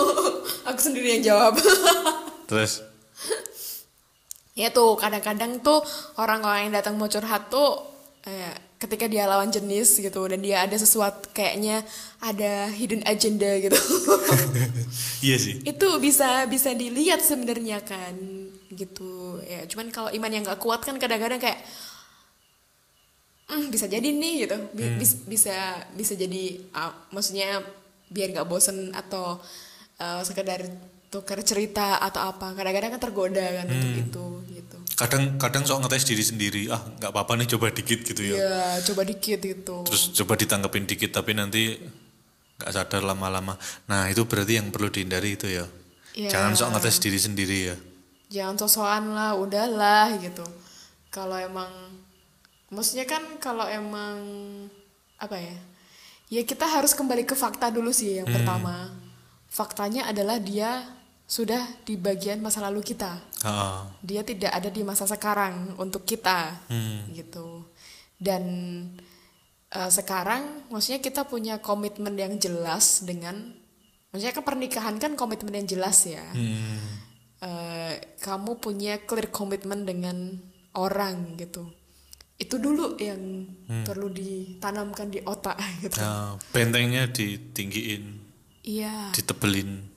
aku 0.69 0.81
sendiri 0.81 1.21
yang 1.21 1.37
jawab. 1.37 1.61
Terus 2.51 2.83
ya 4.57 4.73
tuh 4.73 4.97
kadang-kadang 4.97 5.61
tuh 5.61 5.85
orang-orang 6.17 6.67
yang 6.67 6.75
datang 6.81 6.97
mau 6.97 7.07
curhat 7.07 7.53
tuh 7.53 7.85
eh, 8.25 8.66
ketika 8.87 9.11
dia 9.11 9.27
lawan 9.27 9.51
jenis 9.51 9.99
gitu 9.99 10.23
dan 10.25 10.39
dia 10.39 10.63
ada 10.63 10.79
sesuatu 10.79 11.27
kayaknya 11.35 11.83
ada 12.23 12.71
hidden 12.71 13.03
agenda 13.03 13.51
gitu. 13.59 13.75
iya 15.27 15.37
sih. 15.37 15.59
itu 15.67 15.89
bisa 15.99 16.47
bisa 16.47 16.71
dilihat 16.73 17.19
sebenarnya 17.21 17.83
kan 17.83 18.15
gitu. 18.71 19.43
Ya 19.43 19.67
cuman 19.67 19.91
kalau 19.91 20.11
iman 20.15 20.31
yang 20.31 20.47
nggak 20.47 20.63
kuat 20.63 20.87
kan 20.87 20.97
kadang-kadang 20.97 21.43
kayak 21.43 21.59
"Hmm, 23.47 23.71
bisa 23.71 23.87
jadi 23.87 24.07
nih 24.11 24.47
gitu. 24.47 24.57
Bi- 24.75 24.99
bis- 24.99 25.23
bisa 25.23 25.55
bisa 25.95 26.19
jadi 26.19 26.63
ah, 26.75 26.91
maksudnya 27.11 27.63
biar 28.11 28.35
nggak 28.35 28.49
bosen 28.49 28.91
atau 28.91 29.39
eh, 29.99 30.23
sekedar 30.23 30.67
tukar 31.11 31.39
cerita 31.47 32.03
atau 32.03 32.27
apa. 32.27 32.55
Kadang-kadang 32.55 32.99
kan 32.99 33.03
tergoda 33.03 33.47
kan 33.63 33.67
untuk 33.71 33.93
itu 33.95 34.27
Kadang 34.97 35.37
kadang 35.37 35.69
sok 35.69 35.85
ngetes 35.85 36.09
diri 36.09 36.25
sendiri, 36.25 36.63
ah 36.73 36.81
nggak 36.81 37.13
apa-apa 37.13 37.37
nih 37.37 37.49
coba 37.53 37.69
dikit 37.69 38.01
gitu 38.01 38.33
ya. 38.33 38.37
ya 38.41 38.65
coba 38.81 39.05
dikit 39.05 39.45
gitu 39.45 39.85
Terus 39.85 40.17
coba 40.17 40.41
ditanggepin 40.41 40.89
dikit 40.89 41.13
tapi 41.13 41.37
nanti 41.37 41.77
nggak 42.57 42.73
sadar 42.73 43.05
lama-lama. 43.05 43.61
Nah 43.93 44.09
itu 44.09 44.25
berarti 44.25 44.57
yang 44.57 44.73
perlu 44.73 44.89
dihindari 44.89 45.37
itu 45.37 45.53
ya. 45.53 45.69
Iya. 46.17 46.33
Jangan 46.33 46.57
sok 46.57 46.71
ngetes 46.73 46.97
diri 47.05 47.21
sendiri 47.21 47.59
ya. 47.69 47.77
jangan 48.27 48.59
sosokan 48.59 49.15
lah 49.15 49.39
udahlah 49.39 50.19
gitu 50.19 50.43
kalau 51.15 51.39
emang 51.39 51.71
maksudnya 52.75 53.07
kan 53.07 53.23
kalau 53.39 53.63
emang 53.71 54.19
apa 55.17 55.39
ya 55.39 55.57
ya 56.27 56.43
kita 56.43 56.67
harus 56.67 56.91
kembali 56.91 57.23
ke 57.23 57.39
fakta 57.39 57.71
dulu 57.71 57.95
sih 57.95 58.19
yang 58.19 58.27
pertama 58.27 58.91
faktanya 59.47 60.11
adalah 60.11 60.43
dia 60.43 60.83
sudah 61.27 61.63
di 61.83 61.99
bagian 61.99 62.39
masa 62.39 62.63
lalu 62.63 62.87
kita. 62.87 63.19
Ah, 63.43 63.91
dia 63.99 64.23
tidak 64.23 64.55
ada 64.55 64.71
di 64.71 64.87
masa 64.87 65.11
sekarang 65.11 65.75
untuk 65.77 66.07
kita 66.07 66.55
gitu. 67.11 67.67
Dan 68.17 68.43
eh, 69.75 69.91
sekarang 69.91 70.71
maksudnya 70.71 71.03
kita 71.03 71.27
punya 71.27 71.59
komitmen 71.59 72.15
yang 72.15 72.39
jelas 72.39 73.03
dengan 73.03 73.53
maksudnya 74.15 74.33
kan 74.33 74.45
pernikahan 74.47 74.97
kan 75.03 75.19
komitmen 75.19 75.53
yang 75.53 75.67
jelas 75.67 76.07
ya. 76.07 76.25
Hmm, 76.31 77.07
Eh, 77.37 78.17
kamu 78.25 78.57
punya 78.65 78.97
clear 79.05 79.29
komitmen 79.29 79.85
dengan 79.85 80.41
orang 80.73 81.37
gitu. 81.37 81.69
Itu 82.41 82.57
dulu 82.57 82.97
yang 82.97 83.45
perlu 83.85 84.09
ditanamkan 84.09 85.13
di 85.13 85.21
otak 85.21 85.61
gitu. 85.85 86.01
Nah, 86.01 86.41
bentengnya 86.57 87.05
ditinggiin, 87.13 88.05
iya. 88.65 89.13
ditebelin. 89.13 89.96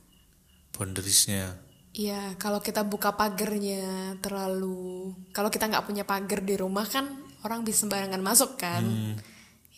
Boundariesnya 0.79 1.67
Iya, 1.89 2.37
kalau 2.37 2.61
kita 2.61 2.85
buka 2.85 3.17
pagernya 3.17 4.13
terlalu, 4.21 5.09
kalau 5.33 5.49
kita 5.49 5.65
nggak 5.65 5.89
punya 5.89 6.05
pagar 6.05 6.45
di 6.45 6.53
rumah 6.53 6.85
kan 6.85 7.09
orang 7.41 7.65
bisa 7.65 7.83
sembarangan 7.83 8.21
masuk 8.21 8.61
kan. 8.61 8.85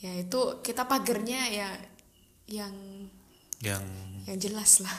Ya 0.03 0.19
itu 0.19 0.59
kita 0.59 0.91
pagernya 0.91 1.47
ya 1.47 1.69
yang 2.51 2.75
yang 3.63 3.83
yang 4.27 4.37
jelas 4.37 4.83
lah, 4.83 4.97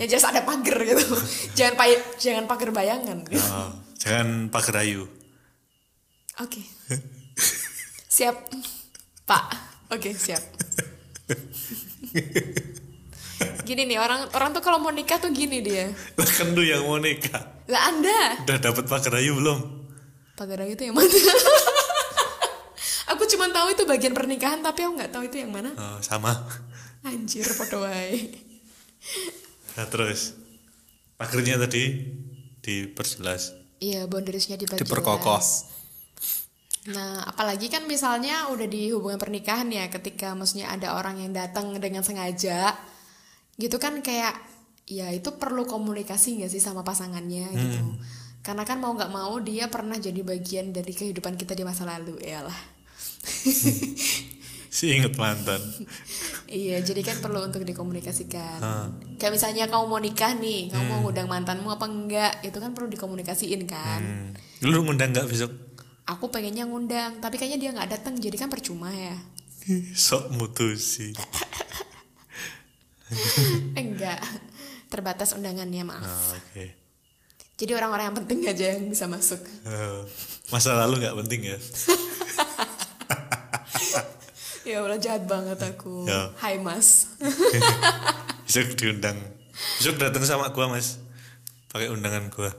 yang 0.00 0.08
jelas 0.08 0.24
ada 0.24 0.40
pagar 0.40 0.80
gitu. 0.88 1.04
jangan 1.58 1.74
pay, 1.76 2.00
jangan 2.16 2.48
pagar 2.48 2.72
bayangan. 2.72 3.22
gitu. 3.28 3.44
oh, 3.44 3.70
jangan 4.00 4.48
pagar 4.48 4.82
ayu 4.82 5.04
Oke, 6.42 6.64
siap, 8.10 8.50
Pak. 9.28 9.44
Oke 9.94 10.10
siap. 10.16 10.42
Gini 13.64 13.88
nih 13.88 13.96
orang 13.96 14.28
orang 14.30 14.52
tuh 14.52 14.60
kalau 14.60 14.76
mau 14.76 14.92
nikah 14.92 15.16
tuh 15.16 15.32
gini 15.32 15.58
dia. 15.58 15.88
lah 16.14 16.28
lu 16.52 16.60
yang 16.60 16.84
mau 16.84 16.96
nikah 16.96 17.40
Lah 17.64 17.88
anda 17.88 18.44
udah 18.44 18.58
dapat 18.60 18.84
pagar 18.84 19.16
ayu 19.16 19.32
belum 19.36 19.60
pagar 20.34 20.62
ayu 20.62 20.74
itu 20.74 20.84
yang 20.84 20.92
mana? 20.92 21.08
aku 23.14 23.22
cuma 23.30 23.46
tahu 23.48 23.72
itu 23.72 23.82
bagian 23.84 24.12
pernikahan 24.12 24.60
tapi 24.60 24.82
aku 24.82 24.92
nggak 24.98 25.12
tahu 25.12 25.24
itu 25.24 25.36
yang 25.40 25.52
mana. 25.52 25.70
oh, 25.74 25.98
sama 26.02 26.32
Anjir 27.04 27.44
podo 27.54 27.84
wae. 27.84 28.32
nah, 29.76 29.86
terus 29.86 30.34
pagarnya 31.14 31.60
tadi 31.60 32.12
diperjelas 32.60 33.62
Iya, 33.82 34.08
boundariesnya 34.08 34.56
diperjelas. 34.56 34.80
Diperkokoh. 34.80 35.44
Nah, 36.96 37.20
apalagi 37.24 37.68
kan 37.68 37.84
misalnya 37.84 38.48
udah 38.48 38.64
di 38.64 38.88
hubungan 38.96 39.20
pernikahan 39.20 39.68
ya, 39.68 39.92
ketika 39.92 40.32
maksudnya 40.32 40.72
ada 40.72 40.96
orang 40.96 41.20
yang 41.20 41.36
datang 41.36 41.68
dengan 41.76 42.00
sengaja, 42.00 42.72
gitu 43.60 43.76
kan 43.78 44.02
kayak, 44.02 44.34
ya 44.84 45.10
itu 45.14 45.34
perlu 45.38 45.64
komunikasi 45.64 46.40
nggak 46.42 46.50
sih 46.52 46.62
sama 46.62 46.82
pasangannya 46.82 47.46
gitu. 47.54 47.80
Karena 48.44 48.68
kan 48.68 48.76
mau 48.76 48.92
nggak 48.92 49.08
mau 49.08 49.40
dia 49.40 49.72
pernah 49.72 49.96
jadi 49.96 50.20
bagian 50.20 50.74
dari 50.74 50.92
kehidupan 50.92 51.40
kita 51.40 51.56
di 51.56 51.64
masa 51.64 51.88
lalu, 51.88 52.20
ya 52.20 52.44
lah. 52.44 52.58
si 54.74 54.90
inget 54.90 55.14
mantan 55.14 55.62
Iya, 56.50 56.82
jadi 56.84 57.00
kan 57.02 57.18
perlu 57.18 57.40
untuk 57.40 57.64
dikomunikasikan. 57.64 58.58
Kayak 59.18 59.32
misalnya 59.32 59.64
kamu 59.66 59.90
mau 59.90 59.98
nikah 59.98 60.36
nih, 60.38 60.70
kamu 60.70 60.84
mau 60.86 60.98
ngundang 61.02 61.26
mantanmu 61.26 61.66
apa 61.72 61.86
enggak, 61.88 62.32
itu 62.46 62.58
kan 62.62 62.70
perlu 62.76 62.86
dikomunikasiin 62.92 63.64
kan. 63.66 64.02
hmm. 64.62 64.70
lu 64.70 64.86
ngundang 64.86 65.10
nggak 65.10 65.26
besok 65.26 65.50
Aku 66.04 66.28
pengennya 66.28 66.68
ngundang, 66.68 67.16
tapi 67.18 67.40
kayaknya 67.40 67.58
dia 67.58 67.70
nggak 67.72 67.90
datang, 67.96 68.14
jadi 68.20 68.36
kan 68.36 68.52
percuma 68.52 68.92
ya. 68.92 69.16
sok 69.96 70.36
mutusi 70.36 71.16
enggak, 73.82 74.20
terbatas 74.90 75.34
undangannya 75.34 75.84
maaf. 75.86 76.04
Ah, 76.06 76.38
oke 76.38 76.64
Jadi 77.54 77.70
orang-orang 77.70 78.10
yang 78.10 78.18
penting 78.18 78.38
aja 78.50 78.64
yang 78.74 78.90
bisa 78.90 79.06
masuk. 79.06 79.38
Oh, 79.62 80.02
masa 80.50 80.74
lalu 80.74 81.06
nggak 81.06 81.16
penting 81.22 81.54
ya 81.54 81.58
Ya 84.64 84.80
Allah 84.80 84.96
jahat 84.96 85.28
banget 85.28 85.60
aku. 85.60 86.08
Ya. 86.08 86.32
Hai 86.40 86.56
Mas. 86.56 87.12
besok 88.54 88.76
diundang 88.78 89.18
besok 89.80 89.98
datang 89.98 90.22
sama 90.22 90.52
gua 90.54 90.70
mas 90.70 91.00
pakai 91.74 91.90
undangan 91.90 92.30
gua 92.30 92.52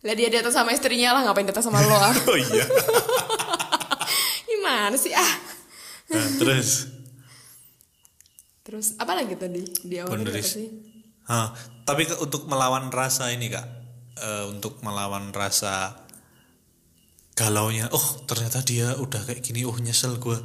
Lah 0.00 0.14
dia 0.16 0.32
datang 0.32 0.54
sama 0.54 0.72
istrinya 0.72 1.12
lah, 1.12 1.28
ngapain 1.28 1.44
datang 1.44 1.60
sama 1.66 1.82
lo 1.84 1.92
ah? 1.92 2.14
oh 2.30 2.38
iya 2.38 2.64
Gimana 4.48 4.96
sih 4.96 5.12
ah? 5.12 5.32
nah, 6.08 6.26
terus 6.38 6.88
Terus 8.70 8.94
apa 9.02 9.18
lagi 9.18 9.34
tadi? 9.34 9.66
Di 9.82 9.98
awal 9.98 10.22
sih? 10.46 10.70
Hah, 11.26 11.50
tapi 11.82 12.06
ke- 12.06 12.22
untuk 12.22 12.46
melawan 12.46 12.86
rasa 12.94 13.34
ini 13.34 13.50
kak 13.50 13.66
Eh, 14.20 14.44
untuk 14.52 14.84
melawan 14.84 15.32
rasa 15.32 15.96
galaunya 17.32 17.88
oh 17.88 18.06
ternyata 18.28 18.60
dia 18.60 18.92
udah 19.00 19.24
kayak 19.24 19.40
gini 19.40 19.64
oh 19.64 19.72
nyesel 19.80 20.20
gue 20.20 20.36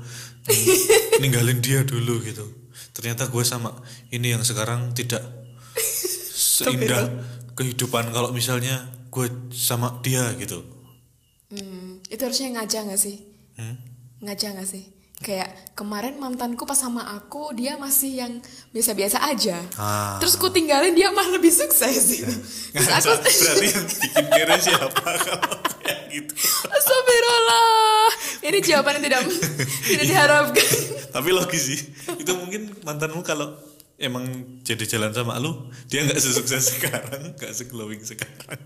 ninggalin 1.22 1.60
dia 1.60 1.84
dulu 1.84 2.24
gitu 2.24 2.48
ternyata 2.96 3.28
gue 3.28 3.44
sama 3.44 3.76
ini 4.16 4.32
yang 4.32 4.48
sekarang 4.48 4.96
tidak 4.96 5.20
seindah 6.32 7.12
kehidupan 7.52 8.16
kalau 8.16 8.32
misalnya 8.32 8.80
gue 9.12 9.28
sama 9.52 10.00
dia 10.00 10.32
gitu 10.40 10.64
Hmm, 11.46 12.00
itu 12.10 12.20
harusnya 12.26 12.58
ngaca 12.58 12.90
gak 12.90 13.00
sih? 13.00 13.22
Hmm? 13.56 13.78
Ngaca 14.24 14.60
gak 14.60 14.68
sih? 14.68 14.95
Kayak 15.16 15.48
kemarin 15.74 16.20
mantanku 16.20 16.68
pas 16.68 16.76
sama 16.76 17.08
aku 17.16 17.56
dia 17.56 17.80
masih 17.80 18.20
yang 18.20 18.34
biasa-biasa 18.70 19.24
aja. 19.26 19.58
Ah. 19.76 20.20
Terus 20.20 20.36
ku 20.36 20.52
tinggalin 20.52 20.92
dia 20.92 21.08
malah 21.10 21.34
lebih 21.34 21.50
sukses 21.50 22.04
gitu. 22.12 22.36
Terus 22.72 22.90
aku 22.92 23.10
berarti 23.24 23.66
yang 23.66 23.86
bikin 23.88 24.26
kira 24.28 24.56
siapa 24.60 25.02
kalau 25.16 25.60
kayak 25.80 26.00
gitu 26.12 26.34
Astagfirullah. 26.68 28.08
Ini 28.44 28.58
jawaban 28.62 28.94
yang 29.00 29.04
tidak 29.08 29.22
tidak 29.90 30.06
diharapkan. 30.06 30.68
tapi 31.10 31.30
logis 31.32 31.64
sih 31.64 31.80
itu 32.20 32.32
mungkin 32.36 32.76
mantanmu 32.84 33.24
kalau 33.24 33.56
emang 33.96 34.28
jadi 34.62 34.84
jalan 34.86 35.16
sama 35.16 35.40
lu 35.40 35.72
dia 35.88 36.04
nggak 36.04 36.20
sesukses 36.20 36.68
sekarang 36.76 37.32
nggak 37.34 37.56
seglowing 37.56 38.04
sekarang 38.04 38.60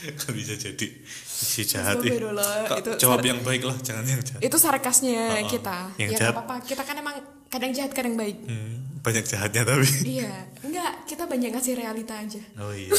Nggak 0.16 0.32
bisa 0.32 0.54
jadi 0.54 0.86
si 1.24 1.60
jahat 1.62 2.00
Kak, 2.00 2.78
itu 2.80 2.90
jawab 2.96 3.20
yang 3.20 3.40
baik 3.40 3.62
lah 3.62 3.76
jangan 3.78 4.04
yang 4.04 4.20
jahat 4.20 4.40
Itu 4.40 4.56
sarkasnya 4.56 5.24
Oh, 5.30 5.44
oh. 5.44 5.48
kita. 5.48 5.76
Yang 5.96 6.10
ya 6.10 6.18
jahat. 6.18 6.32
nggak 6.32 6.36
apa-apa. 6.40 6.56
Kita 6.64 6.82
kan 6.82 6.96
emang 6.96 7.16
kadang 7.46 7.70
jahat 7.70 7.92
kadang 7.92 8.14
baik. 8.14 8.36
Hmm, 8.40 9.00
banyak 9.00 9.24
jahatnya 9.24 9.62
tapi 9.62 9.88
Iya, 10.16 10.32
enggak, 10.60 10.92
kita 11.04 11.24
banyak 11.24 11.50
ngasih 11.50 11.74
realita 11.74 12.14
aja. 12.14 12.40
oh 12.58 12.72
iya 12.72 12.92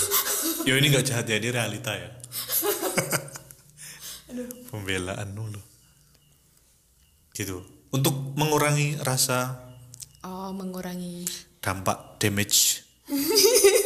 yo 0.61 0.73
ini 0.73 0.89
nggak 0.89 1.05
jahat 1.05 1.25
ya 1.25 1.37
ini 1.37 1.49
realita 1.49 1.91
ya 1.93 2.09
pembelaan 4.69 5.29
dulu 5.31 5.59
gitu 7.31 7.61
untuk 7.91 8.35
mengurangi 8.35 8.99
rasa 8.99 9.67
Oh, 10.21 10.53
mengurangi 10.53 11.25
dampak 11.57 12.21
damage 12.21 12.85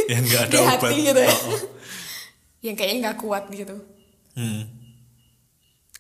yang 0.06 0.20
nggak 0.22 0.42
ada 0.46 0.52
Di 0.52 0.60
hati 0.60 0.76
obat 0.76 0.92
gitu 0.92 1.22
ya. 1.24 1.32
Oh, 1.32 1.48
oh. 1.48 1.60
Yang 2.66 2.74
kayaknya 2.74 2.98
nggak 3.06 3.20
kuat 3.22 3.46
gitu. 3.50 3.78
Hmm, 4.34 4.66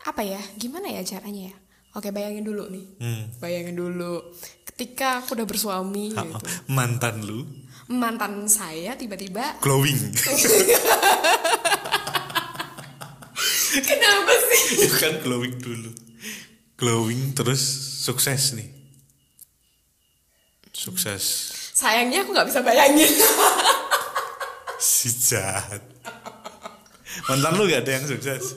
Apa 0.04 0.22
ya? 0.22 0.42
Gimana 0.56 0.90
ya 0.90 1.06
caranya 1.06 1.50
ya? 1.50 1.56
Oke, 1.94 2.10
bayangin 2.10 2.44
dulu 2.44 2.68
nih. 2.68 2.86
hmm. 3.00 3.24
Bayangin 3.38 3.74
dulu. 3.74 4.34
Ketika 4.66 5.22
aku 5.22 5.34
udah 5.34 5.48
bersuami 5.48 6.12
Oh, 6.12 6.26
gitu. 6.26 6.50
mantan 6.68 7.24
lu 7.24 7.46
Mantan 7.86 8.50
saya 8.50 8.98
tiba-tiba 8.98 9.56
glowing 9.62 9.96
Kenapa 13.88 14.34
sih? 14.42 14.62
itu 14.84 14.96
kan 14.96 15.14
glowing 15.22 15.56
dulu 15.56 15.92
glowing 16.76 17.32
terus 17.32 17.62
sukses 18.04 18.52
nih 18.52 18.68
sukses 20.72 21.24
Sayangnya 21.72 22.24
aku 22.24 22.32
nggak 22.32 22.48
bisa 22.48 22.60
bayangin. 22.60 23.12
si 24.76 25.08
jahat 25.12 25.80
mantan 27.26 27.54
lu 27.56 27.64
gak 27.66 27.82
ada 27.84 27.92
yang 27.96 28.06
sukses? 28.06 28.56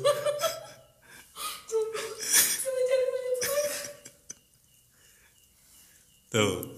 Tuh. 6.28 6.76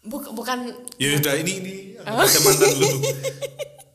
Buk- 0.00 0.32
bukan 0.32 0.72
ya 0.96 1.20
udah 1.20 1.34
ini 1.36 1.52
ini. 1.60 1.74
Anggap 2.00 2.24
aja 2.24 2.38
mantan 2.40 2.70
lu 2.80 2.88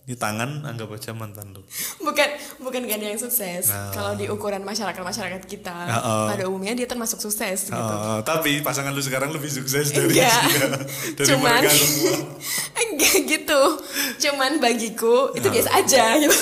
ini 0.05 0.13
tangan 0.13 0.61
anggap 0.61 0.85
aja 0.87 1.11
mantan 1.11 1.49
lu 1.49 1.65
bukan 1.97 2.29
bukan 2.61 2.85
gak 2.85 3.01
ada 3.01 3.07
yang 3.09 3.17
sukses. 3.17 3.73
Ah. 3.73 3.89
Kalau 3.89 4.13
di 4.13 4.29
ukuran 4.29 4.61
masyarakat 4.61 5.01
masyarakat 5.01 5.41
kita, 5.43 5.73
Ah, 5.73 5.97
oh. 5.97 6.25
pada 6.29 6.45
umumnya 6.45 6.73
dia 6.73 6.85
termasuk 6.85 7.17
sukses 7.17 7.65
gitu. 7.65 7.73
Oh, 7.73 8.21
tapi 8.21 8.61
pasangan 8.61 8.93
lu 8.93 9.01
sekarang 9.01 9.33
lebih 9.33 9.49
sukses 9.49 9.89
dari 9.89 10.13
Enggak. 10.13 10.41
dia 10.45 10.61
dari 11.17 11.27
Cuman 11.33 11.61
enggak 12.85 13.17
gitu. 13.25 13.61
Cuman 14.21 14.61
bagiku 14.61 15.33
itu 15.33 15.49
biasa 15.49 15.69
aja 15.73 16.21
gitu. 16.21 16.37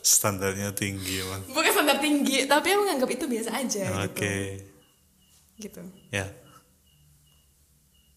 standarnya 0.00 0.74
tinggi 0.74 1.22
emang 1.22 1.46
Bukan 1.46 1.70
standar 1.70 2.02
tinggi, 2.02 2.44
tapi 2.44 2.66
aku 2.68 2.82
nganggap 2.82 3.10
itu 3.10 3.24
biasa 3.26 3.50
aja 3.54 3.84
oke 4.02 4.34
gitu. 5.54 5.78
Gitu. 5.78 5.82
ya 6.10 6.26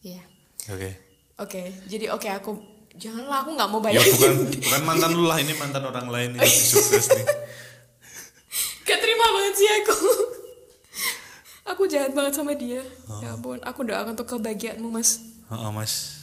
Iya. 0.02 0.24
oke 0.70 0.90
Oke, 1.34 1.66
jadi 1.86 2.08
oke 2.10 2.30
aku 2.30 2.52
janganlah 2.94 3.41
aku 3.41 3.50
nggak 3.52 3.70
mau 3.70 3.80
ya 3.82 3.86
bayangin. 3.89 4.14
bukan 4.14 4.34
bukan 4.60 4.82
mantan 4.84 5.12
lu 5.12 5.24
lah 5.24 5.38
ini 5.38 5.54
mantan 5.54 5.82
orang 5.82 6.08
lain 6.08 6.30
yang 6.34 6.41
lebih 6.41 6.64
sukses 6.64 7.10
nih 7.10 7.26
Gak 8.84 9.00
terima 9.00 9.24
banget 9.26 9.54
sih 9.56 9.70
aku. 9.74 9.96
aku 11.72 11.82
jahat 11.88 12.12
banget 12.12 12.36
sama 12.36 12.52
dia. 12.52 12.84
Oh. 13.08 13.16
Ya 13.18 13.32
ampun, 13.32 13.56
aku 13.64 13.80
doakan 13.82 14.12
untuk 14.12 14.28
kebahagiaanmu, 14.30 14.91
Mas. 14.91 15.24
oh, 15.48 15.72
mas 15.72 16.20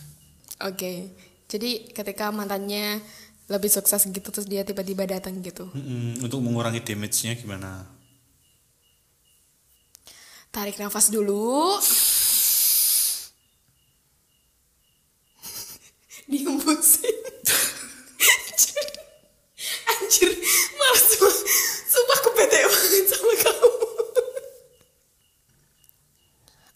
Oke. 0.61 1.09
Jadi 1.47 1.89
ketika 1.89 2.29
mantannya 2.29 3.01
lebih 3.49 3.67
sukses 3.67 4.05
gitu 4.05 4.29
terus 4.29 4.45
dia 4.45 4.61
tiba-tiba 4.61 5.09
datang 5.09 5.41
gitu. 5.41 5.73
Mm-mm, 5.73 6.21
untuk 6.21 6.39
mengurangi 6.39 6.79
damage-nya 6.79 7.35
gimana 7.35 7.89
Tarik 10.51 10.77
nafas 10.77 11.09
dulu. 11.09 11.81
diembusin 16.27 17.17
anjir 19.91 20.31
malas 20.73 21.03
sumpah, 21.11 21.35
sumpah 21.85 22.17
aku 22.17 22.31
bete 22.33 22.59
banget 22.63 23.05
sama 23.09 23.35
kamu 23.37 23.71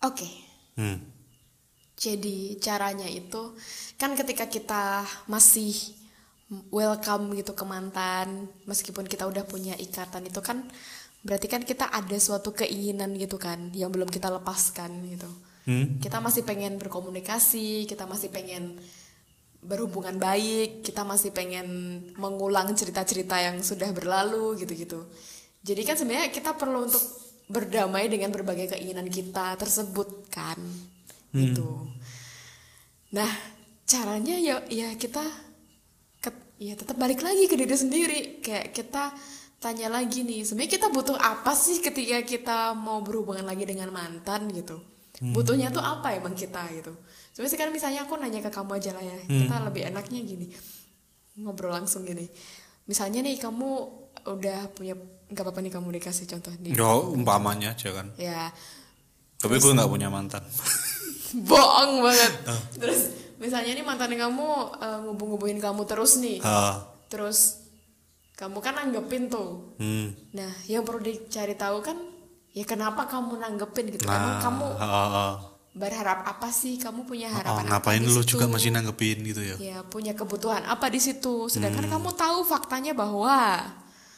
oke 0.03 0.29
Hmm. 0.75 0.99
jadi 1.95 2.54
caranya 2.65 3.05
itu 3.05 3.53
kan 4.01 4.17
ketika 4.17 4.49
kita 4.49 5.05
masih 5.29 5.77
welcome 6.73 7.37
gitu 7.37 7.53
ke 7.53 7.65
mantan 7.69 8.49
meskipun 8.65 9.05
kita 9.05 9.29
udah 9.29 9.45
punya 9.45 9.77
ikatan 9.77 10.25
itu 10.25 10.41
kan 10.41 10.65
berarti 11.25 11.49
kan 11.49 11.61
kita 11.65 11.89
ada 11.89 12.17
suatu 12.17 12.57
keinginan 12.57 13.13
gitu 13.21 13.37
kan 13.37 13.73
yang 13.77 13.93
belum 13.93 14.09
kita 14.09 14.33
lepaskan 14.33 14.93
gitu. 15.13 15.29
Hmm. 15.65 15.97
kita 15.97 16.21
masih 16.21 16.45
pengen 16.45 16.77
berkomunikasi 16.77 17.89
kita 17.89 18.05
masih 18.05 18.29
pengen 18.29 18.77
berhubungan 19.65 20.21
baik 20.21 20.85
kita 20.85 21.09
masih 21.09 21.33
pengen 21.33 21.65
mengulang 22.21 22.69
cerita-cerita 22.77 23.41
yang 23.41 23.57
sudah 23.65 23.89
berlalu 23.97 24.61
gitu-gitu. 24.61 25.09
Jadi 25.65 25.81
kan 25.89 25.97
sebenarnya 25.97 26.29
kita 26.29 26.53
perlu 26.53 26.85
untuk 26.85 27.01
berdamai 27.49 28.13
dengan 28.13 28.29
berbagai 28.29 28.77
keinginan 28.77 29.09
kita 29.09 29.57
tersebut 29.57 30.29
kan 30.29 30.61
gitu 31.35 31.91
nah 33.15 33.31
caranya 33.85 34.35
ya 34.35 34.59
ya 34.67 34.91
kita 34.95 35.23
ket- 36.19 36.51
ya 36.59 36.75
tetap 36.75 36.97
balik 36.97 37.21
lagi 37.21 37.47
ke 37.47 37.55
diri 37.55 37.71
sendiri. 37.71 38.21
Kayak 38.41 38.73
kita 38.73 39.15
tanya 39.57 39.89
lagi 39.89 40.21
nih 40.21 40.43
sebenarnya 40.43 40.73
kita 40.73 40.89
butuh 40.89 41.15
apa 41.15 41.55
sih 41.55 41.79
ketika 41.79 42.21
kita 42.21 42.59
mau 42.75 43.01
berhubungan 43.01 43.45
lagi 43.45 43.63
dengan 43.63 43.89
mantan? 43.89 44.51
gitu. 44.51 44.83
Butuhnya 45.25 45.71
tuh 45.71 45.81
apa 45.81 46.11
emang 46.13 46.35
kita 46.35 46.67
gitu. 46.75 46.91
Sebenarnya 47.31 47.53
sekarang 47.53 47.73
misalnya 47.73 48.01
aku 48.03 48.15
nanya 48.15 48.41
ke 48.41 48.51
kamu 48.51 48.73
aja 48.75 48.91
lah 48.93 49.03
ya 49.03 49.15
kita 49.25 49.57
lebih 49.63 49.83
enaknya 49.85 50.21
gini 50.21 50.47
ngobrol 51.37 51.71
langsung 51.73 52.03
gini. 52.03 52.27
Misalnya 52.85 53.23
nih 53.23 53.39
kamu 53.39 53.71
udah 54.25 54.71
punya 54.71 54.95
nggak 55.25 55.41
apa-apa 55.41 55.61
nih 55.61 55.73
kamu 55.73 55.89
dikasih 55.95 56.27
contoh 56.29 56.53
nih. 56.57 56.75
Ya 56.75 56.91
umpamanya 56.95 57.73
aja 57.73 57.91
kan. 57.91 58.07
ya. 58.17 58.51
Tapi 59.37 59.55
gue 59.57 59.71
nggak 59.73 59.89
punya 59.89 60.09
mantan. 60.09 60.43
bohong 61.37 61.93
banget 62.01 62.33
terus 62.81 63.01
misalnya 63.37 63.73
nih 63.73 63.83
mantan 63.83 64.11
kamu 64.11 64.47
eh, 64.77 64.99
ngubung-ngubungin 65.03 65.59
kamu 65.59 65.83
terus 65.85 66.17
nih 66.17 66.39
Ah. 66.41 66.87
terus 67.07 67.67
kamu 68.35 68.59
kan 68.59 68.75
nanggepin 68.77 69.27
tuh 69.27 69.75
Hmm. 69.77 70.15
nah 70.31 70.51
yang 70.65 70.83
perlu 70.83 71.01
dicari 71.01 71.55
tahu 71.55 71.79
kan 71.81 71.99
ya 72.51 72.63
kenapa 72.63 73.05
kamu 73.05 73.35
nanggepin 73.37 73.91
gitu 73.91 74.05
Nah, 74.05 74.15
emang 74.15 74.37
kamu 74.41 74.67
ah. 74.77 75.35
berharap 75.73 76.23
apa 76.25 76.49
sih 76.49 76.75
kamu 76.77 77.03
punya 77.03 77.27
Oh, 77.29 77.35
harapan 77.35 77.65
apa 77.65 77.71
ngapain 77.75 77.99
di 77.99 78.07
lu 78.07 78.15
situ? 78.17 78.31
juga 78.33 78.47
masih 78.47 78.71
nanggepin 78.71 79.19
gitu 79.25 79.43
ya? 79.43 79.57
ya 79.59 79.79
punya 79.83 80.13
kebutuhan 80.13 80.63
apa 80.63 80.87
di 80.87 80.99
situ 80.99 81.47
sedangkan 81.49 81.85
Hmm. 81.85 81.99
kamu 81.99 82.11
tahu 82.13 82.39
faktanya 82.45 82.93
bahwa 82.93 83.59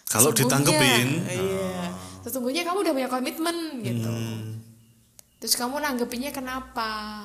Kalau 0.06 0.30
ditanggepin, 0.30 1.26
iya 1.26 1.90
sesungguhnya 2.22 2.62
kamu 2.62 2.78
udah 2.80 2.92
punya 2.94 3.08
komitmen 3.08 3.56
gitu 3.80 4.06
Hmm. 4.06 4.45
Terus 5.36 5.54
kamu 5.54 5.78
nanggepinnya 5.78 6.30
kenapa 6.30 7.22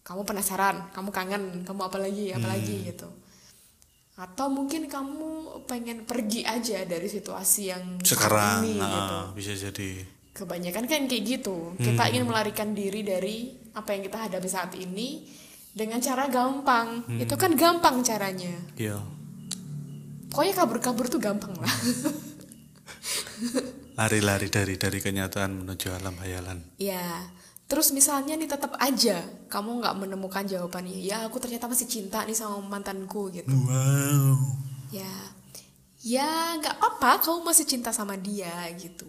kamu 0.00 0.22
penasaran 0.22 0.92
kamu 0.92 1.08
kangen 1.10 1.42
kamu 1.62 1.80
apa 1.82 1.98
lagi 1.98 2.28
apa 2.30 2.46
lagi 2.46 2.76
Hmm. 2.76 2.86
gitu 2.86 3.08
atau 4.14 4.46
mungkin 4.46 4.86
kamu 4.86 5.26
pengen 5.66 6.04
pergi 6.04 6.44
aja 6.44 6.84
dari 6.84 7.08
situasi 7.08 7.62
yang 7.66 7.98
sekarang 7.98 8.62
ini 8.62 8.78
ah, 8.78 8.86
gitu 8.86 9.16
bisa 9.34 9.52
jadi. 9.58 9.90
kebanyakan 10.30 10.84
kan 10.84 11.02
kayak 11.04 11.24
gitu 11.24 11.72
Hmm. 11.72 11.82
kita 11.82 12.02
ingin 12.08 12.24
melarikan 12.24 12.70
diri 12.72 13.00
dari 13.00 13.36
apa 13.72 13.90
yang 13.90 14.02
kita 14.02 14.18
hadapi 14.20 14.46
saat 14.46 14.70
ini 14.74 15.26
dengan 15.70 15.98
cara 15.98 16.28
gampang 16.28 17.02
Hmm. 17.02 17.18
itu 17.18 17.34
kan 17.34 17.50
gampang 17.54 17.98
caranya 18.00 18.54
Iya. 18.76 19.02
pokoknya 20.28 20.54
kabur-kabur 20.54 21.06
tuh 21.08 21.18
gampang 21.18 21.54
lah 21.54 21.66
Lari-lari 23.94 24.50
dari 24.50 24.74
dari 24.74 24.98
kenyataan 24.98 25.54
menuju 25.54 25.86
alam 25.92 26.18
hayalan. 26.18 26.58
ya 26.76 27.22
terus 27.64 27.90
misalnya 27.90 28.34
nih 28.34 28.46
tetap 28.46 28.76
aja 28.76 29.18
kamu 29.48 29.80
nggak 29.80 29.94
menemukan 29.96 30.44
jawabannya 30.44 31.00
ya 31.00 31.24
aku 31.24 31.38
ternyata 31.38 31.64
masih 31.64 31.86
cinta 31.86 32.22
nih 32.22 32.32
sama 32.32 32.60
mantanku 32.60 33.28
gitu 33.30 33.50
Wow. 33.50 34.36
ya 34.90 35.12
ya 36.00 36.28
nggak 36.54 36.76
apa-apa 36.76 37.24
kamu 37.24 37.40
masih 37.42 37.64
cinta 37.64 37.88
sama 37.88 38.14
dia 38.14 38.52
gitu 38.74 39.08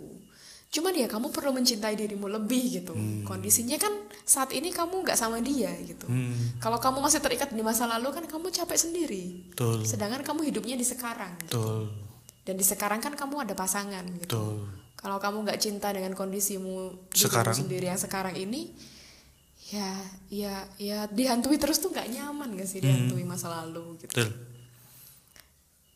cuman 0.72 0.92
ya 0.92 1.08
kamu 1.08 1.30
perlu 1.30 1.52
mencintai 1.52 1.96
dirimu 1.96 2.28
lebih 2.28 2.64
gitu 2.74 2.96
kondisinya 3.24 3.76
kan 3.76 3.92
saat 4.24 4.52
ini 4.52 4.72
kamu 4.72 5.04
nggak 5.04 5.16
sama 5.16 5.40
dia 5.40 5.72
gitu 5.82 6.04
Hmm. 6.06 6.60
kalau 6.60 6.76
kamu 6.78 7.00
masih 7.00 7.20
terikat 7.20 7.48
di 7.50 7.60
masa 7.60 7.86
lalu 7.86 8.12
kan 8.12 8.24
kamu 8.24 8.48
capek 8.50 8.76
sendiri 8.78 9.52
Betul. 9.52 9.84
sedangkan 9.84 10.24
kamu 10.24 10.42
hidupnya 10.46 10.76
di 10.76 10.84
sekarang 10.84 11.36
gitu. 11.42 11.60
Betul. 11.60 11.80
dan 12.44 12.56
di 12.56 12.64
sekarang 12.64 13.00
kan 13.00 13.14
kamu 13.14 13.42
ada 13.42 13.54
pasangan 13.54 14.04
gitu 14.18 14.24
Betul. 14.28 14.85
Kalau 15.06 15.22
kamu 15.22 15.46
nggak 15.46 15.62
cinta 15.62 15.94
dengan 15.94 16.18
kondisimu 16.18 17.06
Sekarang. 17.14 17.54
sendiri 17.54 17.86
yang 17.86 18.02
sekarang 18.02 18.34
ini 18.34 18.74
ya 19.70 19.94
ya 20.34 20.66
ya 20.82 21.06
dihantui 21.06 21.62
terus 21.62 21.78
tuh 21.78 21.94
nggak 21.94 22.10
nyaman 22.10 22.58
gak 22.58 22.66
sih 22.66 22.82
dihantui 22.82 23.22
masa 23.22 23.54
lalu 23.54 24.02
gitu 24.02 24.10
Betul. 24.18 24.34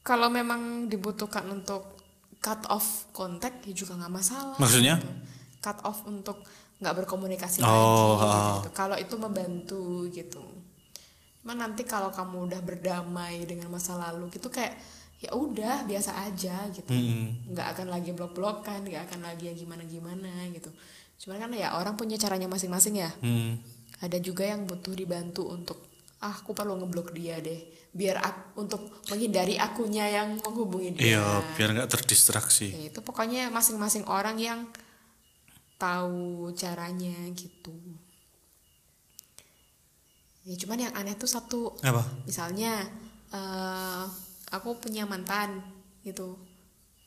kalau 0.05 0.30
memang 0.30 0.86
dibutuhkan 0.86 1.45
untuk 1.49 1.97
cut 2.38 2.70
off 2.70 3.10
kontak 3.10 3.66
ya 3.66 3.74
juga 3.74 3.97
nggak 3.97 4.14
masalah 4.14 4.57
Maksudnya? 4.62 5.01
gitu. 5.01 5.10
cut 5.57 5.80
off 5.82 6.05
untuk 6.05 6.45
nggak 6.80 6.95
berkomunikasi 7.03 7.60
Oh, 7.66 8.16
lagi 8.16 8.30
ah. 8.30 8.53
gitu. 8.62 8.70
kalau 8.78 8.95
itu 8.95 9.16
membantu 9.18 10.05
gitu 10.14 10.45
cuman 11.41 11.66
nanti 11.66 11.82
kalau 11.82 12.14
kamu 12.14 12.45
udah 12.45 12.62
berdamai 12.62 13.41
dengan 13.41 13.74
masa 13.74 13.97
lalu 13.97 14.30
gitu 14.30 14.53
kayak 14.53 14.78
ya 15.20 15.32
udah 15.32 15.84
biasa 15.84 16.15
aja 16.24 16.67
gitu 16.70 16.88
Mm-mm. 16.89 17.51
nggak 17.51 17.67
akan 17.74 17.88
lagi 17.89 18.11
blok-blokan 18.11 18.82
nggak 18.82 19.03
akan 19.05 19.20
lagi 19.22 19.47
yang 19.47 19.57
gimana-gimana 19.57 20.32
gitu 20.49 20.72
cuman 21.20 21.38
kan 21.38 21.51
ya 21.53 21.76
orang 21.76 21.93
punya 21.93 22.15
caranya 22.15 22.47
masing-masing 22.47 22.95
ya 22.97 23.11
Hmm. 23.20 23.59
ada 23.99 24.15
juga 24.17 24.43
yang 24.43 24.63
butuh 24.63 24.91
dibantu 24.91 25.43
untuk 25.45 25.84
ah 26.20 26.32
aku 26.34 26.51
perlu 26.51 26.76
ngeblok 26.78 27.11
dia 27.11 27.36
deh 27.38 27.59
biar 27.89 28.15
ak- 28.17 28.55
untuk 28.55 28.80
menghindari 29.05 29.57
akunya 29.57 30.07
yang 30.07 30.38
menghubungi 30.38 30.93
dia 30.93 31.17
Iya, 31.17 31.26
biar 31.53 31.70
nggak 31.74 31.89
terdistraksi. 31.89 32.70
Ya, 32.70 32.82
itu 32.88 32.99
pokoknya 33.01 33.49
masing-masing 33.49 34.05
orang 34.05 34.38
yang 34.38 34.59
tahu 35.76 36.51
caranya 36.53 37.15
gitu 37.34 37.72
ya 40.43 40.55
cuman 40.55 40.80
yang 40.82 40.93
aneh 40.93 41.13
tuh 41.13 41.28
satu 41.28 41.76
Apa? 41.80 42.03
misalnya 42.24 42.84
eh 43.30 44.05
aku 44.52 44.78
punya 44.78 45.04
mantan 45.04 45.62
gitu 46.00 46.38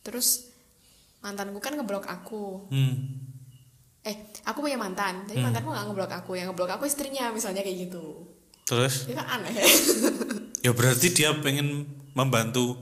terus 0.00 0.50
mantanku 1.18 1.58
kan 1.58 1.72
ngeblok 1.72 2.04
aku 2.04 2.66
Hmm. 2.68 2.94
eh 4.00 4.16
aku 4.42 4.58
punya 4.60 4.74
mantan 4.74 5.22
tapi 5.22 5.38
mantanku 5.38 5.68
nggak 5.68 5.86
ngeblok 5.86 6.12
aku 6.12 6.34
yang 6.34 6.46
ngeblok 6.48 6.72
aku 6.72 6.84
istrinya 6.84 7.30
misalnya 7.30 7.60
kayak 7.60 7.86
gitu 7.86 8.26
Terus? 8.62 9.04
itu 9.04 9.12
kan 9.12 9.26
aneh 9.32 9.54
Ya 10.60 10.70
berarti 10.70 11.10
dia 11.10 11.34
pengen 11.36 11.82
membantu 12.12 12.78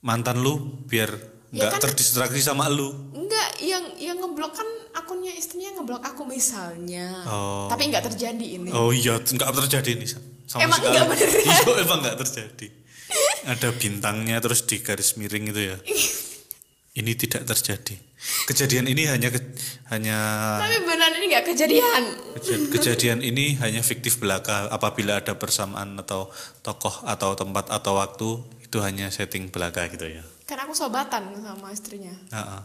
mantan 0.00 0.38
lu 0.38 0.56
biar 0.84 1.12
Ya 1.48 1.62
nggak 1.62 1.72
kan- 1.72 1.82
terdistraksi 1.84 2.42
sama 2.42 2.66
lu. 2.66 2.90
enggak 3.12 3.60
yang 3.60 3.84
yang 3.96 4.18
ngeblok 4.18 4.52
kan 4.52 4.66
akunnya 4.94 5.30
istrinya 5.30 5.72
ngeblok 5.72 6.02
aku 6.02 6.24
misalnya 6.24 7.22
Oh. 7.24 7.66
tapi 7.66 7.86
nggak 7.86 8.04
terjadi 8.06 8.46
ini 8.56 8.68
Oh 8.70 8.90
iya, 8.90 9.16
nggak 9.16 9.52
terjadi 9.56 9.90
nih 9.94 10.08
sama 10.44 10.62
Emang 10.62 10.78
sekali. 10.78 10.92
nggak 10.92 11.06
beneran? 11.06 11.42
Iya, 11.42 11.72
emang 11.78 11.98
nggak 12.00 12.18
terjadi. 12.18 12.66
Ada 13.46 13.70
bintangnya 13.70 14.38
terus 14.38 14.62
di 14.62 14.78
garis 14.78 15.14
miring 15.14 15.44
itu 15.48 15.60
ya. 15.64 15.76
Ini 16.96 17.12
tidak 17.14 17.44
terjadi. 17.44 17.92
Kejadian 18.48 18.88
ini 18.88 19.04
hanya 19.04 19.28
ke- 19.28 19.52
hanya 19.86 20.16
tapi 20.56 20.80
beneran 20.80 21.12
ini 21.14 21.24
nggak 21.28 21.44
kejadian 21.46 22.02
Keja- 22.34 22.66
Kejadian 22.72 23.18
ini 23.20 23.52
hanya 23.60 23.80
fiktif 23.80 24.16
belaka 24.16 24.66
apabila 24.66 25.20
ada 25.20 25.36
persamaan 25.36 25.92
atau 25.96 26.26
tokoh 26.60 27.04
atau 27.04 27.36
tempat 27.36 27.68
atau 27.68 27.92
waktu 27.94 28.28
itu 28.64 28.76
hanya 28.80 29.10
setting 29.10 29.46
belaka 29.46 29.86
gitu 29.86 30.08
ya. 30.08 30.24
kan 30.42 30.58
aku 30.58 30.72
sobatan 30.72 31.36
sama 31.36 31.68
istrinya 31.68 32.10
Ah, 32.32 32.58
ah. 32.58 32.62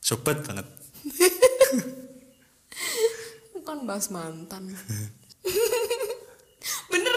Sobat 0.00 0.40
banget. 0.40 0.64
kan 3.62 3.84
bahas 3.84 4.08
mantan 4.08 4.64
bener 6.90 7.14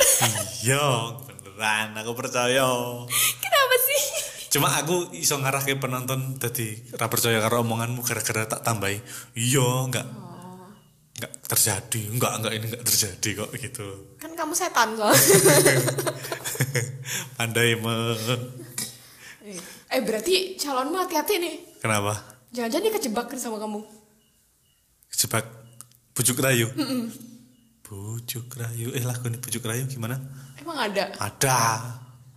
Iya, 0.62 1.18
beneran 1.62 1.94
aku 1.94 2.12
percaya. 2.18 2.66
kenapa 3.38 3.76
sih 3.78 4.02
Cuma 4.52 4.68
aku 4.74 5.14
iso 5.16 5.38
ngarahke 5.38 5.78
penonton 5.78 6.36
dadi 6.36 6.76
ra 6.92 7.08
percaya 7.08 7.40
karo 7.40 7.64
omonganmu 7.64 8.04
gara-gara 8.04 8.44
tak 8.44 8.66
tambahi. 8.66 9.00
Iya, 9.32 9.88
enggak. 9.88 10.04
Enggak 11.16 11.32
terjadi. 11.48 12.02
Enggak, 12.12 12.34
enggak 12.36 12.54
ini 12.58 12.66
enggak 12.68 12.84
terjadi 12.84 13.30
kok 13.38 13.50
gitu. 13.56 13.88
kan 14.20 14.34
kamu 14.34 14.52
setan 14.52 14.98
soalnya 14.98 15.22
Pandai 17.38 17.78
me. 17.78 17.94
eh 19.88 20.02
berarti 20.02 20.56
calonmu 20.56 20.96
hati-hati 20.98 21.34
nih 21.38 21.56
Kenapa? 21.80 22.14
jangan-jangan 22.54 22.86
dia 22.88 22.94
kejebak 22.96 23.28
nih 23.30 23.42
sama 23.42 23.58
kamu 23.60 23.84
Kejebak 25.10 25.46
bujuk 26.12 26.38
rayu. 26.40 26.68
Bujuk 27.84 28.48
rayu. 28.56 28.96
Eh 28.96 29.04
lagu 29.04 29.28
ini 29.28 29.38
bujuk 29.38 29.64
rayu 29.64 29.86
gimana? 29.86 30.18
Emang 30.62 30.78
ada? 30.78 31.10
Ada. 31.18 31.60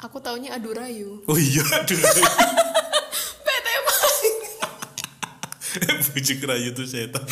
Aku 0.00 0.16
taunya 0.18 0.56
adu 0.56 0.72
rayu. 0.72 1.20
Oh 1.24 1.36
iya, 1.36 1.60
aduh. 1.60 1.96
PT 3.40 3.66
Maing. 3.84 4.36
bujuk 6.12 6.40
rayu 6.44 6.72
tuh 6.72 6.84
setan. 6.84 7.24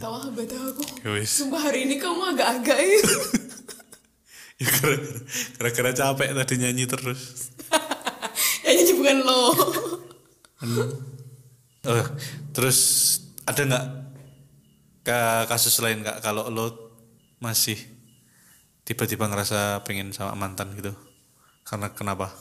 Tahu 0.00 0.14
apa 0.16 0.40
tahu 0.44 0.64
aku. 0.72 0.82
Ya 1.04 1.10
wis. 1.12 1.28
Sumpah 1.28 1.60
hari 1.60 1.84
ini 1.84 2.00
kamu 2.00 2.36
agak-agak 2.36 2.78
ya. 2.78 2.98
Ya 4.58 4.66
gara-gara 4.74 5.22
gara-gara 5.54 5.90
capek 5.94 6.34
tadi 6.34 6.54
nyanyi 6.58 6.90
terus. 6.90 7.54
ya 8.66 8.74
nyanyi 8.74 8.90
bukan 8.98 9.18
lo. 9.22 9.54
Oh, 11.86 12.06
terus 12.50 12.78
ada 13.46 13.62
nggak 13.62 13.84
ka- 15.06 15.46
kasus 15.46 15.78
lain 15.78 16.02
kak 16.02 16.18
kalau 16.18 16.50
lo 16.50 16.87
masih 17.38 17.78
tiba-tiba 18.82 19.26
ngerasa 19.30 19.82
pengen 19.86 20.10
sama 20.14 20.34
mantan 20.34 20.74
gitu? 20.74 20.94
Karena 21.62 21.92
kenapa? 21.92 22.32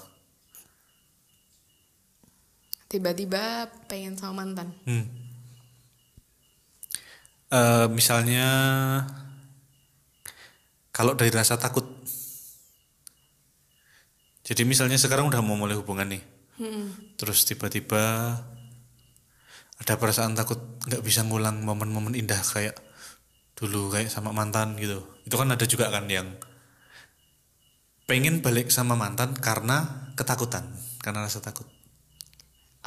Tiba-tiba 2.88 3.68
pengen 3.92 4.16
sama 4.16 4.46
mantan. 4.46 4.72
Hmm. 4.88 5.06
Eh, 7.48 7.88
misalnya 7.92 8.48
kalau 10.96 11.14
dari 11.14 11.32
rasa 11.32 11.60
takut. 11.60 11.86
Jadi 14.48 14.64
misalnya 14.64 14.96
sekarang 14.96 15.28
udah 15.28 15.44
mau 15.44 15.60
mulai 15.60 15.76
hubungan 15.76 16.08
nih. 16.08 16.24
Terus 17.20 17.44
tiba-tiba 17.44 18.34
ada 19.78 19.94
perasaan 20.00 20.34
takut 20.34 20.58
nggak 20.88 21.04
bisa 21.04 21.22
ngulang 21.22 21.62
momen-momen 21.62 22.18
indah 22.18 22.40
kayak 22.42 22.87
dulu 23.58 23.90
kayak 23.90 24.14
sama 24.14 24.30
mantan 24.30 24.78
gitu. 24.78 25.02
Itu 25.26 25.36
kan 25.36 25.50
ada 25.50 25.66
juga 25.66 25.90
kan 25.90 26.06
yang 26.06 26.38
pengen 28.08 28.40
balik 28.40 28.70
sama 28.72 28.94
mantan 28.96 29.34
karena 29.36 30.08
ketakutan, 30.16 30.64
karena 31.04 31.26
rasa 31.26 31.44
takut. 31.44 31.68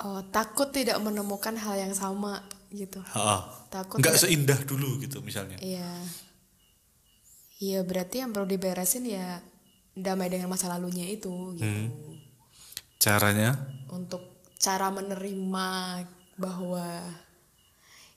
Oh, 0.01 0.25
takut 0.33 0.73
tidak 0.73 0.97
menemukan 1.03 1.53
hal 1.61 1.77
yang 1.77 1.93
sama 1.93 2.41
gitu. 2.73 3.03
Ha-ha. 3.05 3.69
Takut 3.69 4.01
nggak 4.01 4.17
tidak- 4.17 4.25
seindah 4.25 4.61
dulu 4.65 4.97
gitu 5.03 5.21
misalnya. 5.21 5.61
Iya. 5.61 5.91
Iya, 7.61 7.85
berarti 7.85 8.25
yang 8.25 8.33
perlu 8.33 8.49
diberesin 8.49 9.05
ya 9.05 9.45
damai 9.93 10.33
dengan 10.33 10.49
masa 10.49 10.73
lalunya 10.73 11.05
itu 11.05 11.61
gitu. 11.61 11.67
Hmm. 11.67 11.93
Caranya 12.97 13.53
Untuk 13.93 14.41
cara 14.57 14.89
menerima 14.89 15.69
bahwa 16.41 16.87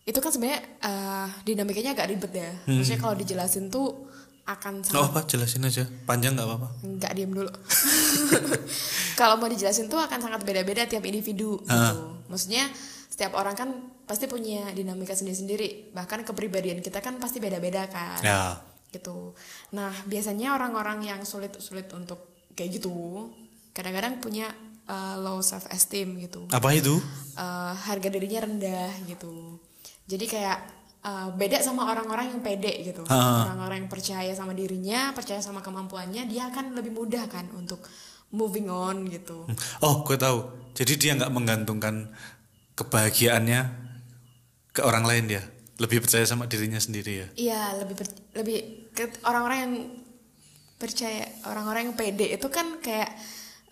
itu 0.04 0.20
kan 0.20 0.32
sebenarnya 0.32 0.62
eh, 0.84 1.28
dinamikanya 1.47 1.95
agak 1.95 2.08
ribet 2.12 2.32
ya. 2.36 2.51
Maksudnya 2.68 2.99
kalau 2.99 3.16
dijelasin 3.16 3.72
tuh 3.72 4.12
akan 4.43 4.84
Oh 4.91 5.08
sangat 5.08 5.12
apa 5.16 5.20
jelasin 5.24 5.64
aja 5.64 5.88
panjang 6.04 6.36
nggak 6.36 6.43
apa-apa 6.43 6.68
nggak 6.84 7.12
diem 7.16 7.32
dulu. 7.32 7.47
kalau 9.20 9.39
mau 9.39 9.47
dijelasin 9.47 9.88
tuh 9.88 10.04
akan 10.04 10.20
sangat 10.20 10.43
beda-beda 10.43 10.84
tiap 10.84 11.08
individu 11.08 11.64
gitu. 11.64 11.95
Maksudnya 12.28 12.68
setiap 13.08 13.39
orang 13.39 13.56
kan 13.56 13.70
pasti 14.04 14.28
punya 14.28 14.68
dinamika 14.76 15.16
sendiri-sendiri. 15.16 15.95
Bahkan 15.95 16.28
kepribadian 16.28 16.84
kita 16.84 16.99
kan 16.99 17.16
pasti 17.24 17.39
beda-beda 17.39 17.88
kan. 17.88 18.20
ya 18.20 18.74
gitu. 18.93 19.34
Nah, 19.74 19.89
biasanya 20.06 20.54
orang-orang 20.54 21.01
yang 21.10 21.22
sulit-sulit 21.26 21.89
untuk 21.97 22.38
kayak 22.54 22.78
gitu, 22.78 23.28
kadang-kadang 23.74 24.22
punya 24.22 24.54
uh, 24.86 25.18
low 25.18 25.41
self 25.41 25.66
esteem 25.74 26.22
gitu. 26.22 26.45
apa 26.54 26.70
itu 26.78 27.01
Uh, 27.34 27.74
harga 27.89 28.14
dirinya 28.14 28.45
rendah 28.45 28.93
gitu. 29.10 29.53
Jadi 30.04 30.26
kayak 30.26 30.58
uh, 31.01 31.28
beda 31.32 31.60
sama 31.60 31.88
orang-orang 31.88 32.30
yang 32.30 32.41
pede 32.41 32.84
gitu. 32.84 33.04
Orang-orang 33.47 33.86
yang 33.86 33.91
percaya 33.91 34.32
sama 34.32 34.51
dirinya, 34.51 35.12
percaya 35.12 35.39
sama 35.39 35.60
kemampuannya, 35.60 36.28
dia 36.28 36.47
akan 36.47 36.76
lebih 36.76 36.91
mudah 36.91 37.28
kan 37.28 37.47
untuk 37.54 37.84
moving 38.30 38.68
on 38.68 39.08
gitu. 39.08 39.45
oh 39.80 39.95
gue 40.04 40.18
tahu. 40.18 40.38
Jadi 40.74 40.93
dia 40.97 41.12
nggak 41.14 41.30
menggantungkan 41.30 42.10
kebahagiaannya 42.74 43.62
ke 44.72 44.82
orang 44.82 45.06
lain 45.06 45.26
dia? 45.30 45.43
Lebih 45.78 46.01
percaya 46.01 46.26
sama 46.26 46.45
dirinya 46.45 46.78
sendiri 46.78 47.14
ya? 47.14 47.28
Iya, 47.36 47.62
lebih 47.82 47.95
per- 47.97 48.24
lebih 48.34 48.58
ke- 48.91 49.22
orang-orang 49.24 49.60
yang 49.60 49.74
percaya, 50.78 51.24
orang-orang 51.45 51.89
yang 51.89 51.95
pede 51.95 52.28
itu 52.34 52.47
kan 52.49 52.82
kayak 52.82 53.14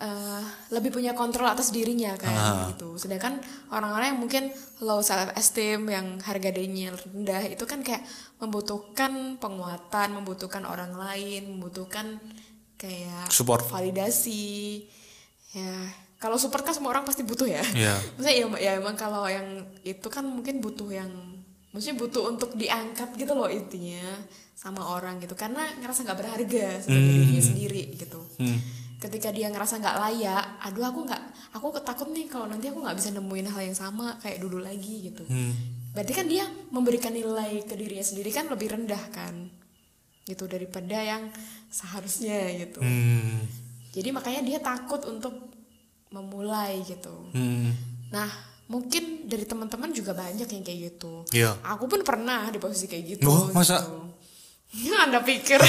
eh, 0.02 0.42
lebih 0.70 0.90
punya 0.92 1.14
kontrol 1.14 1.46
atas 1.46 1.70
dirinya 1.70 2.18
kan 2.18 2.34
Ah. 2.34 2.66
gitu. 2.68 2.98
Sedangkan 2.98 3.38
orang-orang 3.70 4.12
yang 4.12 4.20
mungkin 4.20 4.44
low 4.80 4.98
self 5.00 5.30
esteem 5.34 5.86
yang 5.88 6.18
harga 6.20 6.50
dirinya 6.50 6.90
rendah 6.92 7.46
itu 7.46 7.62
kan 7.64 7.80
kayak 7.80 8.02
membutuhkan 8.42 9.38
penguatan, 9.38 10.18
membutuhkan 10.18 10.66
orang 10.66 10.92
lain, 10.92 11.54
membutuhkan 11.54 12.18
kayak 12.76 13.30
Support. 13.30 13.70
validasi. 13.70 14.82
Ya, 15.54 15.74
kalau 16.18 16.36
support 16.36 16.64
kan 16.64 16.74
semua 16.74 16.92
orang 16.92 17.06
pasti 17.06 17.22
butuh 17.22 17.46
ya. 17.46 17.62
Iya. 17.72 17.94
Maksudnya 18.18 18.36
ya, 18.36 18.46
ya 18.58 18.72
emang 18.76 18.96
kalau 18.96 19.30
yang 19.30 19.46
itu 19.84 20.08
kan 20.08 20.26
mungkin 20.26 20.58
butuh 20.60 20.90
yang 20.90 21.12
maksudnya 21.70 21.96
butuh 21.98 22.28
untuk 22.28 22.52
diangkat 22.54 23.16
gitu 23.16 23.32
loh 23.32 23.48
intinya 23.48 24.04
sama 24.54 24.84
orang 24.92 25.18
gitu 25.18 25.34
karena 25.34 25.64
ngerasa 25.80 26.04
nggak 26.04 26.20
berharga 26.20 26.68
sama 26.82 27.00
dirinya 27.00 27.42
sendiri 27.42 27.96
gitu. 27.96 28.20
Ketika 29.02 29.34
dia 29.34 29.50
ngerasa 29.50 29.82
nggak 29.82 29.98
layak, 29.98 30.46
aduh 30.62 30.86
aku 30.86 31.10
nggak, 31.10 31.24
aku 31.58 31.68
ketakut 31.82 32.14
nih 32.14 32.30
kalau 32.30 32.46
nanti 32.46 32.70
aku 32.70 32.86
nggak 32.86 32.98
bisa 33.02 33.10
nemuin 33.18 33.50
hal 33.50 33.62
yang 33.66 33.78
sama 33.78 34.22
kayak 34.22 34.38
dulu 34.38 34.62
lagi 34.62 35.10
gitu. 35.10 35.26
Berarti 35.92 36.14
kan 36.14 36.30
dia 36.30 36.46
memberikan 36.70 37.10
nilai 37.10 37.66
ke 37.66 37.74
dirinya 37.74 38.06
sendiri 38.06 38.30
kan 38.30 38.46
lebih 38.46 38.78
rendah 38.78 39.02
kan, 39.10 39.50
gitu 40.30 40.46
daripada 40.46 41.02
yang 41.02 41.34
seharusnya 41.74 42.46
gitu. 42.62 42.80
hmm. 42.80 43.42
Jadi 43.92 44.10
makanya 44.14 44.42
dia 44.46 44.60
takut 44.62 45.02
untuk 45.10 45.50
memulai 46.14 46.86
gitu. 46.86 47.34
Hmm. 47.34 47.74
Nah, 48.14 48.30
mungkin 48.70 49.28
dari 49.28 49.44
teman-teman 49.44 49.92
juga 49.92 50.16
banyak 50.16 50.48
yang 50.48 50.64
kayak 50.64 50.80
gitu. 50.94 51.26
Iya. 51.36 51.58
Aku 51.66 51.90
pun 51.90 52.06
pernah 52.06 52.48
di 52.54 52.60
posisi 52.62 52.88
kayak 52.88 53.18
gitu. 53.18 53.28
Oh, 53.28 53.50
masa? 53.52 53.82
gitu. 53.82 54.11
Ya, 54.72 54.96
Anda 55.06 55.20
pikir. 55.20 55.60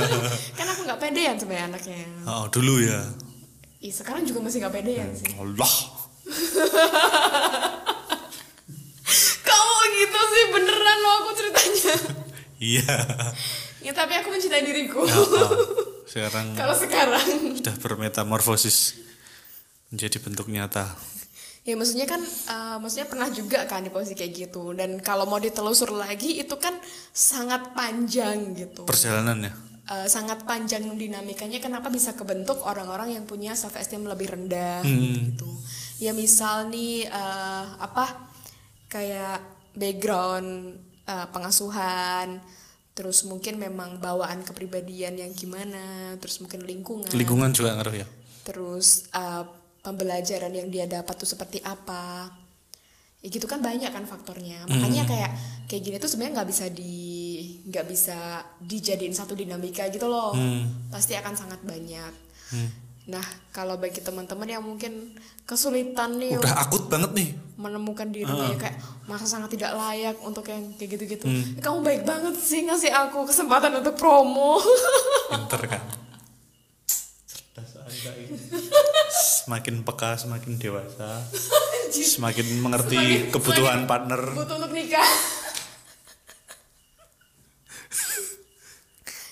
kan 0.58 0.66
aku 0.66 0.80
nggak 0.82 0.96
pedean 0.98 1.36
sebenarnya 1.36 1.66
anaknya. 1.70 1.98
oh 2.24 2.48
dulu 2.48 2.80
ya 2.80 3.00
Ih, 3.78 3.92
sekarang 3.92 4.24
juga 4.24 4.40
masih 4.40 4.64
nggak 4.64 4.74
pedean 4.74 5.12
sih. 5.12 5.28
Allah 5.36 5.72
Kamu 9.42 9.74
gitu 9.92 10.20
sih 10.26 10.44
beneran 10.50 10.98
loh 10.98 11.14
aku 11.20 11.30
ceritanya. 11.34 11.94
iya 12.58 12.96
ya 13.78 13.92
tapi 13.92 14.16
aku 14.16 14.28
mencintai 14.28 14.64
diriku. 14.64 15.04
Ya, 15.04 15.14
oh. 15.14 15.52
sekarang 16.08 16.56
Kalau 16.56 16.74
sekarang. 16.74 17.26
sudah 17.54 17.76
bermetamorfosis 17.78 18.98
menjadi 19.86 20.18
bentuk 20.18 20.48
nyata 20.48 20.96
Ya 21.66 21.74
maksudnya 21.74 22.06
kan, 22.06 22.22
eh, 22.22 22.76
maksudnya 22.78 23.10
pernah 23.10 23.26
juga 23.28 23.66
kan 23.66 23.82
di 23.82 23.90
posisi 23.90 24.14
kayak 24.14 24.32
gitu. 24.32 24.70
Dan 24.70 25.02
kalau 25.02 25.26
mau 25.26 25.42
ditelusur 25.42 25.90
lagi 25.90 26.38
itu 26.38 26.54
kan 26.62 26.78
sangat 27.10 27.74
panjang 27.74 28.54
gitu. 28.54 28.86
perjalanannya 28.86 29.66
Eh, 29.86 30.10
sangat 30.10 30.42
panjang 30.42 30.82
dinamikanya 30.98 31.62
kenapa 31.62 31.86
bisa 31.86 32.10
kebentuk 32.18 32.58
orang-orang 32.66 33.14
yang 33.14 33.22
punya 33.22 33.54
self 33.54 33.78
esteem 33.78 34.02
lebih 34.02 34.34
rendah 34.34 34.82
Hmm. 34.82 35.30
gitu. 35.30 35.46
Ya 36.02 36.10
misal 36.10 36.66
nih 36.74 37.06
eh, 37.06 37.64
apa 37.78 38.30
kayak 38.90 39.38
background 39.78 40.74
eh, 41.06 41.26
pengasuhan, 41.30 42.42
terus 42.98 43.22
mungkin 43.30 43.62
memang 43.62 44.02
bawaan 44.02 44.42
kepribadian 44.42 45.22
yang 45.22 45.30
gimana, 45.30 46.18
terus 46.18 46.42
mungkin 46.42 46.66
lingkungan 46.66 47.06
lingkungan 47.14 47.54
juga 47.54 47.78
ngaruh 47.78 47.94
ya 48.02 48.06
terus 48.46 49.10
uh, 49.10 49.42
pembelajaran 49.86 50.50
yang 50.50 50.66
dia 50.66 50.90
dapat 50.90 51.14
tuh 51.14 51.30
seperti 51.30 51.62
apa. 51.62 52.26
Ya 53.22 53.28
gitu 53.28 53.46
kan 53.46 53.62
banyak 53.62 53.88
kan 53.88 54.02
faktornya. 54.02 54.66
Makanya 54.66 55.06
kayak 55.06 55.30
kayak 55.66 55.82
gini 55.82 55.96
tuh 55.96 56.10
sebenarnya 56.10 56.42
nggak 56.42 56.50
bisa 56.50 56.64
di 56.68 56.94
nggak 57.64 57.86
bisa 57.86 58.18
dijadiin 58.58 59.14
satu 59.14 59.32
dinamika 59.32 59.86
gitu 59.88 60.06
loh. 60.06 60.34
Pasti 60.90 61.14
akan 61.14 61.34
sangat 61.34 61.62
banyak. 61.62 62.12
Nah 63.06 63.22
kalau 63.50 63.78
bagi 63.78 64.02
teman-teman 64.02 64.50
yang 64.50 64.62
mungkin 64.62 65.14
kesulitan 65.46 66.18
nih 66.18 66.42
udah 66.42 66.54
akut 66.58 66.90
banget 66.90 67.14
nih. 67.14 67.30
menemukan 67.56 68.12
dirinya 68.12 68.52
yang 68.52 68.60
kayak 68.60 68.76
masa 69.08 69.24
sangat 69.24 69.48
tidak 69.48 69.72
layak 69.72 70.12
untuk 70.20 70.44
yang 70.44 70.60
kayak 70.76 70.92
gitu-gitu. 70.92 71.24
"Eh, 71.24 71.62
kamu 71.64 71.80
baik 71.80 72.02
banget 72.04 72.36
sih 72.36 72.60
ngasih 72.60 72.92
aku 72.92 73.24
kesempatan 73.24 73.72
untuk 73.80 73.96
promo. 73.96 74.60
Pinter 75.32 75.64
kan? 75.64 75.80
Cerdas 77.30 77.80
anda 77.80 78.12
ini 78.12 78.36
semakin 79.46 79.74
peka 79.80 80.18
semakin 80.18 80.58
dewasa 80.58 81.22
semakin 81.88 82.46
mengerti 82.58 82.98
Semakin- 82.98 83.30
kebutuhan 83.30 83.78
semakin 83.78 83.86
partner. 83.86 84.20
butuh 84.34 84.56
untuk 84.58 84.72
nikah. 84.72 85.06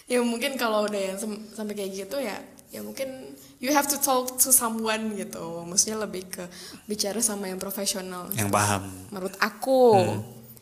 Ya 0.04 0.20
mungkin 0.20 0.54
kalau 0.54 0.84
udah 0.84 1.00
yang 1.00 1.18
sampai 1.50 1.74
kayak 1.74 1.92
gitu 1.96 2.20
ya 2.20 2.36
ya 2.68 2.82
mungkin 2.82 3.32
you 3.56 3.70
have 3.70 3.86
to 3.86 3.96
talk 3.96 4.36
to 4.36 4.50
someone 4.50 5.14
gitu. 5.14 5.64
Maksudnya 5.64 5.98
lebih 5.98 6.28
ke 6.28 6.44
bicara 6.84 7.18
sama 7.18 7.48
yang 7.48 7.56
profesional. 7.56 8.28
Yang 8.32 8.50
paham. 8.50 8.82
Menurut 9.08 9.34
aku. 9.40 9.96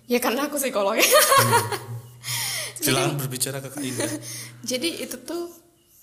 Ya 0.07 0.17
karena 0.17 0.47
aku 0.47 0.57
psikolog. 0.57 0.97
Ya. 2.83 2.91
Silakan 2.91 3.15
berbicara 3.15 3.63
ke 3.63 3.71
Kak 3.71 3.79
Indah. 3.79 4.11
Jadi 4.75 5.07
itu 5.07 5.15
tuh 5.23 5.55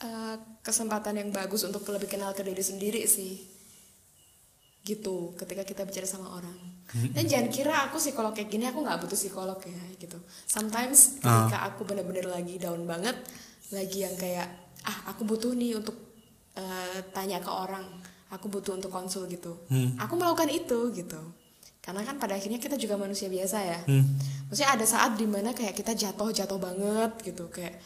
eh, 0.03 0.35
kesempatan 0.63 1.19
yang 1.19 1.29
bagus 1.31 1.63
untuk 1.67 1.83
lebih 1.91 2.07
kenal 2.07 2.31
ke 2.35 2.43
diri 2.43 2.63
sendiri 2.63 3.03
sih. 3.05 3.43
Gitu, 4.83 5.35
ketika 5.35 5.61
kita 5.67 5.83
bicara 5.85 6.07
sama 6.07 6.33
orang. 6.33 6.55
Dan 7.13 7.29
jangan 7.29 7.49
kira 7.53 7.75
aku 7.85 8.01
psikolog 8.01 8.33
kayak 8.33 8.49
gini, 8.49 8.65
aku 8.65 8.81
nggak 8.81 9.05
butuh 9.05 9.19
psikolog 9.19 9.59
ya 9.61 9.83
gitu. 10.01 10.17
Sometimes 10.49 11.21
ketika 11.21 11.69
aku 11.69 11.85
bener-bener 11.85 12.25
lagi 12.25 12.57
down 12.57 12.81
banget, 12.89 13.13
lagi 13.69 14.01
yang 14.01 14.17
kayak 14.17 14.49
ah 14.89 15.13
aku 15.13 15.21
butuh 15.27 15.53
nih 15.53 15.77
untuk 15.77 15.93
eh, 16.57 16.99
tanya 17.13 17.37
ke 17.37 17.51
orang, 17.51 17.85
aku 18.33 18.49
butuh 18.49 18.73
untuk 18.73 18.89
konsul 18.89 19.29
gitu. 19.29 19.53
Aku 20.01 20.17
melakukan 20.17 20.49
itu 20.49 20.89
gitu. 20.97 21.21
Karena 21.79 22.01
kan 22.01 22.17
pada 22.17 22.33
akhirnya 22.37 22.57
kita 22.57 22.73
juga 22.77 22.97
manusia 22.97 23.29
biasa 23.29 23.57
ya. 23.61 23.79
Maksudnya 24.49 24.69
ada 24.73 24.85
saat 24.85 25.13
di 25.13 25.29
mana 25.29 25.53
kayak 25.53 25.77
kita 25.77 25.93
jatuh-jatuh 25.93 26.57
banget 26.57 27.11
gitu, 27.21 27.45
kayak 27.53 27.77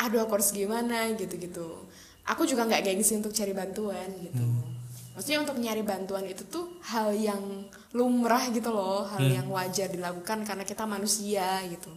aduh 0.00 0.24
aku 0.24 0.40
harus 0.40 0.50
gimana 0.50 1.12
gitu-gitu. 1.12 1.84
Aku 2.24 2.48
juga 2.48 2.64
nggak 2.64 2.82
gengsi 2.88 3.20
untuk 3.20 3.36
cari 3.36 3.52
bantuan 3.52 4.08
gitu. 4.24 4.44
Maksudnya 5.12 5.44
untuk 5.44 5.60
nyari 5.60 5.82
bantuan 5.84 6.24
itu 6.24 6.46
tuh 6.48 6.80
hal 6.88 7.12
yang 7.12 7.68
lumrah 7.92 8.48
gitu 8.48 8.72
loh, 8.72 9.04
hal 9.04 9.20
yang 9.20 9.46
wajar 9.52 9.92
dilakukan 9.92 10.48
karena 10.48 10.64
kita 10.64 10.88
manusia 10.88 11.60
gitu. 11.68 11.92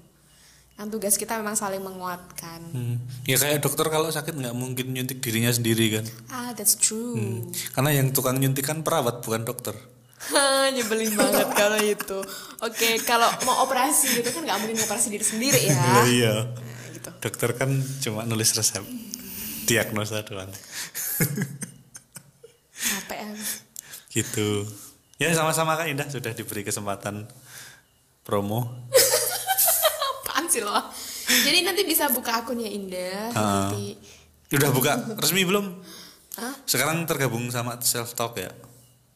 Kan 0.73 0.89
tugas 0.89 1.15
kita 1.21 1.37
memang 1.37 1.53
saling 1.53 1.79
menguatkan. 1.79 2.59
Hmm. 2.73 2.97
Ya 3.29 3.37
kayak 3.37 3.61
dokter 3.61 3.87
kalau 3.93 4.09
sakit 4.09 4.33
nggak 4.33 4.57
mungkin 4.57 4.91
nyuntik 4.91 5.21
dirinya 5.21 5.53
sendiri 5.53 6.01
kan. 6.01 6.05
Ah, 6.33 6.51
that's 6.57 6.73
true. 6.75 7.15
Karena 7.71 7.93
yang 7.93 8.09
tukang 8.09 8.41
nyuntik 8.41 8.65
kan 8.65 8.81
perawat 8.81 9.21
bukan 9.21 9.45
dokter. 9.45 9.77
Hah, 10.33 10.71
Nyebelin 10.75 11.13
banget 11.13 11.47
kalau 11.53 11.79
itu. 11.79 12.19
Oke, 12.63 12.89
kalau 13.05 13.29
mau 13.45 13.63
operasi 13.67 14.23
gitu 14.23 14.33
kan 14.33 14.41
nggak 14.49 14.59
mungkin 14.65 14.77
operasi 14.81 15.13
diri 15.13 15.25
sendiri 15.25 15.61
ya. 15.69 15.83
iya. 16.17 16.35
Gitu. 16.93 17.09
Dokter 17.19 17.49
kan 17.57 17.69
cuma 18.01 18.23
nulis 18.23 18.53
resep. 18.53 18.85
Diagnosa 19.65 20.21
doang. 20.21 20.51
Capek 22.83 23.19
ya. 23.19 23.31
gitu. 24.13 24.67
Ya 25.17 25.31
sama-sama 25.33 25.79
Kak 25.79 25.87
Indah 25.87 26.07
sudah 26.11 26.35
diberi 26.35 26.61
kesempatan 26.67 27.25
promo. 28.27 28.67
Apaan 30.25 30.45
sih 30.51 30.61
lo? 30.61 30.75
Jadi 31.27 31.63
nanti 31.63 31.87
bisa 31.87 32.11
buka 32.11 32.43
akunnya 32.43 32.67
Indah. 32.67 33.31
Ah. 33.33 33.71
Nanti 33.71 33.95
Udah 34.53 34.69
buka 34.69 34.91
resmi 35.17 35.47
belum? 35.47 35.81
Hah? 36.37 36.53
Sekarang 36.69 37.05
tergabung 37.09 37.49
sama 37.49 37.79
Self 37.81 38.13
Talk 38.13 38.37
ya. 38.37 38.53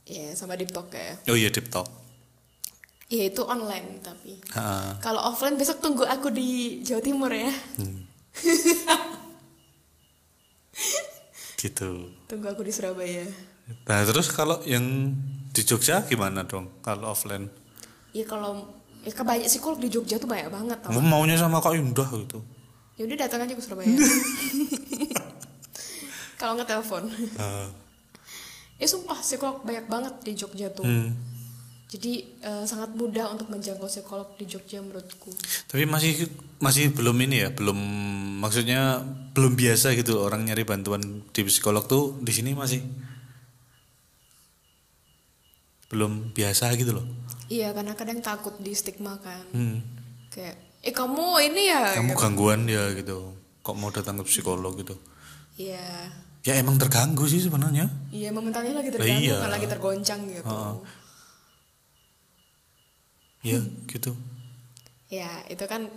ya 0.07 0.34
sama 0.34 0.57
Deep 0.57 0.73
Talk 0.73 0.89
ya. 0.95 1.13
Oh 1.30 1.38
iya 1.38 1.53
Deep 1.53 1.69
Talk. 1.69 1.86
Ya 3.07 3.23
itu 3.23 3.39
online 3.47 4.03
tapi. 4.03 4.35
Kalau 4.99 5.31
offline 5.31 5.55
besok 5.55 5.79
tunggu 5.79 6.03
aku 6.03 6.27
di 6.27 6.83
Jawa 6.83 6.99
Timur 6.99 7.31
ya. 7.31 7.47
Gitu. 11.57 12.13
Tunggu 12.29 12.47
aku 12.51 12.61
di 12.67 12.71
Surabaya. 12.75 13.23
Nah 13.87 14.03
terus 14.05 14.27
kalau 14.29 14.59
yang 14.67 15.15
di 15.55 15.61
Jogja 15.65 16.03
gimana 16.05 16.45
dong 16.45 16.69
kalau 16.85 17.09
offline? 17.15 17.49
Ya 18.11 18.27
kalau 18.27 18.67
ya 19.01 19.09
kebanyak 19.15 19.49
psikolog 19.49 19.79
di 19.79 19.89
Jogja 19.89 20.19
tuh 20.19 20.27
banyak 20.29 20.51
banget 20.51 20.77
tau. 20.83 20.91
Mau 20.93 21.01
maunya 21.01 21.39
sama 21.39 21.63
Kak 21.63 21.79
Indah 21.79 22.11
gitu. 22.11 22.43
Ya 22.99 23.07
udah 23.07 23.17
datang 23.23 23.47
aja 23.47 23.55
ke 23.55 23.63
Surabaya. 23.63 23.87
kalau 26.39 26.59
nggak 26.59 26.69
telepon. 26.69 27.07
Ah. 27.39 27.71
Ya 28.77 28.85
sumpah 28.85 29.17
psikolog 29.23 29.65
banyak 29.65 29.89
banget 29.89 30.13
di 30.21 30.31
Jogja 30.37 30.69
tuh. 30.69 30.85
Hmm. 30.85 31.17
Jadi 31.88 32.43
eh, 32.43 32.63
sangat 32.67 32.91
mudah 32.99 33.31
untuk 33.31 33.47
menjangkau 33.47 33.88
psikolog 33.88 34.35
di 34.35 34.43
Jogja 34.43 34.83
menurutku. 34.83 35.31
Tapi 35.71 35.88
masih 35.88 36.27
masih 36.59 36.91
belum 36.91 37.15
ini 37.23 37.47
ya, 37.47 37.49
belum 37.55 37.79
maksudnya 38.43 38.99
belum 39.31 39.55
biasa 39.55 39.95
gitu 39.95 40.19
orang 40.19 40.43
nyari 40.43 40.67
bantuan 40.67 41.23
di 41.31 41.41
psikolog 41.47 41.88
tuh 41.88 42.19
di 42.19 42.35
sini 42.35 42.51
masih 42.51 42.83
belum 45.88 46.35
biasa 46.35 46.75
gitu 46.75 46.91
loh. 46.91 47.07
Iya 47.47 47.71
karena 47.71 47.95
kadang 47.95 48.19
takut 48.19 48.59
di 48.59 48.75
stigma 48.75 49.15
kan. 49.23 49.47
Hmm. 49.55 49.79
Kayak 50.27 50.59
eh 50.83 50.91
kamu 50.91 51.39
ini 51.47 51.71
ya. 51.71 51.95
Kamu 51.95 52.19
gangguan 52.19 52.67
ya 52.67 52.91
gitu. 52.99 53.31
Kok 53.63 53.75
mau 53.79 53.95
datang 53.95 54.19
ke 54.19 54.27
psikolog 54.27 54.75
gitu? 54.75 54.99
Iya. 55.55 56.11
Ya 56.43 56.53
emang 56.59 56.75
terganggu 56.75 57.23
sih 57.31 57.39
sebenarnya. 57.39 57.88
Iya 58.11 58.35
momentalnya 58.35 58.75
lagi 58.75 58.91
Lah 58.91 58.95
terganggu 58.99 59.23
iya. 59.23 59.38
kan 59.39 59.51
lagi 59.55 59.67
tergoncang 59.71 60.21
gitu. 60.27 60.59
Ya 63.47 63.61
gitu. 63.87 64.11
Ya 65.07 65.31
itu 65.47 65.63
kan 65.69 65.87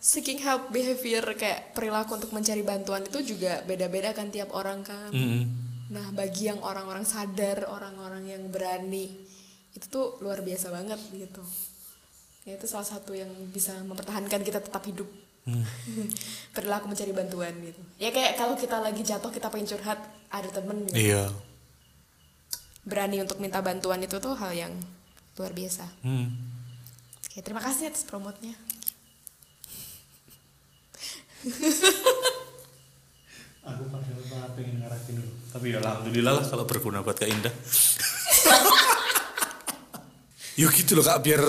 seeking 0.00 0.40
help 0.40 0.70
behavior 0.70 1.24
kayak 1.34 1.74
perilaku 1.74 2.16
untuk 2.16 2.30
mencari 2.30 2.62
bantuan 2.62 3.02
itu 3.04 3.36
juga 3.36 3.60
beda-beda 3.66 4.14
kan 4.14 4.30
tiap 4.32 4.54
orang 4.54 4.86
kan. 4.86 5.10
Mm-mm. 5.12 5.44
Nah 5.90 6.06
bagi 6.14 6.48
yang 6.48 6.62
orang-orang 6.62 7.02
sadar, 7.02 7.66
orang-orang 7.66 8.24
yang 8.30 8.42
berani 8.48 9.12
itu 9.76 9.86
tuh 9.92 10.16
luar 10.24 10.40
biasa 10.40 10.72
banget 10.72 11.00
gitu. 11.12 11.44
Ya, 12.46 12.54
itu 12.54 12.70
salah 12.70 12.86
satu 12.86 13.10
yang 13.10 13.28
bisa 13.50 13.74
mempertahankan 13.82 14.40
kita 14.46 14.62
tetap 14.62 14.86
hidup. 14.86 15.10
perilaku 16.54 16.90
mencari 16.90 17.12
bantuan 17.14 17.54
gitu. 17.62 17.78
Ya 18.02 18.10
kayak 18.10 18.34
kalau 18.34 18.58
kita 18.58 18.82
lagi 18.82 19.02
jatuh 19.06 19.30
kita 19.30 19.46
pengen 19.46 19.70
curhat 19.70 19.98
ada 20.30 20.48
temen 20.50 20.86
gitu. 20.90 21.12
Iya. 21.12 21.30
berani 22.86 23.18
untuk 23.18 23.42
minta 23.42 23.58
bantuan 23.58 23.98
itu 23.98 24.22
tuh 24.22 24.38
hal 24.38 24.54
yang 24.54 24.70
luar 25.34 25.50
biasa. 25.50 25.90
Hmm. 26.06 26.55
Oke, 27.36 27.44
terima 27.44 27.60
kasih 27.60 27.92
atas 27.92 28.00
promotnya. 28.08 28.56
Aku 33.60 33.84
padahal 33.92 34.24
malah 34.32 34.56
pengen 34.56 34.80
ngarahin 34.80 35.20
dulu. 35.20 35.32
Tapi 35.52 35.66
ya 35.68 35.84
alhamdulillah 35.84 36.32
lah 36.32 36.44
kalau 36.48 36.64
berguna 36.64 37.04
buat 37.04 37.12
Kak 37.12 37.28
Indah. 37.28 37.52
Yuk 40.64 40.72
gitu 40.80 40.96
loh 40.96 41.04
Kak, 41.04 41.20
biar 41.20 41.44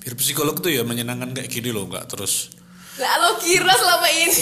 biar 0.00 0.14
psikolog 0.16 0.64
tuh 0.64 0.72
ya 0.72 0.80
menyenangkan 0.80 1.36
kayak 1.36 1.52
gini 1.52 1.76
loh, 1.76 1.84
nggak 1.84 2.08
terus 2.08 2.48
Lah 2.96 3.20
lo 3.20 3.36
kira 3.36 3.68
selama 3.68 4.08
ini? 4.08 4.32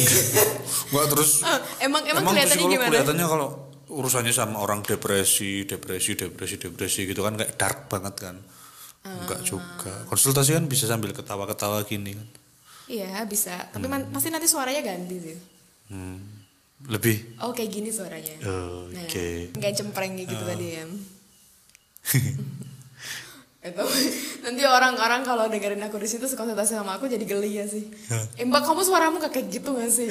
nggak 0.94 1.06
terus 1.10 1.42
Eh, 1.82 1.82
emang 1.82 2.06
emang, 2.06 2.30
kelihatannya 2.30 2.62
psikolog 2.62 2.78
gimana? 2.78 2.90
kelihatannya 2.94 3.26
kalau 3.26 3.48
urusannya 3.90 4.30
sama 4.30 4.62
orang 4.62 4.86
depresi, 4.86 5.66
depresi, 5.66 6.14
depresi, 6.14 6.62
depresi 6.62 7.10
gitu 7.10 7.26
kan 7.26 7.34
kayak 7.34 7.58
dark 7.58 7.90
banget 7.90 8.14
kan. 8.22 8.38
Enggak 9.06 9.40
juga. 9.42 9.92
Konsultasi 10.06 10.50
kan 10.52 10.66
bisa 10.66 10.84
sambil 10.84 11.14
ketawa-ketawa 11.14 11.82
gini 11.82 12.14
kan. 12.14 12.28
Iya 12.86 13.26
bisa, 13.26 13.66
tapi 13.70 13.86
man- 13.86 14.06
pasti 14.10 14.30
nanti 14.30 14.46
suaranya 14.46 14.78
ganti 14.80 15.16
sih. 15.18 15.36
Hmm. 15.90 16.18
Lebih 16.86 17.40
Oh 17.40 17.50
kayak 17.50 17.72
gini 17.72 17.88
suaranya. 17.88 18.36
Oh, 18.44 18.86
Nah, 18.90 19.02
oke. 19.02 19.50
Nggak 19.54 19.72
cempreng 19.74 20.12
gitu 20.14 20.38
tadi 20.38 20.66
ya. 20.72 20.84
Itu 23.66 23.82
nanti 24.46 24.62
orang-orang 24.62 25.26
kalau 25.26 25.50
dengerin 25.50 25.82
aku 25.82 25.98
di 25.98 26.06
situ 26.06 26.22
konsultasi 26.28 26.78
sama 26.78 26.94
aku 26.94 27.10
jadi 27.10 27.26
geli 27.26 27.58
ya 27.58 27.66
sih. 27.66 27.82
Eh 28.38 28.46
mbak 28.46 28.62
kamu 28.62 28.86
suaramu 28.86 29.18
kayak 29.18 29.50
gitu 29.50 29.74
gak 29.74 29.90
sih? 29.90 30.06